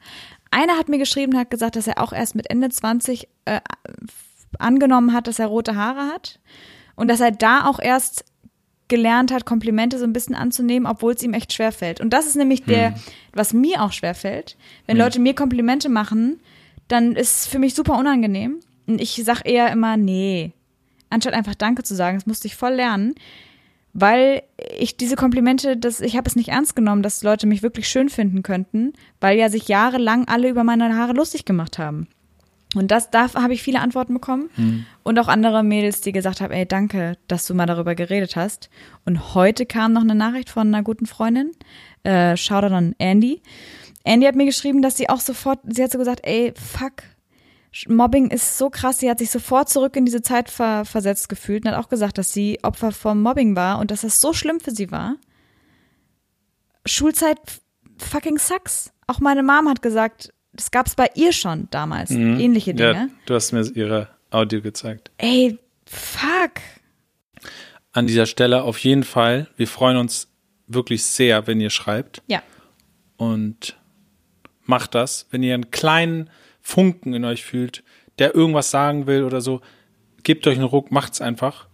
einer 0.52 0.78
hat 0.78 0.90
mir 0.90 0.98
geschrieben, 0.98 1.38
hat 1.38 1.50
gesagt, 1.50 1.76
dass 1.76 1.88
er 1.88 2.02
auch 2.02 2.14
erst 2.14 2.36
mit 2.36 2.50
Ende 2.50 2.70
20 2.70 3.28
äh, 3.46 3.62
angenommen 4.60 5.14
hat, 5.14 5.28
dass 5.28 5.40
er 5.40 5.48
rote 5.48 5.76
Haare 5.76 6.08
hat. 6.08 6.40
Und 6.96 7.08
dass 7.08 7.22
er 7.22 7.32
da 7.32 7.66
auch 7.66 7.80
erst 7.80 8.26
gelernt 8.90 9.32
hat, 9.32 9.46
Komplimente 9.46 9.98
so 9.98 10.04
ein 10.04 10.14
bisschen 10.14 10.36
anzunehmen, 10.36 10.86
obwohl 10.86 11.14
es 11.14 11.24
ihm 11.24 11.34
echt 11.34 11.54
schwer 11.54 11.72
fällt. 11.72 12.02
Und 12.02 12.12
das 12.12 12.28
ist 12.28 12.36
nämlich 12.36 12.66
der, 12.66 12.94
was 13.32 13.54
mir 13.54 13.82
auch 13.82 13.94
schwer 13.94 14.14
fällt. 14.14 14.58
Wenn 14.86 14.98
Leute 14.98 15.20
mir 15.20 15.34
Komplimente 15.34 15.88
machen, 15.88 16.42
dann 16.90 17.16
ist 17.16 17.40
es 17.40 17.48
für 17.48 17.58
mich 17.58 17.74
super 17.74 17.98
unangenehm. 17.98 18.60
Und 18.88 19.00
ich 19.00 19.22
sag 19.24 19.44
eher 19.46 19.72
immer, 19.72 19.96
nee, 19.96 20.52
anstatt 21.10 21.34
einfach 21.34 21.56
Danke 21.56 21.84
zu 21.84 21.96
sagen. 21.96 22.18
Das 22.18 22.26
musste 22.26 22.48
ich 22.48 22.56
voll 22.58 22.74
lernen, 22.74 23.16
weil 23.94 24.44
ich 24.78 24.98
diese 24.98 25.16
Komplimente, 25.16 25.78
das, 25.78 26.00
ich 26.02 26.18
habe 26.18 26.28
es 26.28 26.36
nicht 26.36 26.50
ernst 26.50 26.76
genommen, 26.76 27.04
dass 27.04 27.24
Leute 27.24 27.48
mich 27.48 27.64
wirklich 27.64 27.88
schön 27.88 28.10
finden 28.10 28.44
könnten, 28.44 28.94
weil 29.20 29.38
ja 29.38 29.50
sich 29.50 29.68
jahrelang 29.68 30.28
alle 30.28 30.50
über 30.50 30.64
meine 30.64 30.96
Haare 30.96 31.14
lustig 31.14 31.46
gemacht 31.46 31.78
haben. 31.78 32.08
Und 32.74 32.90
das, 32.90 33.10
da 33.10 33.34
habe 33.34 33.54
ich 33.54 33.62
viele 33.62 33.82
Antworten 33.82 34.14
bekommen 34.14 34.50
und 35.04 35.20
auch 35.20 35.28
andere 35.28 35.62
Mädels, 35.62 36.00
die 36.00 36.14
gesagt 36.14 36.40
haben, 36.40 36.54
ey, 36.54 36.66
danke, 36.66 37.18
dass 37.28 37.46
du 37.46 37.54
mal 37.54 37.66
darüber 37.66 37.96
geredet 37.96 38.38
hast. 38.38 38.70
Und 39.04 39.36
heute 39.36 39.66
kam 39.66 39.92
noch 39.92 40.02
eine 40.02 40.16
Nachricht 40.16 40.50
von 40.50 40.68
einer 40.68 40.82
guten 40.82 41.06
Freundin, 41.06 41.52
äh, 42.04 42.38
Shoutout 42.38 42.74
an 42.74 42.96
Andy. 42.98 43.42
Andy 44.06 44.26
hat 44.26 44.36
mir 44.36 44.46
geschrieben, 44.46 44.82
dass 44.82 44.96
sie 44.96 45.10
auch 45.10 45.20
sofort, 45.20 45.60
sie 45.68 45.84
hat 45.84 45.92
so 45.92 45.98
gesagt, 45.98 46.22
ey, 46.24 46.54
fuck, 46.56 47.04
Mobbing 47.88 48.30
ist 48.30 48.58
so 48.58 48.70
krass, 48.70 49.00
sie 49.00 49.10
hat 49.10 49.20
sich 49.20 49.32
sofort 49.32 49.70
zurück 49.70 49.96
in 49.96 50.06
diese 50.06 50.22
Zeit 50.22 50.50
ver 50.50 50.84
versetzt 50.84 51.30
gefühlt 51.30 51.66
und 51.66 51.72
hat 51.72 51.84
auch 51.84 51.90
gesagt, 51.90 52.18
dass 52.18 52.34
sie 52.34 52.60
Opfer 52.64 52.92
vom 52.92 53.22
Mobbing 53.22 53.56
war 53.56 53.80
und 53.80 53.92
dass 53.92 54.02
das 54.02 54.20
so 54.20 54.34
schlimm 54.34 54.60
für 54.60 54.72
sie 54.72 54.92
war. 54.92 55.16
Schulzeit 56.86 57.38
fucking 57.98 58.38
sucks. 58.38 58.92
Auch 59.08 59.20
meine 59.20 59.44
Mom 59.44 59.70
hat 59.70 59.82
gesagt, 59.82 60.34
das 60.54 60.72
gab's 60.72 60.96
bei 60.96 61.10
ihr 61.16 61.32
schon 61.32 61.70
damals, 61.72 62.12
ähnliche 62.12 62.74
Dinge. 62.74 62.94
Ja, 62.94 63.08
du 63.26 63.36
hast 63.36 63.54
mir 63.54 63.64
ihre 63.74 64.10
Audio 64.32 64.62
gezeigt. 64.62 65.12
Ey, 65.18 65.58
fuck. 65.86 66.62
An 67.94 68.08
dieser 68.08 68.26
Stelle 68.26 68.64
auf 68.64 68.80
jeden 68.80 69.04
Fall, 69.04 69.48
wir 69.56 69.68
freuen 69.68 69.98
uns 69.98 70.30
wirklich 70.68 71.06
sehr, 71.06 71.48
wenn 71.48 71.60
ihr 71.62 71.70
schreibt 71.70 72.22
Ja, 72.28 72.42
und 73.18 73.78
macht 74.64 74.96
das, 74.96 75.28
wenn 75.32 75.44
ihr 75.44 75.54
einen 75.54 75.72
kleinen 75.72 76.30
Funken 76.62 77.14
in 77.14 77.26
euch 77.26 77.44
fühlt, 77.44 77.84
der 78.20 78.36
irgendwas 78.36 78.72
sagen 78.72 79.08
will 79.08 79.24
oder 79.24 79.42
so, 79.42 79.62
gebt 80.24 80.46
euch 80.48 80.58
einen 80.58 80.66
Ruck, 80.66 80.92
macht's 80.92 81.22
einfach. 81.22 81.68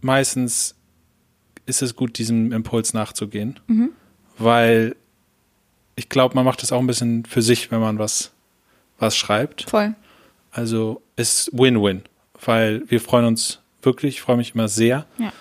Meistens 0.00 0.76
ist 1.66 1.82
es 1.82 1.94
gut, 1.94 2.18
diesem 2.18 2.52
Impuls 2.52 2.92
nachzugehen, 2.92 3.60
weil 4.38 4.96
ich 5.94 6.08
glaube, 6.08 6.34
man 6.34 6.44
macht 6.44 6.62
das 6.62 6.72
auch 6.72 6.80
ein 6.80 6.86
bisschen 6.86 7.24
für 7.24 7.42
sich, 7.42 7.70
wenn 7.70 7.80
man 7.80 7.98
was, 7.98 8.32
was 8.98 9.16
schreibt. 9.16 9.68
voll. 9.68 9.94
Also 10.50 11.02
ist 11.16 11.50
Win-Win, 11.52 12.02
weil 12.44 12.82
wir 12.90 13.00
freuen 13.00 13.24
uns 13.24 13.60
wirklich, 13.80 14.16
ich 14.16 14.20
freue 14.20 14.36
mich 14.36 14.54
immer 14.54 14.68
sehr. 14.68 15.06
Ja. 15.18 15.32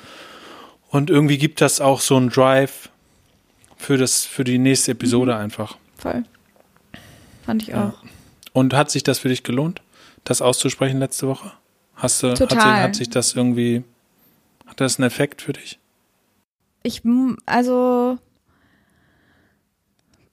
Und 0.90 1.10
irgendwie 1.10 1.38
gibt 1.38 1.60
das 1.62 1.82
auch 1.82 2.00
so 2.00 2.16
einen 2.16 2.30
Drive 2.30 2.90
für 3.78 3.98
das, 3.98 4.26
für 4.26 4.44
die 4.44 4.58
nächste 4.58 4.92
Episode 4.92 5.36
einfach. 5.36 5.78
Voll. 5.98 6.24
Fand 7.46 7.64
ich 7.64 7.76
auch. 7.76 7.94
Und 8.54 8.74
hat 8.74 8.92
sich 8.92 9.04
das 9.04 9.20
für 9.20 9.30
dich 9.30 9.44
gelohnt, 9.44 9.82
das 10.24 10.42
auszusprechen 10.42 11.00
letzte 11.00 11.28
Woche? 11.28 11.52
Hast 11.96 12.24
du, 12.24 12.30
hat, 12.30 12.38
Total. 12.38 12.60
sich, 12.60 12.84
hat 12.84 12.96
sich 12.96 13.10
das 13.10 13.34
irgendwie, 13.34 13.84
hat 14.66 14.82
das 14.82 14.98
einen 14.98 15.08
Effekt 15.08 15.42
für 15.42 15.54
dich? 15.54 15.80
Ich, 16.84 17.04
also, 17.46 18.18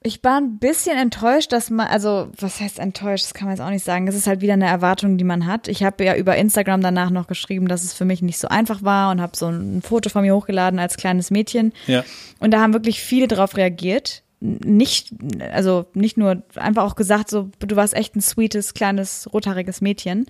ich 0.01 0.23
war 0.23 0.37
ein 0.37 0.57
bisschen 0.57 0.97
enttäuscht, 0.97 1.51
dass 1.51 1.69
man, 1.69 1.87
also, 1.87 2.31
was 2.39 2.59
heißt 2.59 2.79
enttäuscht, 2.79 3.25
das 3.25 3.33
kann 3.33 3.47
man 3.47 3.55
jetzt 3.55 3.63
auch 3.63 3.69
nicht 3.69 3.83
sagen. 3.83 4.07
Es 4.07 4.15
ist 4.15 4.27
halt 4.27 4.41
wieder 4.41 4.53
eine 4.53 4.65
Erwartung, 4.65 5.17
die 5.17 5.23
man 5.23 5.45
hat. 5.45 5.67
Ich 5.67 5.83
habe 5.83 6.03
ja 6.03 6.15
über 6.15 6.37
Instagram 6.37 6.81
danach 6.81 7.09
noch 7.09 7.27
geschrieben, 7.27 7.67
dass 7.67 7.83
es 7.83 7.93
für 7.93 8.05
mich 8.05 8.21
nicht 8.21 8.39
so 8.39 8.47
einfach 8.47 8.81
war 8.81 9.11
und 9.11 9.21
habe 9.21 9.35
so 9.35 9.47
ein 9.47 9.81
Foto 9.81 10.09
von 10.09 10.23
mir 10.23 10.35
hochgeladen 10.35 10.79
als 10.79 10.97
kleines 10.97 11.31
Mädchen. 11.31 11.73
Ja. 11.85 12.03
Und 12.39 12.51
da 12.51 12.61
haben 12.61 12.73
wirklich 12.73 13.01
viele 13.01 13.27
drauf 13.27 13.57
reagiert. 13.57 14.23
Nicht, 14.41 15.13
also 15.51 15.87
nicht 15.93 16.17
nur 16.17 16.43
einfach 16.55 16.83
auch 16.83 16.95
gesagt, 16.95 17.29
so, 17.29 17.49
du 17.59 17.75
warst 17.75 17.93
echt 17.93 18.15
ein 18.15 18.21
sweetes, 18.21 18.73
kleines, 18.73 19.29
rothaariges 19.33 19.81
Mädchen. 19.81 20.25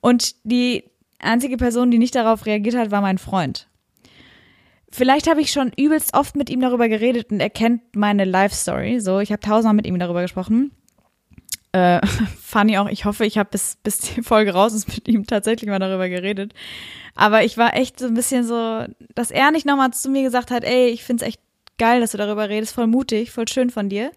Und 0.00 0.34
die 0.44 0.84
einzige 1.18 1.56
Person, 1.56 1.90
die 1.90 1.98
nicht 1.98 2.14
darauf 2.14 2.46
reagiert 2.46 2.76
hat, 2.76 2.90
war 2.90 3.00
mein 3.00 3.18
Freund. 3.18 3.68
Vielleicht 4.90 5.28
habe 5.28 5.40
ich 5.40 5.50
schon 5.50 5.72
übelst 5.76 6.14
oft 6.14 6.36
mit 6.36 6.50
ihm 6.50 6.60
darüber 6.60 6.88
geredet 6.88 7.32
und 7.32 7.40
er 7.40 7.48
kennt 7.48 7.96
meine 7.96 8.24
Life-Story. 8.24 9.00
So, 9.00 9.20
ich 9.20 9.32
habe 9.32 9.40
tausendmal 9.40 9.74
mit 9.74 9.86
ihm 9.86 9.98
darüber 9.98 10.20
gesprochen. 10.20 10.70
Äh, 11.72 12.06
funny 12.40 12.76
auch, 12.76 12.88
ich 12.88 13.06
hoffe, 13.06 13.24
ich 13.24 13.38
habe 13.38 13.48
bis, 13.50 13.78
bis 13.82 13.98
die 13.98 14.22
Folge 14.22 14.52
raus 14.52 14.74
ist 14.74 14.88
mit 14.88 15.08
ihm 15.08 15.26
tatsächlich 15.26 15.70
mal 15.70 15.78
darüber 15.78 16.10
geredet. 16.10 16.52
Aber 17.14 17.42
ich 17.42 17.56
war 17.56 17.74
echt 17.74 17.98
so 17.98 18.06
ein 18.06 18.14
bisschen 18.14 18.44
so, 18.44 18.84
dass 19.14 19.30
er 19.30 19.50
nicht 19.50 19.64
nochmal 19.64 19.92
zu 19.92 20.10
mir 20.10 20.22
gesagt 20.22 20.50
hat, 20.50 20.62
ey, 20.62 20.88
ich 20.88 21.04
find's 21.04 21.22
echt 21.22 21.40
geil, 21.82 22.00
dass 22.00 22.12
du 22.12 22.16
darüber 22.16 22.48
redest, 22.48 22.74
voll 22.74 22.86
mutig, 22.86 23.32
voll 23.32 23.48
schön 23.48 23.68
von 23.68 23.88
dir. 23.88 24.12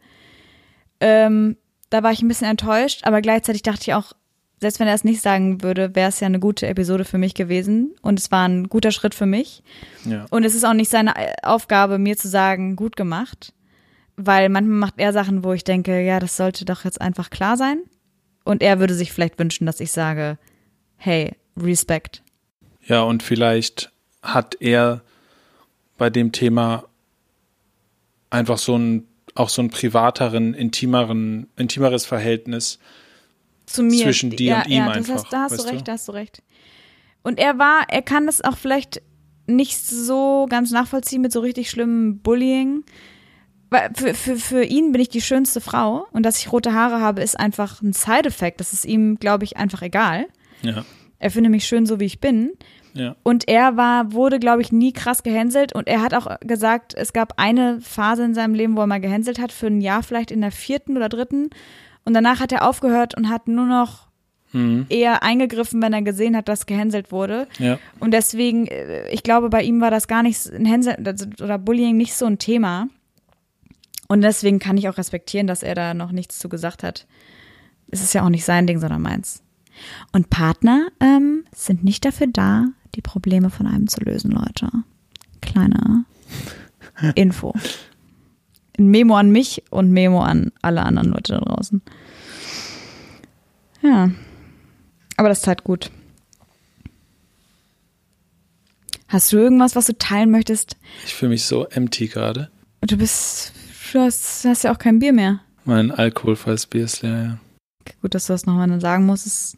Ähm, 0.99 1.57
da 1.89 2.03
war 2.03 2.11
ich 2.11 2.22
ein 2.22 2.28
bisschen 2.28 2.47
enttäuscht, 2.47 3.01
aber 3.05 3.22
gleichzeitig 3.22 3.63
dachte 3.63 3.82
ich 3.82 3.95
auch, 3.95 4.13
selbst 4.61 4.80
wenn 4.80 4.88
er 4.88 4.93
es 4.93 5.03
nicht 5.03 5.20
sagen 5.20 5.63
würde, 5.63 5.95
wäre 5.95 6.09
es 6.09 6.20
ja 6.20 6.28
eine 6.28 6.39
gute 6.39 6.68
Episode 6.68 7.05
für 7.05 7.18
mich 7.18 7.34
gewesen 7.34 7.95
und 8.03 8.20
es 8.20 8.32
war 8.32 8.47
ein 8.47 8.70
guter 8.70 8.91
Schritt 8.91 9.16
für 9.16 9.26
mich. 9.26 9.63
Ja. 10.05 10.28
Und 10.30 10.43
es 10.43 10.53
ist 10.53 10.63
auch 10.63 10.76
nicht 10.76 10.91
seine 10.91 11.13
Aufgabe, 11.41 11.97
mir 11.97 12.16
zu 12.18 12.28
sagen, 12.28 12.76
gut 12.76 12.95
gemacht, 12.95 13.51
weil 14.16 14.49
manchmal 14.49 14.78
macht 14.78 14.93
er 14.97 15.11
Sachen, 15.11 15.43
wo 15.43 15.51
ich 15.53 15.63
denke, 15.63 16.01
ja, 16.01 16.20
das 16.20 16.38
sollte 16.38 16.66
doch 16.66 16.86
jetzt 16.86 17.01
einfach 17.01 17.32
klar 17.32 17.57
sein. 17.57 17.80
Und 18.43 18.61
er 18.61 18.80
würde 18.80 18.93
sich 18.93 19.11
vielleicht 19.11 19.39
wünschen, 19.39 19.66
dass 19.66 19.80
ich 19.80 19.91
sage, 19.91 20.38
hey, 20.97 21.32
Respekt. 21.57 22.22
Ja, 22.86 23.01
und 23.01 23.24
vielleicht 23.24 23.91
hat 24.22 24.55
er 24.59 25.01
bei 25.97 26.11
dem 26.11 26.32
Thema 26.32 26.86
einfach 28.30 28.57
so 28.57 28.78
ein, 28.78 29.07
auch 29.36 29.49
so 29.49 29.61
ein 29.61 29.69
privateren, 29.69 30.53
intimeren, 30.53 31.47
intimeres 31.57 32.05
Verhältnis. 32.05 32.80
zu 33.65 33.84
mir. 33.84 34.03
Zwischen 34.03 34.30
dir 34.32 34.51
ja, 34.51 34.61
und 34.63 34.67
ihm 34.67 34.78
ja, 34.78 34.88
das 34.88 34.97
einfach, 34.97 35.13
Hast, 35.15 35.34
da 35.34 35.41
hast 35.41 35.59
du 35.59 35.63
du? 35.63 35.69
recht, 35.73 35.88
da 35.88 35.91
hast 35.93 36.07
du 36.07 36.11
recht. 36.11 36.43
Und 37.23 37.39
er 37.39 37.57
war, 37.57 37.86
er 37.89 38.01
kann 38.01 38.28
das 38.28 38.41
auch 38.43 38.57
vielleicht 38.57 39.01
nicht 39.47 39.78
so 39.78 40.45
ganz 40.49 40.71
nachvollziehen 40.71 41.21
mit 41.21 41.32
so 41.32 41.39
richtig 41.39 41.69
schlimmem 41.69 42.19
Bullying. 42.19 42.84
Weil 43.71 43.89
für, 43.95 44.13
für, 44.13 44.38
für 44.38 44.63
ihn 44.63 44.91
bin 44.91 45.01
ich 45.01 45.09
die 45.09 45.21
schönste 45.21 45.59
Frau 45.59 46.05
und 46.11 46.23
dass 46.23 46.38
ich 46.38 46.51
rote 46.51 46.73
Haare 46.73 47.01
habe, 47.01 47.21
ist 47.23 47.39
einfach 47.39 47.82
ein 47.82 47.93
Side-Effekt. 47.93 48.59
Das 48.59 48.73
ist 48.73 48.86
ihm, 48.86 49.17
glaube 49.17 49.43
ich, 49.43 49.57
einfach 49.57 49.82
egal. 49.82 50.28
Ja, 50.61 50.86
Er 51.17 51.32
findet 51.32 51.51
mich 51.51 51.65
schön, 51.65 51.86
so 51.88 51.99
wie 51.99 52.05
ich 52.05 52.19
bin. 52.19 52.51
Ja, 52.96 53.16
Und 53.24 53.48
er 53.48 53.76
war, 53.76 54.14
wurde, 54.14 54.39
glaube 54.39 54.62
ich, 54.62 54.72
nie 54.72 54.93
krass 54.93 55.22
gehänselt. 55.22 55.74
Und 55.76 55.88
er 55.88 56.02
hat 56.02 56.14
auch 56.14 56.39
gesagt, 56.39 56.93
es 56.96 57.12
gab 57.12 57.34
eine 57.38 57.82
Phase 57.82 58.24
in 58.24 58.34
seinem 58.34 58.54
Leben, 58.54 58.78
wo 58.78 58.82
er 58.82 58.88
mal 58.88 59.02
gehänselt 59.02 59.38
hat, 59.38 59.52
für 59.52 59.68
ein 59.68 59.82
Jahr 59.82 60.02
vielleicht 60.02 60.32
in 60.32 60.41
der 60.41 60.52
vierten 60.52 60.96
oder 60.96 61.10
dritten. 61.10 61.50
Und 62.06 62.14
danach 62.14 62.39
hat 62.39 62.54
er 62.54 62.68
aufgehört 62.68 63.16
und 63.18 63.30
hat 63.30 63.48
nur 63.48 63.66
noch 63.66 64.08
eher 64.89 65.22
eingegriffen, 65.22 65.82
wenn 65.82 65.91
er 65.91 66.02
gesehen 66.02 66.38
hat, 66.38 66.48
dass 66.48 66.66
gehänselt 66.66 67.12
wurde. 67.12 67.48
ja. 67.60 67.78
Und 68.00 68.12
deswegen, 68.12 68.68
äh, 68.68 69.10
ich 69.10 69.22
glaube, 69.22 69.50
bei 69.50 69.62
ihm 69.62 69.82
war 69.82 69.91
das 69.91 70.08
gar 70.08 70.24
nicht 70.24 70.48
ein 70.48 70.66
Hänsel 70.66 70.96
oder 71.43 71.58
Bullying 71.58 71.98
nicht 71.98 72.14
so 72.14 72.26
ein 72.26 72.39
Thema. 72.39 72.88
Und 74.08 74.22
deswegen 74.22 74.60
kann 74.60 74.78
ich 74.78 74.88
auch 74.88 74.98
respektieren, 74.98 75.48
dass 75.48 75.64
er 75.64 75.76
da 75.76 75.93
noch 75.93 76.14
nichts 76.14 76.39
zu 76.39 76.48
gesagt 76.48 76.84
hat. 76.84 77.06
Es 77.89 78.02
ist 78.02 78.14
ja 78.14 78.24
auch 78.24 78.30
nicht 78.30 78.46
sein 78.46 78.66
Ding, 78.66 78.80
sondern 78.80 79.02
meins. 79.02 79.43
Und 80.14 80.30
Partner 80.30 80.88
ähm, 81.02 81.43
sind 81.54 81.84
nicht 81.84 82.06
dafür 82.06 82.28
da, 82.28 82.68
die 82.96 83.02
Probleme 83.02 83.50
von 83.50 83.68
einem 83.68 83.88
zu 83.88 84.02
lösen, 84.02 84.32
Leute. 84.32 84.70
Kleine 85.41 86.06
Info. 87.16 87.54
Ein 88.78 88.88
Memo 88.88 89.16
an 89.16 89.32
mich 89.32 89.64
und 89.70 89.91
Memo 89.91 90.22
an 90.22 90.52
alle 90.62 90.84
anderen 90.84 91.10
Leute 91.10 91.34
da 91.34 91.39
draußen. 91.39 91.82
Ja. 93.82 94.12
Aber 95.18 95.30
das 95.30 95.41
tat 95.41 95.64
gut. 95.64 95.91
Hast 99.08 99.32
du 99.32 99.38
irgendwas, 99.38 99.76
was 99.76 99.86
du 99.86 99.98
teilen 99.98 100.32
möchtest? 100.32 100.78
Ich 101.06 101.14
fühle 101.14 101.30
mich 101.30 101.46
so 101.46 101.66
empty 101.68 102.08
gerade. 102.08 102.50
Du 102.82 102.98
bist, 102.98 103.54
du 103.93 104.00
hast, 104.00 104.43
hast 104.46 104.64
ja 104.64 104.74
auch 104.74 104.78
kein 104.78 105.00
Bier 105.00 105.14
mehr. 105.14 105.41
Mein 105.64 105.91
alkoholfreies 105.91 106.66
Bier 106.66 106.86
ist 106.86 107.02
leer, 107.02 107.24
ja. 107.24 107.38
Gut, 108.02 108.14
dass 108.14 108.28
du 108.28 108.34
das 108.34 108.46
nochmal 108.46 108.80
sagen 108.82 109.06
musst. 109.06 109.58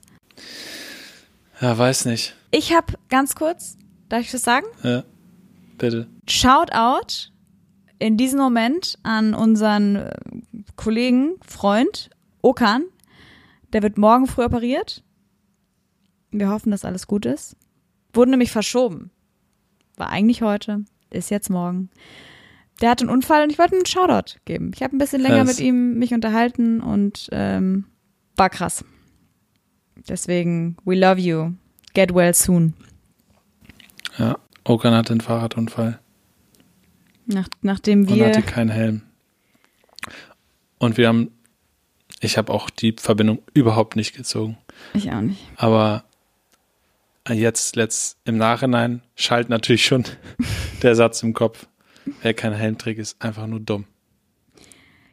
Ja, 1.62 1.78
weiß 1.78 2.06
nicht. 2.06 2.36
Ich 2.52 2.74
habe 2.74 2.94
ganz 3.10 3.36
kurz, 3.36 3.78
darf 4.10 4.22
ich 4.22 4.32
das 4.32 4.44
sagen? 4.44 4.68
Ja, 4.84 5.04
bitte. 5.78 6.08
Shout 6.28 6.72
out 6.72 7.32
in 8.00 8.18
diesem 8.18 8.40
Moment 8.40 8.98
an 9.04 9.34
unseren 9.34 9.96
äh, 9.96 10.12
Kollegen, 10.76 11.36
Freund 11.46 12.10
Okan. 12.42 12.84
Der 13.74 13.82
wird 13.82 13.98
morgen 13.98 14.28
früh 14.28 14.44
operiert. 14.44 15.04
Wir 16.32 16.50
hoffen, 16.50 16.72
dass 16.72 16.86
alles 16.86 17.08
gut 17.08 17.26
ist. 17.26 17.56
Wurde 18.14 18.32
nämlich 18.32 18.52
verschoben. 18.52 19.12
War 19.96 20.10
eigentlich 20.10 20.42
heute, 20.42 20.86
ist 21.10 21.32
jetzt 21.32 21.50
morgen. 21.50 21.90
Der 22.82 22.92
hat 22.92 23.02
einen 23.02 23.10
Unfall 23.10 23.44
und 23.44 23.52
ich 23.52 23.58
wollte 23.58 23.76
einen 23.76 23.86
Shoutout 23.88 24.38
geben. 24.46 24.72
Ich 24.76 24.84
habe 24.84 24.96
ein 24.96 25.00
bisschen 25.00 25.22
länger 25.22 25.44
Krass. 25.44 25.58
mit 25.58 25.60
ihm 25.60 25.96
mich 25.98 26.14
unterhalten 26.14 26.82
und 26.82 27.30
ähm, 27.32 27.86
war 28.36 28.52
krass. 28.52 28.86
Deswegen, 30.08 30.78
we 30.86 30.96
love 30.96 31.20
you. 31.20 31.54
Get 31.94 32.14
well 32.14 32.34
soon. 32.34 32.74
Ja, 34.18 34.38
Okan 34.64 34.94
hatte 34.94 35.12
einen 35.12 35.22
Fahrradunfall 35.22 36.00
Nach, 37.26 37.48
nachdem 37.62 38.02
und 38.02 38.16
wir. 38.16 38.28
hatte 38.28 38.42
keinen 38.42 38.70
Helm. 38.70 39.02
Und 40.80 40.98
wir 40.98 41.08
haben, 41.08 41.32
ich 42.20 42.38
habe 42.38 42.54
auch 42.54 42.70
die 42.70 42.96
Verbindung 42.98 43.40
überhaupt 43.54 43.96
nicht 43.96 44.16
gezogen. 44.16 44.58
Ich 44.94 45.12
auch 45.12 45.22
nicht. 45.22 45.42
Aber 45.56 46.04
jetzt, 47.30 47.76
letzt, 47.76 48.18
im 48.26 48.38
Nachhinein 48.38 49.02
schallt 49.16 49.50
natürlich 49.50 49.86
schon 49.86 50.04
der 50.84 50.96
Satz 50.96 51.24
im 51.24 51.34
Kopf. 51.34 51.68
Wer 52.22 52.34
keinen 52.34 52.56
Helm 52.56 52.78
trägt, 52.78 53.00
ist 53.00 53.22
einfach 53.22 53.48
nur 53.48 53.60
dumm. 53.60 53.86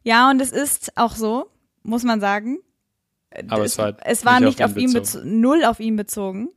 Ja, 0.02 0.30
und 0.30 0.40
es 0.40 0.52
ist 0.52 0.96
auch 0.96 1.16
so, 1.16 1.50
muss 1.82 2.04
man 2.04 2.20
sagen. 2.20 2.58
Aber 3.48 3.64
es 3.64 3.78
war 3.78 3.96
es 4.04 4.24
war 4.24 4.40
nicht 4.40 4.58
nicht 4.58 4.64
auf 4.64 4.72
auf 4.72 4.76
ihn 4.76 4.92
bezogen. 4.92 5.02
bezogen, 5.02 5.40
null 5.40 5.64
auf 5.64 5.80
ihn 5.80 5.96
bezogen. 5.96 6.48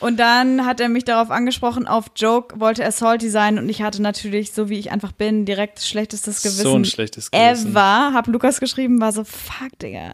Und 0.00 0.18
dann 0.18 0.66
hat 0.66 0.80
er 0.80 0.88
mich 0.88 1.04
darauf 1.04 1.30
angesprochen, 1.30 1.86
auf 1.86 2.06
Joke 2.16 2.58
wollte 2.58 2.82
er 2.82 2.90
salty 2.90 3.30
sein 3.30 3.56
und 3.56 3.68
ich 3.68 3.82
hatte 3.82 4.02
natürlich, 4.02 4.52
so 4.52 4.68
wie 4.68 4.78
ich 4.78 4.90
einfach 4.90 5.12
bin, 5.12 5.44
direkt 5.44 5.80
schlechtes 5.80 6.24
Gewissen. 6.24 6.50
So 6.50 6.74
ein 6.74 6.84
schlechtes 6.84 7.30
Gewissen. 7.30 7.68
Ever, 7.68 8.12
hab 8.12 8.26
Lukas 8.26 8.58
geschrieben, 8.58 9.00
war 9.00 9.12
so, 9.12 9.22
fuck, 9.22 9.78
Digga. 9.80 10.12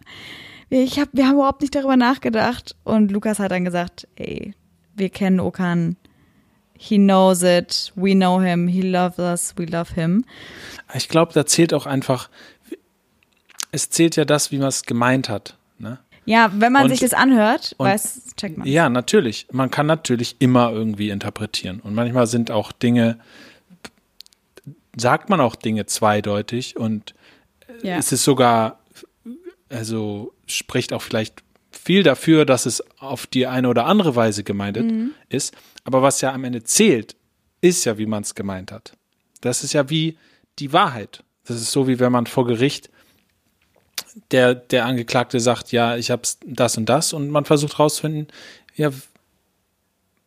Ich 0.71 0.99
hab, 0.99 1.09
wir 1.13 1.27
haben 1.27 1.37
überhaupt 1.37 1.63
nicht 1.63 1.75
darüber 1.75 1.97
nachgedacht. 1.97 2.77
Und 2.85 3.11
Lukas 3.11 3.39
hat 3.39 3.51
dann 3.51 3.65
gesagt, 3.65 4.07
ey, 4.17 4.55
wir 4.95 5.09
kennen 5.09 5.41
Okan. 5.41 5.97
He 6.77 6.97
knows 6.97 7.43
it. 7.43 7.93
We 7.97 8.13
know 8.13 8.41
him. 8.41 8.69
He 8.69 8.83
loves 8.83 9.19
us. 9.19 9.55
We 9.57 9.65
love 9.65 9.95
him. 9.95 10.25
Ich 10.95 11.09
glaube, 11.09 11.33
da 11.33 11.47
zählt 11.47 11.75
auch 11.75 11.87
einfach, 11.87 12.29
es 13.73 13.91
zählt 13.91 14.17
ja 14.17 14.25
das, 14.25 14.53
wie 14.53 14.59
man 14.59 14.69
es 14.69 14.85
gemeint 14.85 15.29
hat. 15.29 15.58
Ne? 15.79 15.99
Ja, 16.25 16.51
wenn 16.55 16.73
man 16.73 16.85
Und- 16.85 16.89
sich 16.91 17.01
das 17.01 17.15
anhört, 17.15 17.75
und- 17.79 17.87
weiß, 17.87 18.35
checkt 18.37 18.59
man. 18.59 18.67
Ja, 18.67 18.89
natürlich. 18.89 19.47
Man 19.53 19.71
kann 19.71 19.87
natürlich 19.87 20.37
immer 20.41 20.71
irgendwie 20.73 21.11
interpretieren. 21.11 21.81
Und 21.81 21.95
manchmal 21.95 22.27
sind 22.27 22.51
auch 22.51 22.73
Dinge, 22.73 23.19
sagt 24.97 25.29
man 25.31 25.41
auch 25.41 25.55
Dinge 25.57 25.87
zweideutig 25.87 26.77
und 26.77 27.15
Ja. 27.83 27.97
es 27.97 28.13
ist 28.13 28.25
sogar, 28.25 28.81
also 29.69 30.33
spricht 30.47 30.93
auch 30.93 31.03
vielleicht 31.03 31.43
viel 31.71 32.03
dafür, 32.03 32.45
dass 32.45 32.67
es 32.67 32.83
auf 32.99 33.27
die 33.27 33.47
eine 33.47 33.69
oder 33.69 33.87
andere 33.87 34.17
Weise 34.17 34.43
gemeint 34.45 34.77
Mhm. 34.79 35.13
ist. 35.29 35.55
Aber 35.85 36.03
was 36.03 36.21
ja 36.21 36.33
am 36.33 36.45
Ende 36.45 36.65
zählt, 36.65 37.15
ist 37.61 37.85
ja, 37.85 37.99
wie 37.99 38.07
man 38.07 38.23
es 38.23 38.35
gemeint 38.35 38.73
hat. 38.73 38.93
Das 39.41 39.63
ist 39.65 39.73
ja 39.73 39.89
wie 39.91 40.17
die 40.59 40.73
Wahrheit. 40.73 41.23
Das 41.47 41.57
ist 41.61 41.71
so, 41.71 41.87
wie 41.87 41.99
wenn 42.01 42.13
man 42.13 42.27
vor 42.27 42.47
Gericht 42.47 42.91
der, 44.31 44.55
der 44.55 44.85
Angeklagte 44.87 45.41
sagt, 45.41 45.73
ja, 45.73 45.97
ich 45.97 46.11
habe 46.11 46.23
das 46.47 46.77
und 46.77 46.87
das 46.87 47.13
und 47.13 47.31
man 47.31 47.45
versucht 47.45 47.79
rauszufinden, 47.79 48.29
ja, 48.75 48.91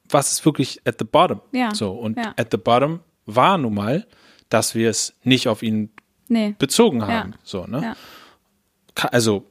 was 0.10 0.32
ist 0.32 0.46
wirklich 0.46 0.82
at 0.86 0.96
the 1.00 1.06
bottom? 1.06 1.42
Ja, 1.52 1.74
So, 1.74 1.92
und 1.92 2.18
ja. 2.18 2.34
at 2.38 2.50
the 2.52 2.58
bottom 2.58 3.00
war 3.26 3.58
nun 3.58 3.74
mal, 3.74 4.06
dass 4.50 4.76
wir 4.76 4.90
es 4.90 5.14
nicht 5.24 5.48
auf 5.48 5.64
ihn 5.64 5.90
Nee. 6.28 6.56
bezogen 6.58 7.06
haben. 7.06 7.36
So, 7.44 7.66
ne? 7.66 7.82
Ja. 7.82 9.10
Also, 9.12 9.46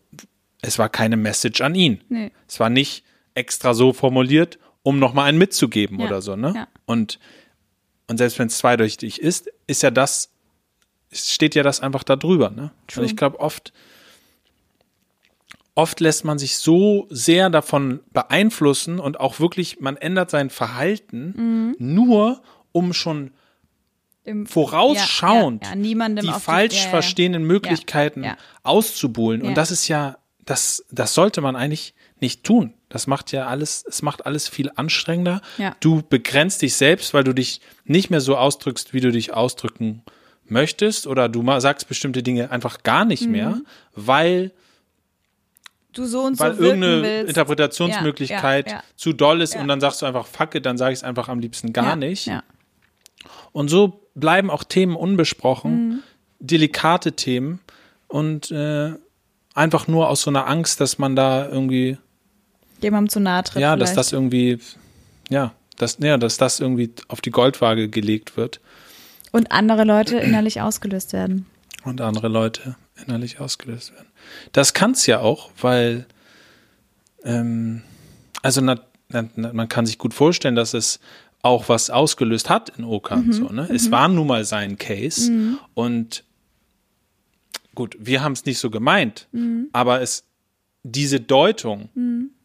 es 0.63 0.79
war 0.79 0.89
keine 0.89 1.17
Message 1.17 1.61
an 1.63 1.75
ihn. 1.75 2.03
Nee. 2.09 2.31
Es 2.47 2.61
war 2.61 2.69
nicht 2.71 3.05
extra 3.35 3.73
so 3.75 3.93
formuliert, 3.93 4.59
um 4.83 4.99
nochmal 4.99 5.27
einen 5.29 5.39
mitzugeben 5.39 5.99
Ja, 6.01 6.07
oder 6.07 6.23
so, 6.23 6.37
ne? 6.37 6.53
ja. 6.55 6.69
Und, 6.87 7.19
und 8.09 8.19
selbst 8.19 8.39
wenn 8.39 8.49
es 8.49 8.59
zweideutig 8.59 9.21
ist, 9.21 9.51
ist 9.67 9.83
ja 9.83 9.91
das, 9.91 10.31
steht 11.13 11.55
ja 11.55 11.63
das 11.63 11.81
einfach 11.81 12.03
da 12.03 12.17
drüber, 12.17 12.51
ne? 12.51 12.71
True. 12.87 13.03
Und 13.03 13.11
ich 13.11 13.17
glaube, 13.17 13.41
oft, 13.41 13.73
oft 15.75 16.01
lässt 16.01 16.25
man 16.25 16.39
sich 16.39 16.57
so 16.57 17.07
sehr 17.11 17.49
davon 17.51 18.01
beeinflussen 18.13 18.99
und 18.99 19.21
auch 19.21 19.41
wirklich, 19.41 19.81
man 19.81 19.97
ändert 19.97 20.31
sein 20.31 20.51
Verhalten 20.51 21.35
Mhm. 21.37 21.77
nur, 21.79 22.43
um 22.73 22.93
schon 22.93 23.33
Im, 24.25 24.47
vorausschauend 24.47 25.63
ja, 25.65 25.75
ja, 25.75 26.09
ja, 26.09 26.09
die 26.21 26.33
falsch 26.41 26.85
ja. 26.85 26.91
verstehenden 26.91 27.45
Möglichkeiten 27.45 28.27
auszubuhlen. 28.63 29.43
Und 29.43 29.57
das 29.57 29.71
ist 29.71 29.89
ja, 29.89 30.19
das, 30.45 30.85
das 30.91 31.15
sollte 31.15 31.41
man 31.41 31.57
eigentlich 31.57 31.95
nicht 32.21 32.45
tun. 32.45 32.75
Das 32.91 33.07
macht 33.07 33.33
ja 33.33 33.47
alles, 33.47 33.85
es 33.89 34.03
macht 34.03 34.27
alles 34.27 34.49
viel 34.49 34.71
anstrengender. 34.75 35.41
Ja. 35.59 35.75
Du 35.81 36.03
begrenzt 36.07 36.61
dich 36.61 36.75
selbst, 36.75 37.15
weil 37.15 37.25
du 37.25 37.33
dich 37.33 37.61
nicht 37.85 38.11
mehr 38.11 38.21
so 38.21 38.37
ausdrückst, 38.37 38.93
wie 38.93 39.01
du 39.01 39.11
dich 39.11 39.33
ausdrücken 39.33 40.03
möchtest, 40.47 41.07
oder 41.07 41.29
du 41.29 41.45
sagst 41.61 41.89
bestimmte 41.89 42.23
Dinge 42.23 42.51
einfach 42.51 42.83
gar 42.83 43.05
nicht 43.05 43.25
Mhm. 43.27 43.31
mehr, 43.33 43.61
weil, 43.95 44.53
Du 45.93 46.05
so 46.07 46.21
und 46.23 46.39
weil 46.39 46.55
so 46.55 46.63
irgendeine 46.63 47.03
willst. 47.03 47.29
Interpretationsmöglichkeit 47.31 48.67
Ja, 48.67 48.73
ja, 48.73 48.79
ja. 48.79 48.85
zu 48.97 49.13
doll 49.13 49.41
ist 49.43 49.57
und 49.57 49.67
dann 49.69 49.81
sagst 49.81 50.03
du 50.03 50.07
einfach, 50.07 50.27
fuck 50.27 50.55
it, 50.55 50.65
dann 50.67 50.79
sage 50.79 50.93
ich 50.93 51.01
es 51.01 51.03
einfach 51.05 51.29
am 51.29 51.41
liebsten 51.41 51.73
gar 51.73 51.97
nicht. 51.97 52.31
Und 53.53 53.69
so 53.69 54.09
bleiben 54.15 54.51
auch 54.51 54.63
Themen 54.65 54.95
unbesprochen, 54.97 55.89
Mhm. 55.89 56.03
delikate 56.39 57.13
Themen 57.13 57.61
und 58.09 58.51
äh, 58.51 58.93
einfach 59.55 59.89
nur 59.89 60.09
aus 60.09 60.23
so 60.23 60.31
einer 60.31 60.47
Angst, 60.47 60.81
dass 60.81 60.99
man 60.99 61.17
da 61.17 61.49
irgendwie, 61.49 61.99
Jemandem 62.81 63.09
zu 63.11 63.21
nahe 63.21 63.43
tritt. 63.43 63.61
ja, 63.61 63.77
dass 63.77 63.91
vielleicht. 63.91 63.99
das 63.99 64.13
irgendwie, 64.13 64.59
ja, 65.29 65.53
dass, 65.77 65.99
ja, 66.01 66.17
dass 66.19 66.37
das 66.37 66.61
irgendwie 66.61 66.93
auf 67.09 67.21
die 67.21 67.31
Goldwaage 67.31 67.89
gelegt 67.89 68.37
wird 68.37 68.61
Und 69.33 69.51
andere 69.53 69.85
Leute 69.85 70.19
innerlich 70.19 70.61
ausgelöst 70.61 71.13
werden. 71.13 71.47
und 71.85 72.01
andere 72.01 72.29
Leute 72.29 72.77
innerlich 73.05 73.41
ausgelöst 73.41 73.93
werden. 73.93 74.07
Das 74.53 74.75
kann 74.75 74.93
es 74.93 75.07
ja 75.07 75.21
auch, 75.21 75.51
weil, 75.61 76.07
ähm, 77.25 77.83
also 78.43 78.61
na, 78.61 78.81
na, 79.09 79.29
na, 79.37 79.53
man 79.53 79.69
kann 79.69 79.87
sich 79.87 79.99
gut 79.99 80.15
vorstellen, 80.15 80.55
dass 80.55 80.75
es 80.75 81.01
auch 81.43 81.69
was 81.69 81.91
ausgelöst 81.91 82.51
hat 82.51 82.71
in 82.77 82.85
Okan. 82.85 83.33
so, 83.33 83.49
ne? 83.49 83.69
Es 83.73 83.91
war 83.91 84.09
nun 84.09 84.27
mal 84.27 84.45
sein 84.45 84.77
Case 84.77 85.57
und 85.75 86.25
gut, 87.75 87.97
wir 87.99 88.23
haben 88.23 88.33
es 88.33 88.45
nicht 88.45 88.59
so 88.59 88.69
gemeint, 88.69 89.27
aber 89.73 90.03
es 90.03 90.25
diese 90.83 91.21
Deutung 91.21 91.89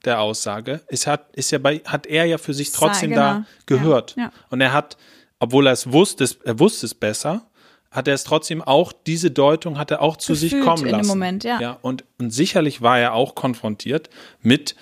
der 0.03 0.19
Aussage 0.19 0.81
ist, 0.87 1.07
hat, 1.07 1.35
ist 1.35 1.51
ja 1.51 1.57
bei, 1.57 1.79
hat 1.85 2.05
er 2.05 2.25
ja 2.25 2.37
für 2.37 2.53
sich 2.53 2.71
trotzdem 2.71 3.11
genau. 3.11 3.21
da 3.21 3.45
gehört. 3.65 4.15
Ja, 4.17 4.23
ja. 4.23 4.31
Und 4.49 4.61
er 4.61 4.73
hat, 4.73 4.97
obwohl 5.39 5.67
er 5.67 5.73
es 5.73 5.91
wusste, 5.91 6.27
er 6.43 6.59
wusste 6.59 6.85
es 6.85 6.93
besser, 6.93 7.47
hat 7.95 8.07
er 8.07 8.13
es 8.13 8.23
trotzdem 8.23 8.61
auch, 8.61 8.91
diese 8.91 9.31
Deutung 9.31 9.77
hat 9.77 9.91
er 9.91 10.01
auch 10.01 10.17
zu 10.17 10.35
sich 10.35 10.59
kommen 10.59 10.83
in 10.83 10.89
dem 10.89 10.97
lassen. 10.97 11.07
Moment, 11.07 11.43
ja. 11.43 11.59
ja 11.59 11.79
und, 11.81 12.03
und 12.19 12.31
sicherlich 12.31 12.81
war 12.81 12.99
er 12.99 13.13
auch 13.13 13.35
konfrontiert 13.35 14.09
mit, 14.41 14.75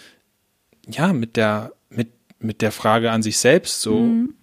ja, 0.88 1.14
mit 1.14 1.38
der, 1.38 1.74
mit, 1.90 2.10
mit 2.40 2.62
der 2.62 2.72
Frage 2.72 3.12
an 3.12 3.22
sich 3.22 3.38
selbst, 3.38 3.82
so, 3.82 4.00
Mhm. 4.00 4.34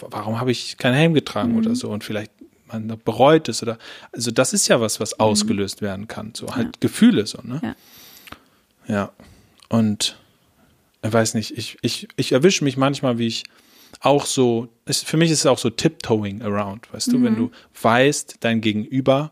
warum 0.00 0.40
habe 0.40 0.50
ich 0.50 0.78
keinen 0.78 0.94
Helm 0.94 1.14
getragen 1.14 1.56
oder 1.56 1.74
so 1.76 1.90
und 1.90 2.02
vielleicht 2.02 2.32
man 2.66 2.88
bereut 3.04 3.48
es 3.48 3.62
oder, 3.62 3.78
also 4.12 4.30
das 4.30 4.52
ist 4.52 4.66
ja 4.68 4.80
was, 4.80 4.98
was 4.98 5.20
ausgelöst 5.20 5.82
werden 5.82 6.08
kann, 6.08 6.32
so 6.34 6.54
halt 6.54 6.80
Gefühle 6.80 7.26
so, 7.26 7.38
ne? 7.42 7.60
Mhm. 7.62 7.68
Ja. 8.88 8.94
Ja. 8.94 9.12
Und 9.68 10.16
ich 11.02 11.12
weiß 11.12 11.34
nicht, 11.34 11.56
ich, 11.56 11.78
ich, 11.82 12.08
ich 12.16 12.32
erwische 12.32 12.64
mich 12.64 12.76
manchmal, 12.76 13.18
wie 13.18 13.26
ich 13.26 13.44
auch 14.02 14.26
so, 14.26 14.68
es, 14.84 15.02
für 15.02 15.16
mich 15.16 15.30
ist 15.30 15.40
es 15.40 15.46
auch 15.46 15.58
so 15.58 15.70
tiptoeing 15.70 16.42
around, 16.42 16.92
weißt 16.92 17.12
du, 17.12 17.22
wenn 17.22 17.36
du 17.36 17.50
weißt, 17.80 18.38
dein 18.40 18.60
Gegenüber 18.60 19.30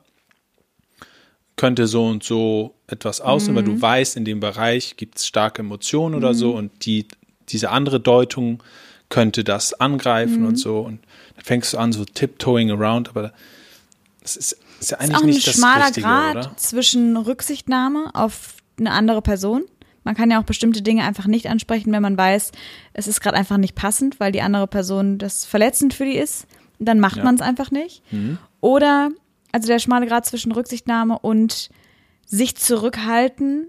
könnte 1.57 1.89
so 1.89 2.07
und 2.07 2.23
so 2.23 2.75
etwas 2.87 3.21
aussehen, 3.21 3.57
weil 3.57 3.64
du 3.64 3.81
weißt, 3.81 4.16
in 4.16 4.25
dem 4.25 4.41
Bereich 4.41 4.97
gibt 4.97 5.18
es 5.18 5.27
starke 5.27 5.61
Emotionen 5.61 6.14
oder 6.14 6.35
so 6.35 6.53
und 6.53 6.87
die, 6.87 7.07
diese 7.49 7.71
andere 7.71 8.01
Deutung 8.01 8.62
könnte 9.09 9.43
das 9.43 9.75
angreifen 9.75 10.47
und 10.47 10.57
so 10.57 10.81
und 10.81 11.01
dann 11.35 11.45
fängst 11.45 11.73
du 11.75 11.79
an, 11.79 11.93
so 11.93 12.05
tiptoeing 12.05 12.71
around, 12.71 13.09
aber 13.09 13.33
das 14.23 14.37
ist, 14.37 14.57
ist 14.79 14.93
ja 14.93 14.99
ist 14.99 15.03
eigentlich 15.03 15.16
auch 15.16 15.23
ein 15.23 15.27
nicht 15.27 15.47
das 15.47 15.57
schmaler 15.57 15.91
Grad 15.91 16.61
zwischen 16.61 17.16
Rücksichtnahme 17.16 18.11
auf 18.14 18.55
eine 18.79 18.93
andere 18.93 19.21
Person, 19.21 19.64
Man 20.05 20.14
kann 20.14 20.30
ja 20.30 20.40
auch 20.40 20.44
bestimmte 20.44 20.82
Dinge 20.82 21.05
einfach 21.05 21.26
nicht 21.26 21.48
ansprechen, 21.48 21.92
wenn 21.92 22.03
man 22.03 22.16
weiß, 22.16 22.53
es 22.94 23.07
ist 23.07 23.20
gerade 23.20 23.36
einfach 23.36 23.59
nicht 23.59 23.74
passend, 23.74 24.18
weil 24.18 24.32
die 24.32 24.40
andere 24.42 24.66
Person 24.66 25.18
das 25.18 25.44
verletzend 25.44 25.92
für 25.94 26.05
die 26.07 26.16
ist. 26.16 26.46
Dann 26.78 27.01
macht 27.01 27.18
Ja. 27.18 27.24
man 27.24 27.34
es 27.34 27.42
einfach 27.42 27.70
nicht. 27.70 28.03
Oder, 28.61 29.11
also 29.53 29.66
der 29.68 29.78
schmale 29.78 30.07
Grad 30.07 30.24
zwischen 30.24 30.53
Rücksichtnahme 30.53 31.18
und 31.18 31.68
sich 32.24 32.57
zurückhalten. 32.57 33.68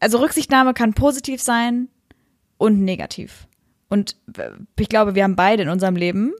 Also 0.00 0.18
Rücksichtnahme 0.18 0.74
kann 0.74 0.94
positiv 0.94 1.40
sein 1.40 1.88
und 2.58 2.80
negativ. 2.82 3.46
Und 3.88 4.16
äh, 4.36 4.50
ich 4.78 4.88
glaube, 4.88 5.14
wir 5.14 5.22
haben 5.22 5.36
beide 5.36 5.62
in 5.62 5.68
unserem 5.68 5.94
Leben 5.96 6.32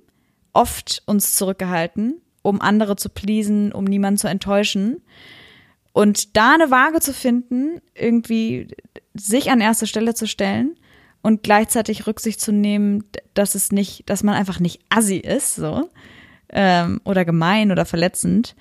oft 0.53 1.03
uns 1.07 1.35
zurückgehalten, 1.37 2.21
um 2.43 2.61
andere 2.61 2.97
zu 2.97 3.09
pleasen, 3.09 3.73
um 3.73 3.85
niemanden 3.85 4.19
zu 4.19 4.29
enttäuschen. 4.29 5.03
Und 5.95 6.37
da 6.37 6.55
eine 6.55 6.73
Waage 6.73 6.99
zu 6.99 7.15
finden, 7.15 7.81
irgendwie 7.95 8.67
sich 9.15 9.53
an 9.53 9.61
erste 9.61 9.87
Stelle 9.87 10.15
zu 10.15 10.27
stellen 10.27 10.77
und 11.23 11.45
gleichzeitig 11.45 12.09
Rücksicht 12.09 12.41
zu 12.41 12.51
nehmen, 12.51 13.05
dass 13.33 13.55
es 13.55 13.71
nicht, 13.71 14.11
dass 14.11 14.25
man 14.25 14.35
einfach 14.35 14.59
nicht 14.59 14.81
assi 14.89 15.19
ist, 15.19 15.55
so, 15.55 15.89
ähm, 16.49 17.01
oder 17.05 17.25
gemein 17.25 17.71
oder 17.71 17.85
verletzend, 17.85 18.57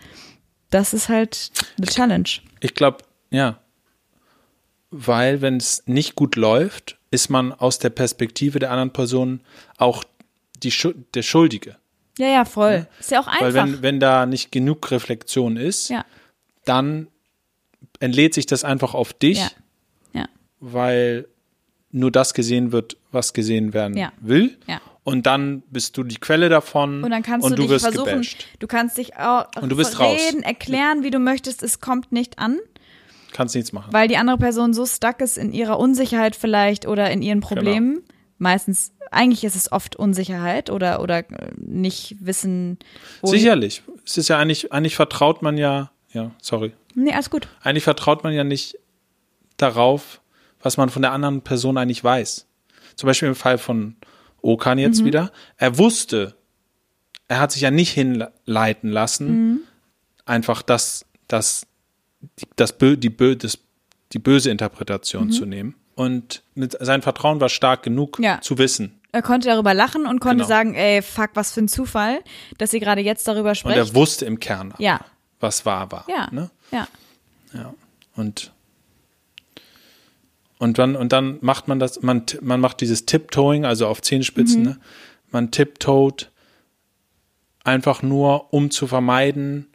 das 0.69 0.93
ist 0.93 1.09
halt 1.09 1.51
eine 1.77 1.87
Challenge. 1.87 2.29
Ich 2.59 2.75
glaube, 2.75 2.99
ja. 3.31 3.59
Weil, 4.91 5.41
wenn 5.41 5.57
es 5.57 5.81
nicht 5.87 6.13
gut 6.13 6.35
läuft, 6.35 6.99
ist 7.09 7.31
man 7.31 7.51
aus 7.51 7.79
der 7.79 7.89
Perspektive 7.89 8.59
der 8.59 8.69
anderen 8.69 8.93
Person 8.93 9.41
auch 9.77 10.03
die 10.61 10.69
Schu 10.69 10.93
der 11.15 11.23
Schuldige. 11.23 11.77
Ja, 12.19 12.27
ja, 12.27 12.45
voll. 12.45 12.87
Ist 12.99 13.09
ja 13.09 13.19
auch 13.19 13.27
einfach. 13.27 13.41
Weil 13.41 13.55
wenn, 13.55 13.81
wenn 13.81 13.99
da 13.99 14.27
nicht 14.27 14.51
genug 14.51 14.91
Reflexion 14.91 15.57
ist, 15.57 15.89
ja, 15.89 16.05
dann 16.63 17.07
entlädt 18.03 18.33
sich 18.33 18.45
das 18.45 18.63
einfach 18.63 18.93
auf 18.93 19.13
dich, 19.13 19.39
ja, 19.39 19.49
ja, 20.13 20.25
weil 20.59 21.27
nur 21.91 22.11
das 22.11 22.33
gesehen 22.33 22.71
wird, 22.71 22.97
was 23.11 23.33
gesehen 23.33 23.73
werden 23.73 23.95
Ja. 23.97 24.11
will. 24.19 24.57
Und 25.05 25.25
dann 25.25 25.61
bist 25.69 25.97
du 25.97 26.03
die 26.03 26.15
Quelle 26.15 26.47
davon 26.49 27.03
Und 27.03 27.11
dann 27.11 27.23
kannst 27.23 27.45
und 27.45 27.51
du, 27.51 27.55
du 27.57 27.61
dich 27.63 27.71
wirst 27.71 27.85
versuchen, 27.85 28.11
gebasht. 28.21 28.47
du 28.59 28.67
kannst 28.67 28.97
dich 28.97 29.17
auch 29.17 29.45
Und 29.61 29.69
du 29.69 29.75
bist 29.75 29.99
raus. 29.99 30.17
reden, 30.17 30.43
erklären, 30.43 31.03
wie 31.03 31.11
du 31.11 31.19
möchtest, 31.19 31.61
es 31.61 31.81
kommt 31.81 32.11
nicht 32.13 32.39
an, 32.39 32.57
Kannst 33.33 33.53
nichts 33.55 33.73
machen. 33.73 33.91
weil 33.91 34.07
die 34.07 34.15
andere 34.17 34.37
Person 34.37 34.73
so 34.73 34.85
stuck 34.85 35.19
ist 35.21 35.37
in 35.37 35.51
ihrer 35.51 35.77
Unsicherheit 35.79 36.35
vielleicht 36.35 36.87
oder 36.87 37.11
in 37.11 37.21
ihren 37.21 37.41
Problemen. 37.41 37.95
Genau. 37.95 38.07
Meistens, 38.37 38.93
eigentlich 39.11 39.43
ist 39.43 39.55
es 39.55 39.71
oft 39.71 39.95
Unsicherheit 39.97 40.69
oder, 40.69 41.01
oder 41.01 41.19
äh, 41.19 41.51
nicht 41.57 42.15
wissen, 42.19 42.79
Sicherlich. 43.23 43.83
Es 44.05 44.17
ist 44.17 44.29
ja 44.29 44.37
eigentlich, 44.39 44.71
eigentlich 44.73 44.95
vertraut 44.95 45.41
man 45.41 45.57
ja, 45.57 45.91
ja, 46.13 46.31
sorry. 46.41 46.71
Nee, 46.95 47.13
alles 47.13 47.29
gut. 47.29 47.47
Eigentlich 47.61 47.83
vertraut 47.83 48.23
man 48.23 48.33
ja 48.33 48.43
nicht 48.43 48.77
darauf, 49.57 50.21
was 50.61 50.77
man 50.77 50.89
von 50.89 51.01
der 51.01 51.11
anderen 51.11 51.41
Person 51.41 51.77
eigentlich 51.77 52.03
weiß. 52.03 52.47
Zum 52.95 53.07
Beispiel 53.07 53.29
im 53.29 53.35
Fall 53.35 53.57
von 53.57 53.95
Okan 54.41 54.77
jetzt 54.77 55.01
Mhm. 55.01 55.05
wieder. 55.05 55.31
Er 55.57 55.77
wusste, 55.77 56.35
er 57.27 57.39
hat 57.39 57.51
sich 57.51 57.61
ja 57.61 57.71
nicht 57.71 57.91
hinleiten 57.91 58.89
lassen, 58.89 59.27
Mhm. 59.51 59.59
einfach 60.25 60.61
das, 60.61 61.05
das, 61.27 61.65
die, 62.39 62.47
das, 62.55 62.77
Bö, 62.77 62.95
die, 62.97 63.09
Bö, 63.09 63.35
das, 63.35 63.57
die 64.11 64.19
böse 64.19 64.49
Interpretation 64.51 65.27
Mhm. 65.27 65.31
zu 65.31 65.45
nehmen. 65.45 65.75
Und 65.95 66.43
mit, 66.55 66.75
sein 66.79 67.01
Vertrauen 67.01 67.39
war 67.39 67.49
stark 67.49 67.83
genug 67.83 68.19
Ja. 68.19 68.41
zu 68.41 68.57
wissen. 68.57 68.99
Er 69.11 69.21
konnte 69.21 69.47
darüber 69.47 69.73
lachen 69.75 70.07
und 70.07 70.19
konnte 70.19 70.37
Genau. 70.37 70.47
sagen, 70.47 70.73
ey, 70.73 71.01
fuck, 71.03 71.31
was 71.35 71.51
für 71.53 71.61
ein 71.61 71.67
Zufall, 71.67 72.19
dass 72.57 72.73
ihr 72.73 72.79
gerade 72.79 73.01
jetzt 73.01 73.27
darüber 73.27 73.49
Und 73.49 73.55
sprecht. 73.55 73.77
er 73.77 73.93
wusste 73.93 74.25
im 74.25 74.39
Kern, 74.39 74.73
ja, 74.79 75.01
was 75.39 75.65
wahr 75.67 75.91
war. 75.91 76.05
ja, 76.09 76.29
Ne? 76.31 76.49
Ja. 76.73 76.87
Ja. 77.53 77.73
Und 78.15 78.51
und 80.59 80.77
dann 80.77 80.95
und 80.95 81.11
dann 81.13 81.37
macht 81.41 81.67
man 81.67 81.79
das, 81.79 82.01
man 82.01 82.23
man 82.41 82.59
macht 82.59 82.81
dieses 82.81 83.05
Tiptoeing, 83.05 83.65
also 83.65 83.87
auf 83.87 84.01
Zehenspitzen, 84.01 84.59
Mhm. 84.61 84.65
ne? 84.67 84.79
Man 85.31 85.51
tiptoed 85.51 86.31
einfach 87.63 88.01
nur, 88.01 88.53
um 88.53 88.69
zu 88.71 88.87
vermeiden, 88.87 89.67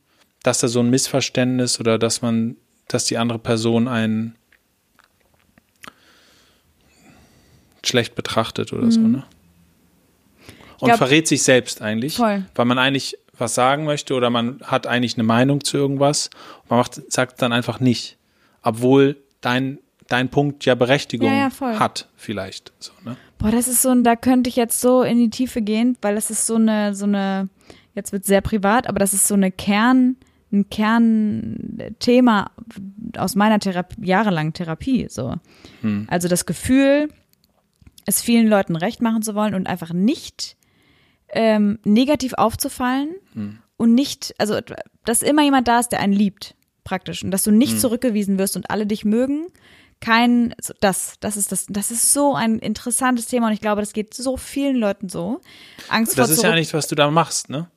dass 0.43 0.61
da 0.61 0.69
so 0.69 0.81
ein 0.81 0.91
Missverständnis 0.91 1.81
oder 1.81 1.99
dass 1.99 2.23
man, 2.23 2.57
dass 2.87 3.05
die 3.07 3.19
andere 3.19 3.39
Person 3.39 3.89
einen 3.89 4.37
schlecht 7.85 8.15
betrachtet 8.15 8.73
oder 8.73 8.91
so, 8.91 9.01
ne? 9.01 9.25
Und 10.81 10.83
Mhm. 10.83 10.87
glaub- 10.87 10.99
verrät 10.99 11.27
sich 11.27 11.43
selbst 11.43 11.83
eigentlich, 11.83 12.17
Voll. 12.17 12.45
weil 12.55 12.65
man 12.65 12.79
eigentlich 12.79 13.17
was 13.39 13.55
sagen 13.55 13.85
möchte 13.85 14.15
oder 14.15 14.31
man 14.31 14.61
hat 14.63 14.87
eigentlich 14.87 15.15
eine 15.15 15.25
Meinung 15.25 15.65
zu 15.65 15.77
irgendwas. 15.77 16.31
Und 16.63 16.71
man 16.71 16.79
macht, 16.81 17.13
sagt 17.13 17.41
dann 17.43 17.53
einfach 17.53 17.81
nicht, 17.81 18.19
obwohl 18.63 19.17
dein 19.41 19.79
dein 20.09 20.31
Punkt 20.31 20.65
ja 20.65 20.75
Berechtigung 20.75 21.29
Ja, 21.29 21.51
ja, 21.61 21.79
hat, 21.79 22.09
vielleicht. 22.17 22.73
So, 22.79 22.93
ne? 23.05 23.17
Boah, 23.39 23.51
das 23.51 23.69
ist 23.69 23.83
so 23.83 23.91
ein, 23.91 24.03
da 24.03 24.17
könnte 24.17 24.49
ich 24.49 24.57
jetzt 24.57 24.81
so 24.81 25.03
in 25.03 25.19
die 25.19 25.31
Tiefe 25.31 25.63
gehen, 25.63 25.97
weil 26.03 26.15
das 26.15 26.31
ist 26.31 26.47
so 26.47 26.57
eine, 26.57 26.95
so 26.95 27.05
eine, 27.05 27.49
jetzt 27.95 28.13
wird 28.13 28.25
sehr 28.25 28.41
privat, 28.41 28.89
aber 28.89 28.99
das 28.99 29.15
ist 29.15 29.29
so 29.29 29.35
eine 29.35 29.53
Kern, 29.53 30.17
ein 30.51 30.69
Kernthema 30.71 32.51
aus 33.19 33.35
meiner 33.35 33.59
Therapie, 33.59 34.07
jahrelangen 34.07 34.55
Therapie, 34.55 35.07
so. 35.11 35.35
Also 36.09 36.27
das 36.29 36.47
Gefühl, 36.47 37.11
es 38.07 38.23
vielen 38.23 38.49
Leuten 38.49 38.75
recht 38.75 39.03
machen 39.03 39.23
zu 39.23 39.35
wollen 39.35 39.55
und 39.55 39.67
einfach 39.67 39.93
nicht 39.93 40.57
ähm, 41.31 41.79
negativ 41.85 42.35
aufzufallen 42.35 43.15
und 43.77 43.95
nicht, 43.95 44.35
also 44.39 44.59
dass 45.05 45.23
immer 45.23 45.43
jemand 45.43 45.69
da 45.69 45.79
ist, 45.81 45.91
der 45.93 46.01
einen 46.01 46.13
liebt, 46.13 46.55
praktisch. 46.85 47.23
Und 47.23 47.31
dass 47.31 47.43
du 47.43 47.51
nicht 47.51 47.81
zurückgewiesen 47.81 48.39
wirst 48.39 48.57
und 48.57 48.71
alle 48.71 48.87
dich 48.87 49.05
mögen. 49.05 49.47
Kein, 50.01 50.55
das, 50.81 51.15
das 51.19 51.37
ist 51.37 51.51
das, 51.51 51.67
das 51.69 51.91
ist 51.91 52.13
so 52.13 52.35
ein 52.37 52.61
interessantes 52.61 53.27
Thema 53.27 53.49
und 53.49 53.53
ich 53.53 53.61
glaube, 53.61 53.83
das 53.83 53.93
geht 53.93 54.15
so 54.15 54.37
vielen 54.37 54.77
Leuten 54.77 55.09
so. 55.09 55.41
Angst 55.89 56.17
Das 56.17 56.29
vor 56.29 56.37
ist 56.37 56.43
ja 56.43 56.55
nicht, 56.55 56.73
was 56.73 56.87
du 56.87 56.95
da 56.95 57.11
machst, 57.11 57.51
ne? 57.51 57.69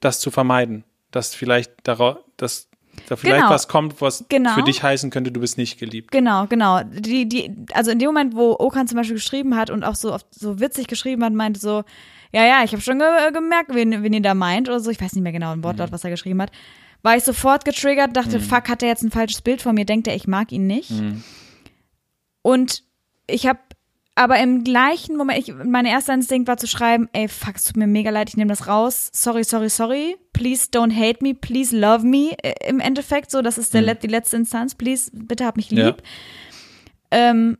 Das 0.00 0.20
zu 0.20 0.30
vermeiden. 0.30 0.84
Dass 1.10 1.34
vielleicht 1.34 1.72
daraus, 1.84 2.16
dass 2.36 2.68
da 3.08 3.16
vielleicht 3.16 3.42
Genau. 3.42 3.50
was 3.50 3.68
kommt, 3.68 4.00
was 4.00 4.24
Genau. 4.28 4.54
für 4.54 4.62
dich 4.62 4.82
heißen 4.82 5.10
könnte, 5.10 5.30
du 5.32 5.40
bist 5.40 5.58
nicht 5.58 5.78
geliebt. 5.78 6.10
Genau, 6.12 6.46
genau. 6.46 6.82
Die, 6.82 7.28
die, 7.28 7.54
also 7.74 7.90
in 7.90 7.98
dem 7.98 8.06
Moment, 8.08 8.34
wo 8.34 8.56
Okan 8.58 8.88
zum 8.88 8.96
Beispiel 8.96 9.16
geschrieben 9.16 9.54
hat 9.56 9.68
und 9.70 9.84
auch 9.84 9.94
so 9.94 10.12
oft 10.14 10.26
so 10.34 10.60
witzig 10.60 10.86
geschrieben 10.86 11.22
hat, 11.24 11.32
meinte 11.34 11.60
so, 11.60 11.84
ja, 12.32 12.44
ja, 12.44 12.64
ich 12.64 12.72
habe 12.72 12.82
schon 12.82 12.98
ge 12.98 13.06
gemerkt, 13.32 13.74
wen, 13.74 14.02
wen 14.02 14.12
ihr 14.12 14.22
da 14.22 14.34
meint 14.34 14.68
oder 14.68 14.80
so. 14.80 14.90
Ich 14.90 15.00
weiß 15.00 15.12
nicht 15.14 15.22
mehr 15.22 15.32
genau 15.32 15.52
ein 15.52 15.58
Mhm. 15.58 15.64
Wortlaut, 15.64 15.92
was 15.92 16.04
er 16.04 16.10
geschrieben 16.10 16.40
hat. 16.42 16.50
War 17.02 17.16
ich 17.16 17.24
sofort 17.24 17.64
getriggert, 17.64 18.16
dachte, 18.16 18.40
fuck, 18.40 18.68
hat 18.68 18.82
er 18.82 18.88
jetzt 18.88 19.02
ein 19.02 19.10
falsches 19.10 19.40
Bild 19.42 19.62
von 19.62 19.74
mir, 19.74 19.84
denkt 19.84 20.08
er, 20.08 20.14
ich 20.16 20.26
mag 20.26 20.50
ihn 20.52 20.66
nicht. 20.66 20.90
Mhm. 20.90 21.22
Und 22.42 22.82
ich 23.28 23.46
habe 23.46 23.58
aber 24.18 24.38
im 24.40 24.64
gleichen 24.64 25.16
Moment, 25.16 25.38
ich, 25.38 25.52
mein 25.54 25.84
erster 25.84 26.14
Instinkt 26.14 26.48
war 26.48 26.56
zu 26.56 26.66
schreiben, 26.66 27.06
ey, 27.12 27.28
fuck, 27.28 27.56
es 27.56 27.64
tut 27.64 27.76
mir 27.76 27.86
mega 27.86 28.08
leid, 28.10 28.30
ich 28.30 28.36
nehme 28.38 28.48
das 28.48 28.66
raus. 28.66 29.10
Sorry, 29.12 29.44
sorry, 29.44 29.68
sorry. 29.68 30.16
Please 30.32 30.68
don't 30.72 30.90
hate 30.94 31.22
me, 31.22 31.34
please 31.34 31.76
love 31.76 32.04
me. 32.04 32.34
Äh, 32.42 32.54
Im 32.68 32.80
Endeffekt 32.80 33.30
so, 33.30 33.42
das 33.42 33.58
ist 33.58 33.74
der, 33.74 33.82
let- 33.82 34.02
die 34.02 34.06
letzte 34.08 34.36
Instanz. 34.36 34.74
Please, 34.74 35.10
bitte 35.12 35.44
hab 35.44 35.56
mich 35.58 35.70
lieb. 35.70 35.78
Ja. 35.78 35.94
Ähm, 37.10 37.58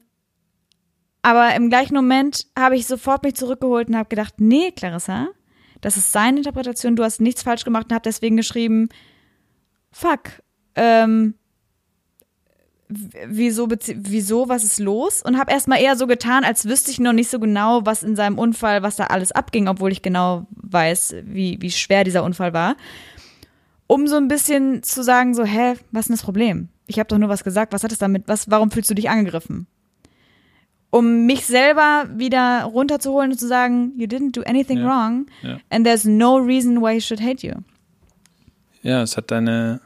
aber 1.26 1.56
im 1.56 1.70
gleichen 1.70 1.96
Moment 1.96 2.46
habe 2.56 2.76
ich 2.76 2.86
sofort 2.86 3.24
mich 3.24 3.34
zurückgeholt 3.34 3.88
und 3.88 3.96
habe 3.96 4.08
gedacht, 4.08 4.34
nee, 4.38 4.70
Clarissa, 4.70 5.26
das 5.80 5.96
ist 5.96 6.12
seine 6.12 6.36
Interpretation, 6.36 6.94
du 6.94 7.02
hast 7.02 7.20
nichts 7.20 7.42
falsch 7.42 7.64
gemacht 7.64 7.86
und 7.86 7.94
habe 7.94 8.04
deswegen 8.04 8.36
geschrieben, 8.36 8.90
fuck, 9.90 10.20
ähm, 10.76 11.34
wieso, 12.88 13.66
wieso, 13.68 14.48
was 14.48 14.62
ist 14.62 14.78
los? 14.78 15.20
Und 15.20 15.36
habe 15.36 15.50
erstmal 15.50 15.80
eher 15.80 15.96
so 15.96 16.06
getan, 16.06 16.44
als 16.44 16.68
wüsste 16.68 16.92
ich 16.92 17.00
noch 17.00 17.12
nicht 17.12 17.28
so 17.28 17.40
genau, 17.40 17.84
was 17.84 18.04
in 18.04 18.14
seinem 18.14 18.38
Unfall, 18.38 18.84
was 18.84 18.94
da 18.94 19.06
alles 19.06 19.32
abging, 19.32 19.66
obwohl 19.66 19.90
ich 19.90 20.02
genau 20.02 20.46
weiß, 20.50 21.16
wie, 21.24 21.60
wie 21.60 21.72
schwer 21.72 22.04
dieser 22.04 22.22
Unfall 22.22 22.52
war. 22.52 22.76
Um 23.88 24.06
so 24.06 24.14
ein 24.14 24.28
bisschen 24.28 24.84
zu 24.84 25.02
sagen, 25.02 25.34
so, 25.34 25.42
hä, 25.42 25.74
was 25.90 26.02
ist 26.02 26.08
denn 26.10 26.16
das 26.16 26.24
Problem? 26.24 26.68
Ich 26.86 27.00
habe 27.00 27.08
doch 27.08 27.18
nur 27.18 27.28
was 27.28 27.42
gesagt, 27.42 27.72
was 27.72 27.82
hat 27.82 27.90
es 27.90 27.98
damit, 27.98 28.28
was, 28.28 28.48
warum 28.48 28.70
fühlst 28.70 28.90
du 28.90 28.94
dich 28.94 29.10
angegriffen? 29.10 29.66
Um 30.96 31.26
mich 31.26 31.46
selber 31.46 32.06
wieder 32.14 32.64
runterzuholen 32.64 33.32
und 33.32 33.38
zu 33.38 33.46
sagen, 33.48 33.92
you 33.96 34.06
didn't 34.06 34.32
do 34.32 34.42
anything 34.42 34.78
Ja. 34.78 34.86
wrong 34.86 35.26
Ja. 35.42 35.58
and 35.70 35.84
there's 35.86 36.04
no 36.04 36.36
reason 36.36 36.80
why 36.80 36.94
he 36.94 37.00
should 37.00 37.20
hate 37.20 37.46
you. 37.46 37.54
Ja, 38.82 39.02
es 39.02 39.16
hat 39.16 39.30
deine, 39.30 39.80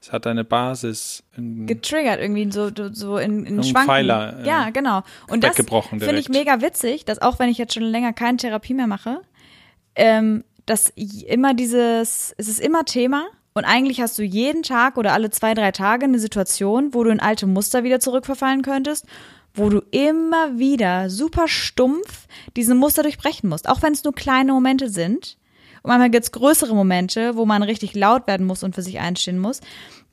es 0.00 0.12
hat 0.12 0.26
deine 0.26 0.44
Basis. 0.44 1.22
in- 1.36 1.66
getriggert 1.66 2.20
irgendwie 2.20 2.50
so 2.50 2.70
so 2.92 3.18
in, 3.18 3.44
in 3.46 3.62
Schwanken. 3.62 3.86
Pfeiler, 3.88 4.40
äh, 4.42 4.46
ja, 4.46 4.70
genau. 4.70 5.02
Und 5.28 5.44
das 5.44 5.56
finde 5.56 6.18
ich 6.18 6.28
mega 6.28 6.60
witzig, 6.60 7.04
dass 7.04 7.20
auch 7.22 7.38
wenn 7.38 7.48
ich 7.48 7.58
jetzt 7.58 7.74
schon 7.74 7.84
länger 7.84 8.12
keine 8.12 8.36
Therapie 8.38 8.74
mehr 8.74 8.86
mache, 8.88 9.20
ähm, 9.94 10.42
dass 10.66 10.88
immer 10.90 11.54
dieses, 11.54 12.34
es 12.38 12.48
ist 12.48 12.60
immer 12.60 12.84
Thema 12.84 13.26
und 13.54 13.64
eigentlich 13.64 14.00
hast 14.00 14.18
du 14.18 14.22
jeden 14.22 14.62
Tag 14.62 14.96
oder 14.96 15.12
alle 15.12 15.30
zwei, 15.30 15.54
drei 15.54 15.70
Tage 15.72 16.04
eine 16.06 16.18
Situation, 16.18 16.94
wo 16.94 17.04
du 17.04 17.10
in 17.10 17.20
alte 17.20 17.46
Muster 17.46 17.84
wieder 17.84 18.00
zurückverfallen 18.00 18.62
könntest, 18.62 19.06
wo 19.54 19.68
du 19.68 19.82
immer 19.90 20.58
wieder 20.58 21.10
super 21.10 21.48
stumpf 21.48 22.26
diese 22.56 22.74
Muster 22.74 23.02
durchbrechen 23.02 23.48
musst, 23.48 23.68
auch 23.68 23.82
wenn 23.82 23.92
es 23.92 24.04
nur 24.04 24.14
kleine 24.14 24.52
Momente 24.52 24.88
sind. 24.88 25.36
Und 25.82 25.88
manchmal 25.88 26.10
gibt 26.10 26.24
es 26.24 26.32
größere 26.32 26.74
Momente, 26.74 27.36
wo 27.36 27.44
man 27.44 27.62
richtig 27.62 27.94
laut 27.94 28.26
werden 28.26 28.46
muss 28.46 28.62
und 28.62 28.74
für 28.74 28.82
sich 28.82 29.00
einstehen 29.00 29.38
muss. 29.38 29.60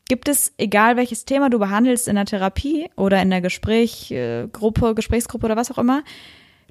gibt 0.08 0.28
es, 0.28 0.54
egal 0.58 0.98
welches 0.98 1.26
Thema 1.26 1.50
du 1.50 1.60
behandelst 1.60 2.08
in 2.08 2.16
der 2.16 2.26
Therapie 2.26 2.90
oder 2.96 3.22
in 3.22 3.30
der 3.30 3.42
Gesprächgruppe, 3.42 4.96
Gesprächsgruppe 4.96 5.46
oder 5.46 5.56
was 5.56 5.70
auch 5.72 5.78
immer, 5.78 6.04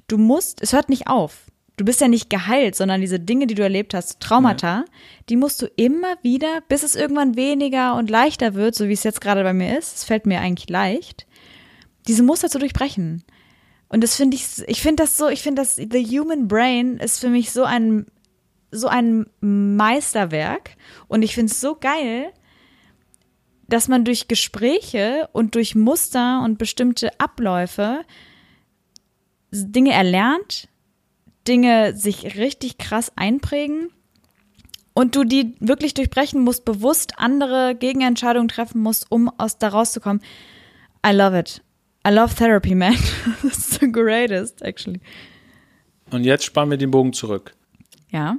du 0.07 0.17
musst, 0.17 0.61
es 0.61 0.73
hört 0.73 0.89
nicht 0.89 1.07
auf. 1.07 1.45
Du 1.77 1.85
bist 1.85 2.01
ja 2.01 2.09
nicht 2.09 2.29
geheilt, 2.29 2.75
sondern 2.75 2.99
diese 2.99 3.21
Dinge, 3.21 3.47
die 3.47 3.55
du 3.55 3.63
erlebt 3.63 3.93
hast, 3.93 4.19
Traumata, 4.19 4.83
die 5.29 5.37
musst 5.37 5.61
du 5.61 5.67
immer 5.77 6.15
wieder, 6.21 6.59
bis 6.67 6.83
es 6.83 6.97
irgendwann 6.97 7.37
weniger 7.37 7.95
und 7.95 8.09
leichter 8.09 8.53
wird, 8.53 8.75
so 8.75 8.89
wie 8.89 8.93
es 8.93 9.05
jetzt 9.05 9.21
gerade 9.21 9.43
bei 9.43 9.53
mir 9.53 9.79
ist, 9.79 9.95
es 9.95 10.03
fällt 10.03 10.25
mir 10.25 10.41
eigentlich 10.41 10.69
leicht, 10.69 11.25
diese 12.09 12.23
Muster 12.23 12.49
zu 12.49 12.57
durchbrechen. 12.57 13.23
Und 13.87 14.03
das 14.03 14.15
finde 14.15 14.35
ich, 14.35 14.63
ich 14.67 14.81
finde 14.81 15.03
das 15.03 15.17
so, 15.17 15.29
ich 15.29 15.41
finde 15.41 15.61
das, 15.61 15.75
The 15.75 16.19
Human 16.19 16.47
Brain 16.47 16.97
ist 16.97 17.19
für 17.19 17.29
mich 17.29 17.51
so 17.51 17.63
ein, 17.63 18.07
so 18.71 18.87
ein 18.87 19.27
Meisterwerk. 19.39 20.71
Und 21.07 21.21
ich 21.21 21.35
finde 21.35 21.51
es 21.51 21.61
so 21.61 21.75
geil, 21.75 22.33
dass 23.67 23.87
man 23.87 24.05
durch 24.05 24.27
Gespräche 24.27 25.29
und 25.33 25.53
durch 25.53 25.75
Muster 25.75 26.41
und 26.43 26.57
bestimmte 26.57 27.11
Abläufe 27.19 28.01
Dinge 29.51 29.93
erlernt, 29.93 30.67
Dinge 31.47 31.95
sich 31.95 32.37
richtig 32.37 32.79
krass 32.79 33.11
einprägen 33.15 33.89
und 34.93 35.15
du 35.15 35.23
die 35.23 35.55
wirklich 35.59 35.93
durchbrechen 35.93 36.43
musst, 36.43 36.65
bewusst 36.65 37.13
andere 37.17 37.75
Gegenentscheidungen 37.75 38.49
treffen 38.49 38.81
musst, 38.81 39.11
um 39.11 39.29
aus 39.39 39.59
da 39.59 39.69
rauszukommen. 39.69 40.23
I 41.05 41.11
love 41.11 41.37
it. 41.37 41.61
I 42.07 42.11
love 42.11 42.33
therapy, 42.35 42.75
man. 42.75 42.93
It's 43.43 43.79
the 43.79 43.91
greatest, 43.91 44.61
actually. 44.61 44.99
Und 46.11 46.23
jetzt 46.23 46.45
spannen 46.45 46.71
wir 46.71 46.77
den 46.77 46.91
Bogen 46.91 47.13
zurück. 47.13 47.53
Ja. 48.09 48.37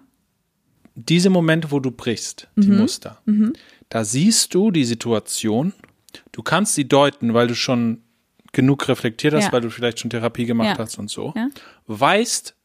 Diese 0.94 1.30
Momente, 1.30 1.70
wo 1.70 1.78
du 1.80 1.90
brichst, 1.90 2.48
die 2.56 2.68
Mhm. 2.68 2.78
Muster, 2.78 3.22
da 3.88 4.04
siehst 4.04 4.54
du 4.54 4.70
die 4.70 4.84
Situation, 4.84 5.72
du 6.32 6.42
kannst 6.42 6.74
sie 6.74 6.86
deuten, 6.88 7.32
weil 7.34 7.46
du 7.46 7.54
schon 7.54 8.02
genug 8.52 8.88
reflektiert 8.88 9.34
hast, 9.34 9.44
Ja. 9.46 9.52
weil 9.52 9.60
du 9.60 9.70
vielleicht 9.70 10.00
schon 10.00 10.10
Therapie 10.10 10.46
gemacht 10.46 10.76
Ja. 10.76 10.78
hast 10.78 10.98
und 10.98 11.08
so. 11.08 11.32
Ja. 11.36 11.48
Weißt, 11.86 12.56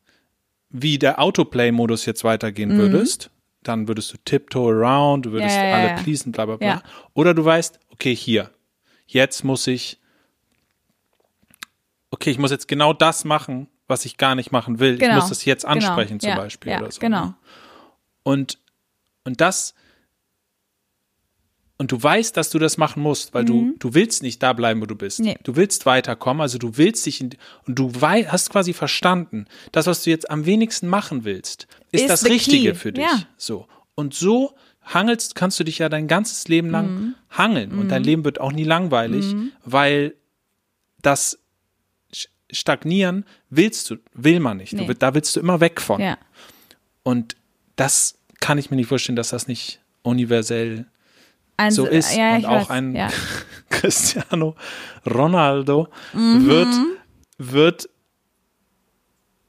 wie 0.71 0.97
der 0.97 1.19
Autoplay-Modus 1.21 2.05
jetzt 2.07 2.23
weitergehen 2.23 2.75
würdest, 2.77 3.29
dann 3.61 3.87
würdest 3.87 4.11
du 4.13 4.17
tiptoe 4.25 4.71
around, 4.73 5.27
du 5.27 5.31
würdest 5.31 5.55
Mhm. 5.55 5.63
Alle 5.63 5.95
pleasen, 6.03 6.31
bla 6.31 6.45
bla 6.47 6.57
bla. 6.57 6.83
Oder 7.13 7.33
du 7.35 7.45
weißt, 7.45 7.79
okay, 7.89 8.15
hier, 8.15 8.49
jetzt 9.05 9.43
muss 9.43 9.67
ich, 9.67 9.99
okay, 12.15 12.31
ich 12.31 12.37
muss 12.39 12.51
jetzt 12.51 12.67
genau 12.67 12.93
das 12.93 13.25
machen, 13.25 13.67
was 13.87 14.05
ich 14.05 14.17
gar 14.17 14.35
nicht 14.35 14.51
machen 14.51 14.79
will. 14.79 14.97
Genau. 14.97 15.15
Ich 15.15 15.19
muss 15.21 15.29
das 15.29 15.45
jetzt 15.45 15.63
Genau. 15.63 15.73
ansprechen 15.73 16.19
zum 16.19 16.29
ja. 16.29 16.35
Beispiel 16.37 16.71
ja, 16.71 16.79
oder 16.79 16.91
so. 16.91 16.99
Genau. 16.99 17.25
ne? 17.25 17.35
Und, 18.23 18.57
und 19.25 19.41
das, 19.41 19.75
und 21.77 21.91
du 21.91 22.01
weißt, 22.01 22.37
dass 22.37 22.49
du 22.51 22.57
das 22.57 22.77
machen 22.77 23.03
musst, 23.03 23.33
weil 23.33 23.43
du, 23.43 23.75
du 23.79 23.93
willst 23.93 24.23
nicht 24.23 24.41
da 24.41 24.53
bleiben, 24.53 24.81
wo 24.81 24.85
du 24.85 24.95
bist. 24.95 25.19
Mhm. 25.19 25.25
Nee. 25.25 25.37
Du 25.43 25.55
willst 25.57 25.85
weiterkommen, 25.85 26.39
also 26.41 26.57
du 26.57 26.77
willst 26.77 27.05
dich 27.05 27.19
in, 27.19 27.31
und 27.67 27.77
du 27.77 27.91
wei 28.01 28.23
hast 28.23 28.49
quasi 28.49 28.71
verstanden, 28.73 29.45
das, 29.73 29.85
was 29.85 30.03
du 30.03 30.09
jetzt 30.09 30.29
am 30.29 30.45
wenigsten 30.45 30.87
machen 30.87 31.25
willst, 31.25 31.67
ist, 31.91 32.01
Ist 32.03 32.09
das 32.09 32.25
Richtige 32.25 32.71
key. 32.71 32.75
für 32.75 32.93
dich. 32.93 33.03
Ja. 33.03 33.23
So. 33.35 33.67
Und 33.93 34.13
so 34.13 34.55
hangelst, 34.83 35.35
kannst 35.35 35.59
du 35.59 35.63
dich 35.65 35.79
ja 35.79 35.89
dein 35.89 36.07
ganzes 36.07 36.47
Leben 36.47 36.69
lang 36.69 36.87
Mhm. 36.93 37.15
hangeln 37.29 37.71
und 37.77 37.89
dein 37.89 38.03
Leben 38.03 38.23
wird 38.23 38.39
auch 38.39 38.51
nie 38.53 38.63
langweilig, 38.63 39.35
weil 39.65 40.15
das 41.01 41.39
Stagnieren 42.51 43.25
willst 43.49 43.89
du, 43.89 43.97
will 44.13 44.39
man 44.39 44.57
nicht. 44.57 44.73
Du, 44.73 44.77
Nee. 44.77 44.87
will- 44.87 44.95
da 44.95 45.13
willst 45.13 45.35
du 45.35 45.39
immer 45.39 45.59
weg 45.59 45.81
von. 45.81 45.99
Ja. 46.01 46.17
Und 47.03 47.35
das 47.75 48.17
kann 48.39 48.57
ich 48.57 48.69
mir 48.69 48.77
nicht 48.77 48.87
vorstellen, 48.87 49.15
dass 49.15 49.29
das 49.29 49.47
nicht 49.47 49.79
universell 50.03 50.85
Ein, 51.57 51.71
so 51.71 51.85
ist. 51.85 52.15
ja, 52.15 52.35
und 52.35 52.45
auch 52.45 52.61
weiß. 52.61 52.69
ein 52.69 52.95
Ja. 52.95 53.09
Cristiano 53.69 54.55
Ronaldo 55.05 55.87
Mhm. 56.13 56.45
wird, 56.45 56.67
wird, 57.37 57.89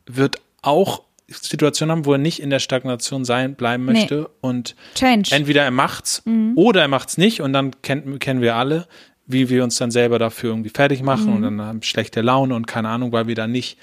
wird 0.06 0.36
auch 0.62 1.02
Situationen 1.28 1.90
haben, 1.90 2.04
wo 2.04 2.12
er 2.12 2.18
nicht 2.18 2.40
in 2.40 2.50
der 2.50 2.60
Stagnation 2.60 3.24
sein 3.24 3.56
bleiben 3.56 3.84
Nee. 3.86 3.92
möchte 3.92 4.28
und 4.40 4.76
Change. 4.94 5.30
entweder 5.34 5.64
er 5.64 5.72
macht's 5.72 6.22
Mhm. 6.24 6.52
oder 6.56 6.82
er 6.82 6.88
macht's 6.88 7.18
nicht 7.18 7.40
und 7.40 7.52
dann 7.52 7.72
kennen, 7.82 8.18
kennen 8.20 8.40
wir 8.40 8.54
alle, 8.54 8.86
wie 9.26 9.48
wir 9.48 9.64
uns 9.64 9.76
dann 9.76 9.90
selber 9.90 10.18
dafür 10.18 10.50
irgendwie 10.50 10.70
fertig 10.70 11.02
machen 11.02 11.26
Mhm. 11.30 11.32
und 11.36 11.42
dann 11.42 11.60
haben 11.60 11.82
schlechte 11.82 12.20
Laune 12.20 12.54
und 12.54 12.66
keine 12.66 12.88
Ahnung, 12.88 13.12
weil 13.12 13.26
wir 13.26 13.34
dann 13.34 13.50
nicht 13.52 13.78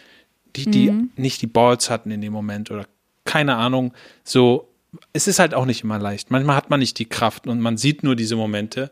die, 0.55 0.65
die 0.69 0.91
Mhm. 0.91 1.09
nicht 1.15 1.41
die 1.41 1.47
Balls 1.47 1.89
hatten 1.89 2.11
in 2.11 2.21
dem 2.21 2.31
Moment 2.33 2.71
oder 2.71 2.85
keine 3.25 3.55
Ahnung, 3.55 3.93
so 4.23 4.69
es 5.11 5.27
ist 5.27 5.39
halt 5.39 5.53
auch 5.55 5.65
nicht 5.65 5.83
immer 5.83 5.97
leicht. 5.97 6.29
Manchmal 6.29 6.55
hat 6.55 6.69
man 6.69 6.79
nicht 6.79 6.99
die 6.99 7.05
Kraft 7.05 7.47
und 7.47 7.59
man 7.59 7.77
sieht 7.77 8.03
nur 8.03 8.15
diese 8.15 8.35
Momente, 8.35 8.91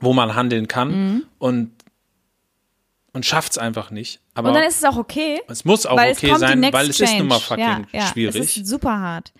wo 0.00 0.12
man 0.12 0.34
handeln 0.36 0.68
kann 0.68 0.88
Mhm. 1.14 1.22
und 1.38 1.70
und 3.12 3.26
schafft's 3.26 3.58
einfach 3.58 3.90
nicht. 3.90 4.20
Aber 4.34 4.48
und 4.50 4.54
dann 4.54 4.62
ist 4.62 4.76
es 4.78 4.84
auch 4.84 4.96
okay. 4.96 5.40
es 5.48 5.64
muss 5.64 5.84
auch 5.84 5.94
okay 5.98 6.30
es 6.30 6.38
sein, 6.38 6.62
weil 6.72 6.88
es 6.90 6.96
change. 6.96 7.10
ist 7.12 7.18
nun 7.18 7.26
mal 7.28 7.40
fucking 7.40 7.64
ja, 7.64 7.82
ja, 7.92 8.06
schwierig. 8.06 8.36
Es 8.36 8.56
ist 8.56 8.66
super 8.68 8.98
hart. 9.00 9.32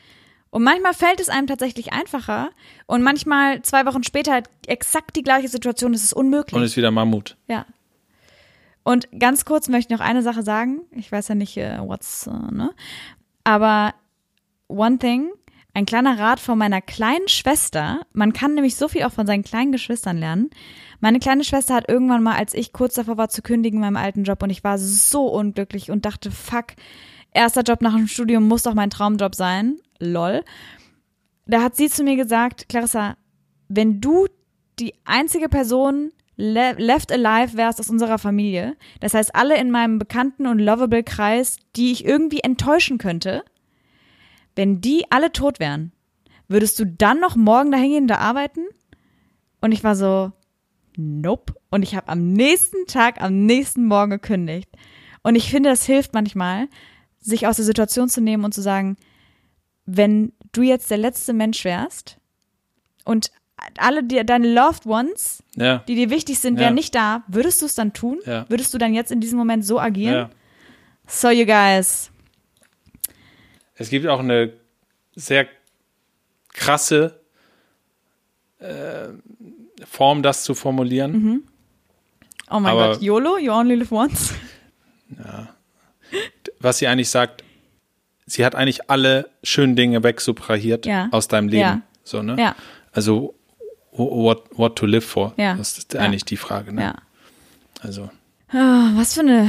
Und 0.50 0.64
manchmal 0.64 0.94
fällt 0.94 1.20
es 1.20 1.28
einem 1.28 1.46
tatsächlich 1.46 1.92
einfacher 1.92 2.50
und 2.86 3.02
manchmal 3.02 3.62
zwei 3.62 3.86
Wochen 3.86 4.02
später 4.02 4.32
halt 4.32 4.50
exakt 4.66 5.14
die 5.14 5.22
gleiche 5.22 5.48
Situation, 5.48 5.94
es 5.94 6.02
ist 6.02 6.12
unmöglich. 6.12 6.54
und 6.54 6.62
ist 6.62 6.76
wieder 6.76 6.90
Mammut. 6.90 7.36
Ja. 7.46 7.66
Und 8.82 9.08
ganz 9.18 9.44
kurz 9.44 9.68
möchte 9.68 9.92
ich 9.94 9.98
noch 9.98 10.04
eine 10.04 10.22
Sache 10.22 10.42
sagen. 10.42 10.80
Ich 10.90 11.12
weiß 11.12 11.28
ja 11.28 11.34
nicht, 11.36 11.56
äh, 11.56 11.78
what's, 11.78 12.26
äh, 12.26 12.30
ne? 12.30 12.72
Aber 13.44 13.94
one 14.66 14.98
thing, 14.98 15.30
ein 15.74 15.86
kleiner 15.86 16.18
Rat 16.18 16.40
von 16.40 16.58
meiner 16.58 16.80
kleinen 16.80 17.28
Schwester. 17.28 18.00
Man 18.12 18.32
kann 18.32 18.54
nämlich 18.54 18.76
so 18.76 18.88
viel 18.88 19.04
auch 19.04 19.12
von 19.12 19.26
seinen 19.26 19.44
kleinen 19.44 19.70
Geschwistern 19.70 20.18
lernen. 20.18 20.50
Meine 20.98 21.20
kleine 21.20 21.44
Schwester 21.44 21.74
hat 21.74 21.88
irgendwann 21.88 22.22
mal, 22.22 22.36
als 22.36 22.54
ich 22.54 22.72
kurz 22.72 22.94
davor 22.94 23.16
war 23.16 23.28
zu 23.28 23.42
kündigen 23.42 23.78
in 23.78 23.82
meinem 23.82 23.96
alten 23.96 24.24
Job 24.24 24.42
und 24.42 24.50
ich 24.50 24.64
war 24.64 24.78
so 24.78 25.26
unglücklich 25.28 25.90
und 25.90 26.04
dachte, 26.04 26.30
fuck, 26.30 26.74
erster 27.32 27.62
Job 27.62 27.80
nach 27.80 27.94
dem 27.94 28.06
Studium 28.06 28.48
muss 28.48 28.62
doch 28.62 28.74
mein 28.74 28.90
Traumjob 28.90 29.34
sein. 29.34 29.78
Lol. 29.98 30.44
Da 31.46 31.62
hat 31.62 31.76
sie 31.76 31.88
zu 31.88 32.04
mir 32.04 32.16
gesagt, 32.16 32.68
Clarissa, 32.68 33.16
wenn 33.68 34.00
du 34.00 34.26
die 34.78 34.94
einzige 35.04 35.48
Person 35.48 36.12
le 36.36 36.72
left 36.78 37.12
alive 37.12 37.56
wärst 37.56 37.80
aus 37.80 37.90
unserer 37.90 38.18
Familie, 38.18 38.76
das 39.00 39.14
heißt 39.14 39.34
alle 39.34 39.58
in 39.58 39.70
meinem 39.70 39.98
bekannten 39.98 40.46
und 40.46 40.58
lovable 40.58 41.02
Kreis, 41.02 41.58
die 41.76 41.92
ich 41.92 42.04
irgendwie 42.04 42.40
enttäuschen 42.40 42.98
könnte, 42.98 43.44
wenn 44.56 44.80
die 44.80 45.04
alle 45.10 45.32
tot 45.32 45.60
wären, 45.60 45.92
würdest 46.48 46.78
du 46.78 46.86
dann 46.86 47.20
noch 47.20 47.36
morgen 47.36 47.70
dahin 47.70 47.90
gehen, 47.90 48.08
da 48.08 48.16
arbeiten? 48.16 48.66
Und 49.60 49.72
ich 49.72 49.84
war 49.84 49.94
so, 49.94 50.32
nope. 50.96 51.54
Und 51.70 51.82
ich 51.82 51.94
habe 51.94 52.08
am 52.08 52.32
nächsten 52.32 52.86
Tag, 52.86 53.20
am 53.20 53.46
nächsten 53.46 53.84
Morgen 53.84 54.10
gekündigt. 54.10 54.68
Und 55.22 55.34
ich 55.34 55.50
finde, 55.50 55.68
das 55.68 55.84
hilft 55.84 56.14
manchmal, 56.14 56.68
sich 57.20 57.46
aus 57.46 57.56
der 57.56 57.64
Situation 57.64 58.08
zu 58.08 58.20
nehmen 58.20 58.44
und 58.44 58.54
zu 58.54 58.62
sagen, 58.62 58.96
wenn 59.86 60.32
du 60.52 60.62
jetzt 60.62 60.90
der 60.90 60.98
letzte 60.98 61.32
Mensch 61.32 61.64
wärst 61.64 62.18
und 63.04 63.30
alle 63.78 64.02
die, 64.02 64.24
deine 64.24 64.52
Loved 64.52 64.86
Ones, 64.86 65.42
Ja. 65.54 65.78
die 65.86 65.94
dir 65.94 66.08
wichtig 66.10 66.38
sind, 66.38 66.54
Ja. 66.54 66.62
wären 66.66 66.74
nicht 66.74 66.94
da, 66.94 67.24
würdest 67.28 67.60
du 67.60 67.66
es 67.66 67.74
dann 67.74 67.92
tun? 67.92 68.18
Ja. 68.24 68.46
Würdest 68.48 68.72
du 68.72 68.78
dann 68.78 68.94
jetzt 68.94 69.12
in 69.12 69.20
diesem 69.20 69.38
Moment 69.38 69.64
so 69.66 69.78
agieren? 69.78 70.14
ja. 70.14 70.30
So, 71.06 71.28
you 71.30 71.44
guys. 71.44 72.10
Es 73.74 73.90
gibt 73.90 74.06
auch 74.06 74.20
eine 74.20 74.52
sehr 75.16 75.48
krasse 76.52 77.20
äh, 78.60 79.08
Form, 79.84 80.22
das 80.22 80.44
zu 80.44 80.54
formulieren. 80.54 81.42
Oh 82.50 82.60
mein 82.60 82.72
Aber- 82.72 82.92
Gott, 82.92 83.02
YOLO, 83.02 83.38
you 83.38 83.52
only 83.52 83.74
live 83.74 83.90
once. 83.90 84.34
Was 86.60 86.78
sie 86.78 86.86
eigentlich 86.86 87.08
sagt, 87.10 87.42
sie 88.26 88.44
hat 88.44 88.54
eigentlich 88.54 88.88
alle 88.90 89.30
schönen 89.42 89.76
Dinge 89.76 90.02
wegsubtrahiert 90.02 90.86
Ja. 90.86 91.08
aus 91.10 91.26
deinem 91.28 91.48
Leben. 91.48 91.60
Ja. 91.60 91.82
So, 92.04 92.22
ne? 92.22 92.36
Ja. 92.38 92.54
Also, 92.92 93.34
wh- 93.92 93.98
what, 93.98 94.44
what 94.56 94.76
to 94.76 94.86
live 94.86 95.04
for? 95.04 95.32
Ja. 95.36 95.54
Das 95.56 95.78
ist 95.78 95.96
eigentlich 95.96 96.24
die 96.24 96.36
Frage. 96.36 96.72
Ne? 96.72 96.82
Ja. 96.82 96.94
Also, 97.80 98.10
Ah, 98.52 98.90
was 98.96 99.14
für 99.14 99.20
eine, 99.20 99.48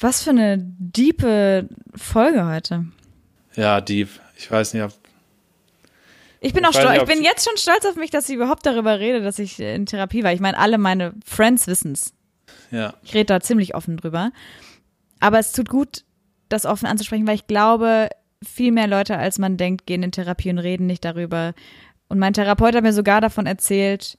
was 0.00 0.22
für 0.24 0.30
eine 0.30 0.56
diepe 0.58 1.68
Folge 1.94 2.46
heute. 2.46 2.86
ja, 3.54 3.80
die, 3.82 4.08
ich 4.38 4.50
weiß 4.50 4.72
nicht, 4.74 4.82
ob 4.82 4.92
Ich 6.40 6.52
bin 6.54 6.62
Ich 6.64 6.68
auch 6.70 6.72
stolz. 6.72 6.90
nicht, 6.92 7.02
Ich 7.02 7.08
bin 7.14 7.22
jetzt 7.22 7.46
schon 7.46 7.56
stolz 7.58 7.84
auf 7.84 7.94
mich, 7.96 8.10
dass 8.10 8.28
ich 8.28 8.34
überhaupt 8.36 8.64
darüber 8.66 8.98
rede, 8.98 9.20
dass 9.22 9.38
ich 9.38 9.60
in 9.60 9.86
Therapie 9.86 10.24
war. 10.24 10.32
Ich 10.32 10.40
meine, 10.40 10.58
alle 10.58 10.78
meine 10.78 11.12
Friends 11.24 11.66
wissen's. 11.66 12.14
ja, 12.70 12.94
Ich 13.04 13.14
rede 13.14 13.26
da 13.26 13.40
ziemlich 13.40 13.74
offen 13.74 13.96
drüber. 13.98 14.32
Aber 15.20 15.38
es 15.38 15.52
tut 15.52 15.68
gut, 15.68 16.02
das 16.52 16.66
offen 16.66 16.86
anzusprechen, 16.86 17.26
weil 17.26 17.34
ich 17.34 17.46
glaube, 17.46 18.08
viel 18.44 18.72
mehr 18.72 18.86
Leute, 18.86 19.16
als 19.18 19.38
man 19.38 19.56
denkt, 19.56 19.86
gehen 19.86 20.02
in 20.02 20.12
Therapie 20.12 20.50
und 20.50 20.58
reden 20.58 20.86
nicht 20.86 21.04
darüber. 21.04 21.54
Und 22.08 22.18
mein 22.18 22.34
Therapeut 22.34 22.74
hat 22.74 22.82
mir 22.82 22.92
sogar 22.92 23.20
davon 23.20 23.46
erzählt, 23.46 24.18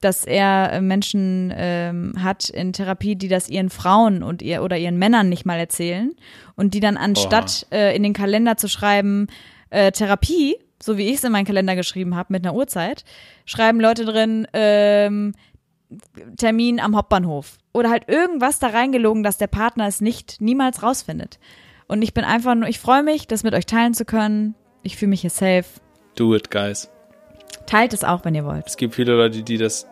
dass 0.00 0.24
er 0.24 0.72
äh, 0.72 0.80
Menschen 0.80 1.52
ähm, 1.56 2.12
hat 2.22 2.48
in 2.48 2.72
Therapie, 2.72 3.16
die 3.16 3.28
das 3.28 3.48
ihren 3.48 3.70
Frauen 3.70 4.22
und 4.22 4.42
ihr 4.42 4.62
oder 4.62 4.76
ihren 4.76 4.98
Männern 4.98 5.28
nicht 5.28 5.46
mal 5.46 5.58
erzählen 5.58 6.12
und 6.56 6.74
die 6.74 6.80
dann 6.80 6.96
anstatt 6.96 7.66
äh, 7.70 7.96
in 7.96 8.02
den 8.02 8.12
Kalender 8.12 8.56
zu 8.56 8.68
schreiben 8.68 9.28
äh, 9.70 9.92
Therapie, 9.92 10.56
so 10.82 10.98
wie 10.98 11.08
ich 11.08 11.16
es 11.16 11.24
in 11.24 11.32
meinen 11.32 11.46
Kalender 11.46 11.74
geschrieben 11.74 12.16
habe 12.16 12.32
mit 12.32 12.44
einer 12.44 12.54
Uhrzeit, 12.54 13.04
schreiben 13.46 13.80
Leute 13.80 14.04
drin, 14.04 14.46
ähm, 14.52 15.32
Termin 16.36 16.80
am 16.80 16.96
Hauptbahnhof. 16.96 17.56
Oder 17.72 17.90
halt 17.90 18.08
irgendwas 18.08 18.58
da 18.58 18.68
reingelogen, 18.68 19.22
dass 19.22 19.38
der 19.38 19.46
Partner 19.46 19.86
es 19.86 20.00
nicht 20.00 20.40
niemals 20.40 20.82
rausfindet. 20.82 21.38
Und 21.88 22.02
ich 22.02 22.14
bin 22.14 22.24
einfach 22.24 22.54
nur, 22.54 22.68
ich 22.68 22.78
freue 22.78 23.02
mich, 23.02 23.26
das 23.26 23.42
mit 23.42 23.54
euch 23.54 23.66
teilen 23.66 23.94
zu 23.94 24.04
können. 24.04 24.54
Ich 24.82 24.96
fühle 24.96 25.10
mich 25.10 25.20
hier 25.20 25.30
safe. 25.30 25.64
Do 26.16 26.34
it, 26.34 26.50
guys. 26.50 26.90
Teilt 27.66 27.92
es 27.92 28.04
auch, 28.04 28.24
wenn 28.24 28.34
ihr 28.34 28.44
wollt. 28.44 28.66
Es 28.66 28.76
gibt 28.76 28.94
viele 28.94 29.14
Leute, 29.14 29.42
die 29.42 29.58
das. 29.58 29.86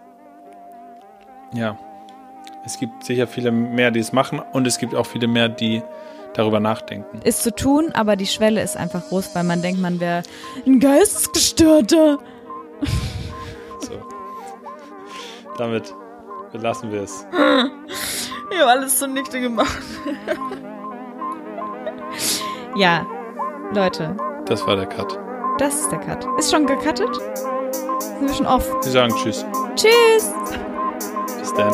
Ja. 1.54 1.78
Es 2.64 2.78
gibt 2.78 3.04
sicher 3.04 3.26
viele 3.26 3.50
mehr, 3.50 3.90
die 3.90 4.00
es 4.00 4.12
machen 4.12 4.40
und 4.52 4.66
es 4.66 4.78
gibt 4.78 4.94
auch 4.94 5.06
viele 5.06 5.26
mehr, 5.26 5.48
die 5.48 5.82
darüber 6.34 6.60
nachdenken. 6.60 7.20
Ist 7.24 7.42
zu 7.42 7.54
tun, 7.54 7.90
aber 7.92 8.16
die 8.16 8.26
Schwelle 8.26 8.62
ist 8.62 8.76
einfach 8.76 9.08
groß, 9.08 9.34
weil 9.34 9.44
man 9.44 9.62
denkt, 9.62 9.80
man 9.80 10.00
wäre 10.00 10.22
ein 10.66 10.80
Geistesgestörter. 10.80 12.18
So. 13.80 14.00
Damit 15.58 15.92
belassen 16.52 16.92
wir 16.92 17.02
es. 17.02 17.26
Ich 18.52 18.60
habe 18.60 18.70
alles 18.70 18.98
zunichte 18.98 19.40
gemacht. 19.40 19.82
ja, 22.74 23.06
Leute, 23.74 24.16
Das 24.46 24.66
war 24.66 24.76
der 24.76 24.86
Cut. 24.86 25.18
das 25.58 25.74
ist 25.80 25.92
der 25.92 25.98
Cut. 26.00 26.26
Ist 26.38 26.50
schon 26.50 26.66
gecuttet? 26.66 27.14
Sind 28.00 28.28
wir 28.28 28.34
schon 28.34 28.46
off? 28.46 28.70
Sie 28.80 28.90
sagen 28.90 29.12
Tschüss. 29.16 29.44
Tschüss! 29.76 30.32
Bis 31.38 31.54
dann. 31.54 31.72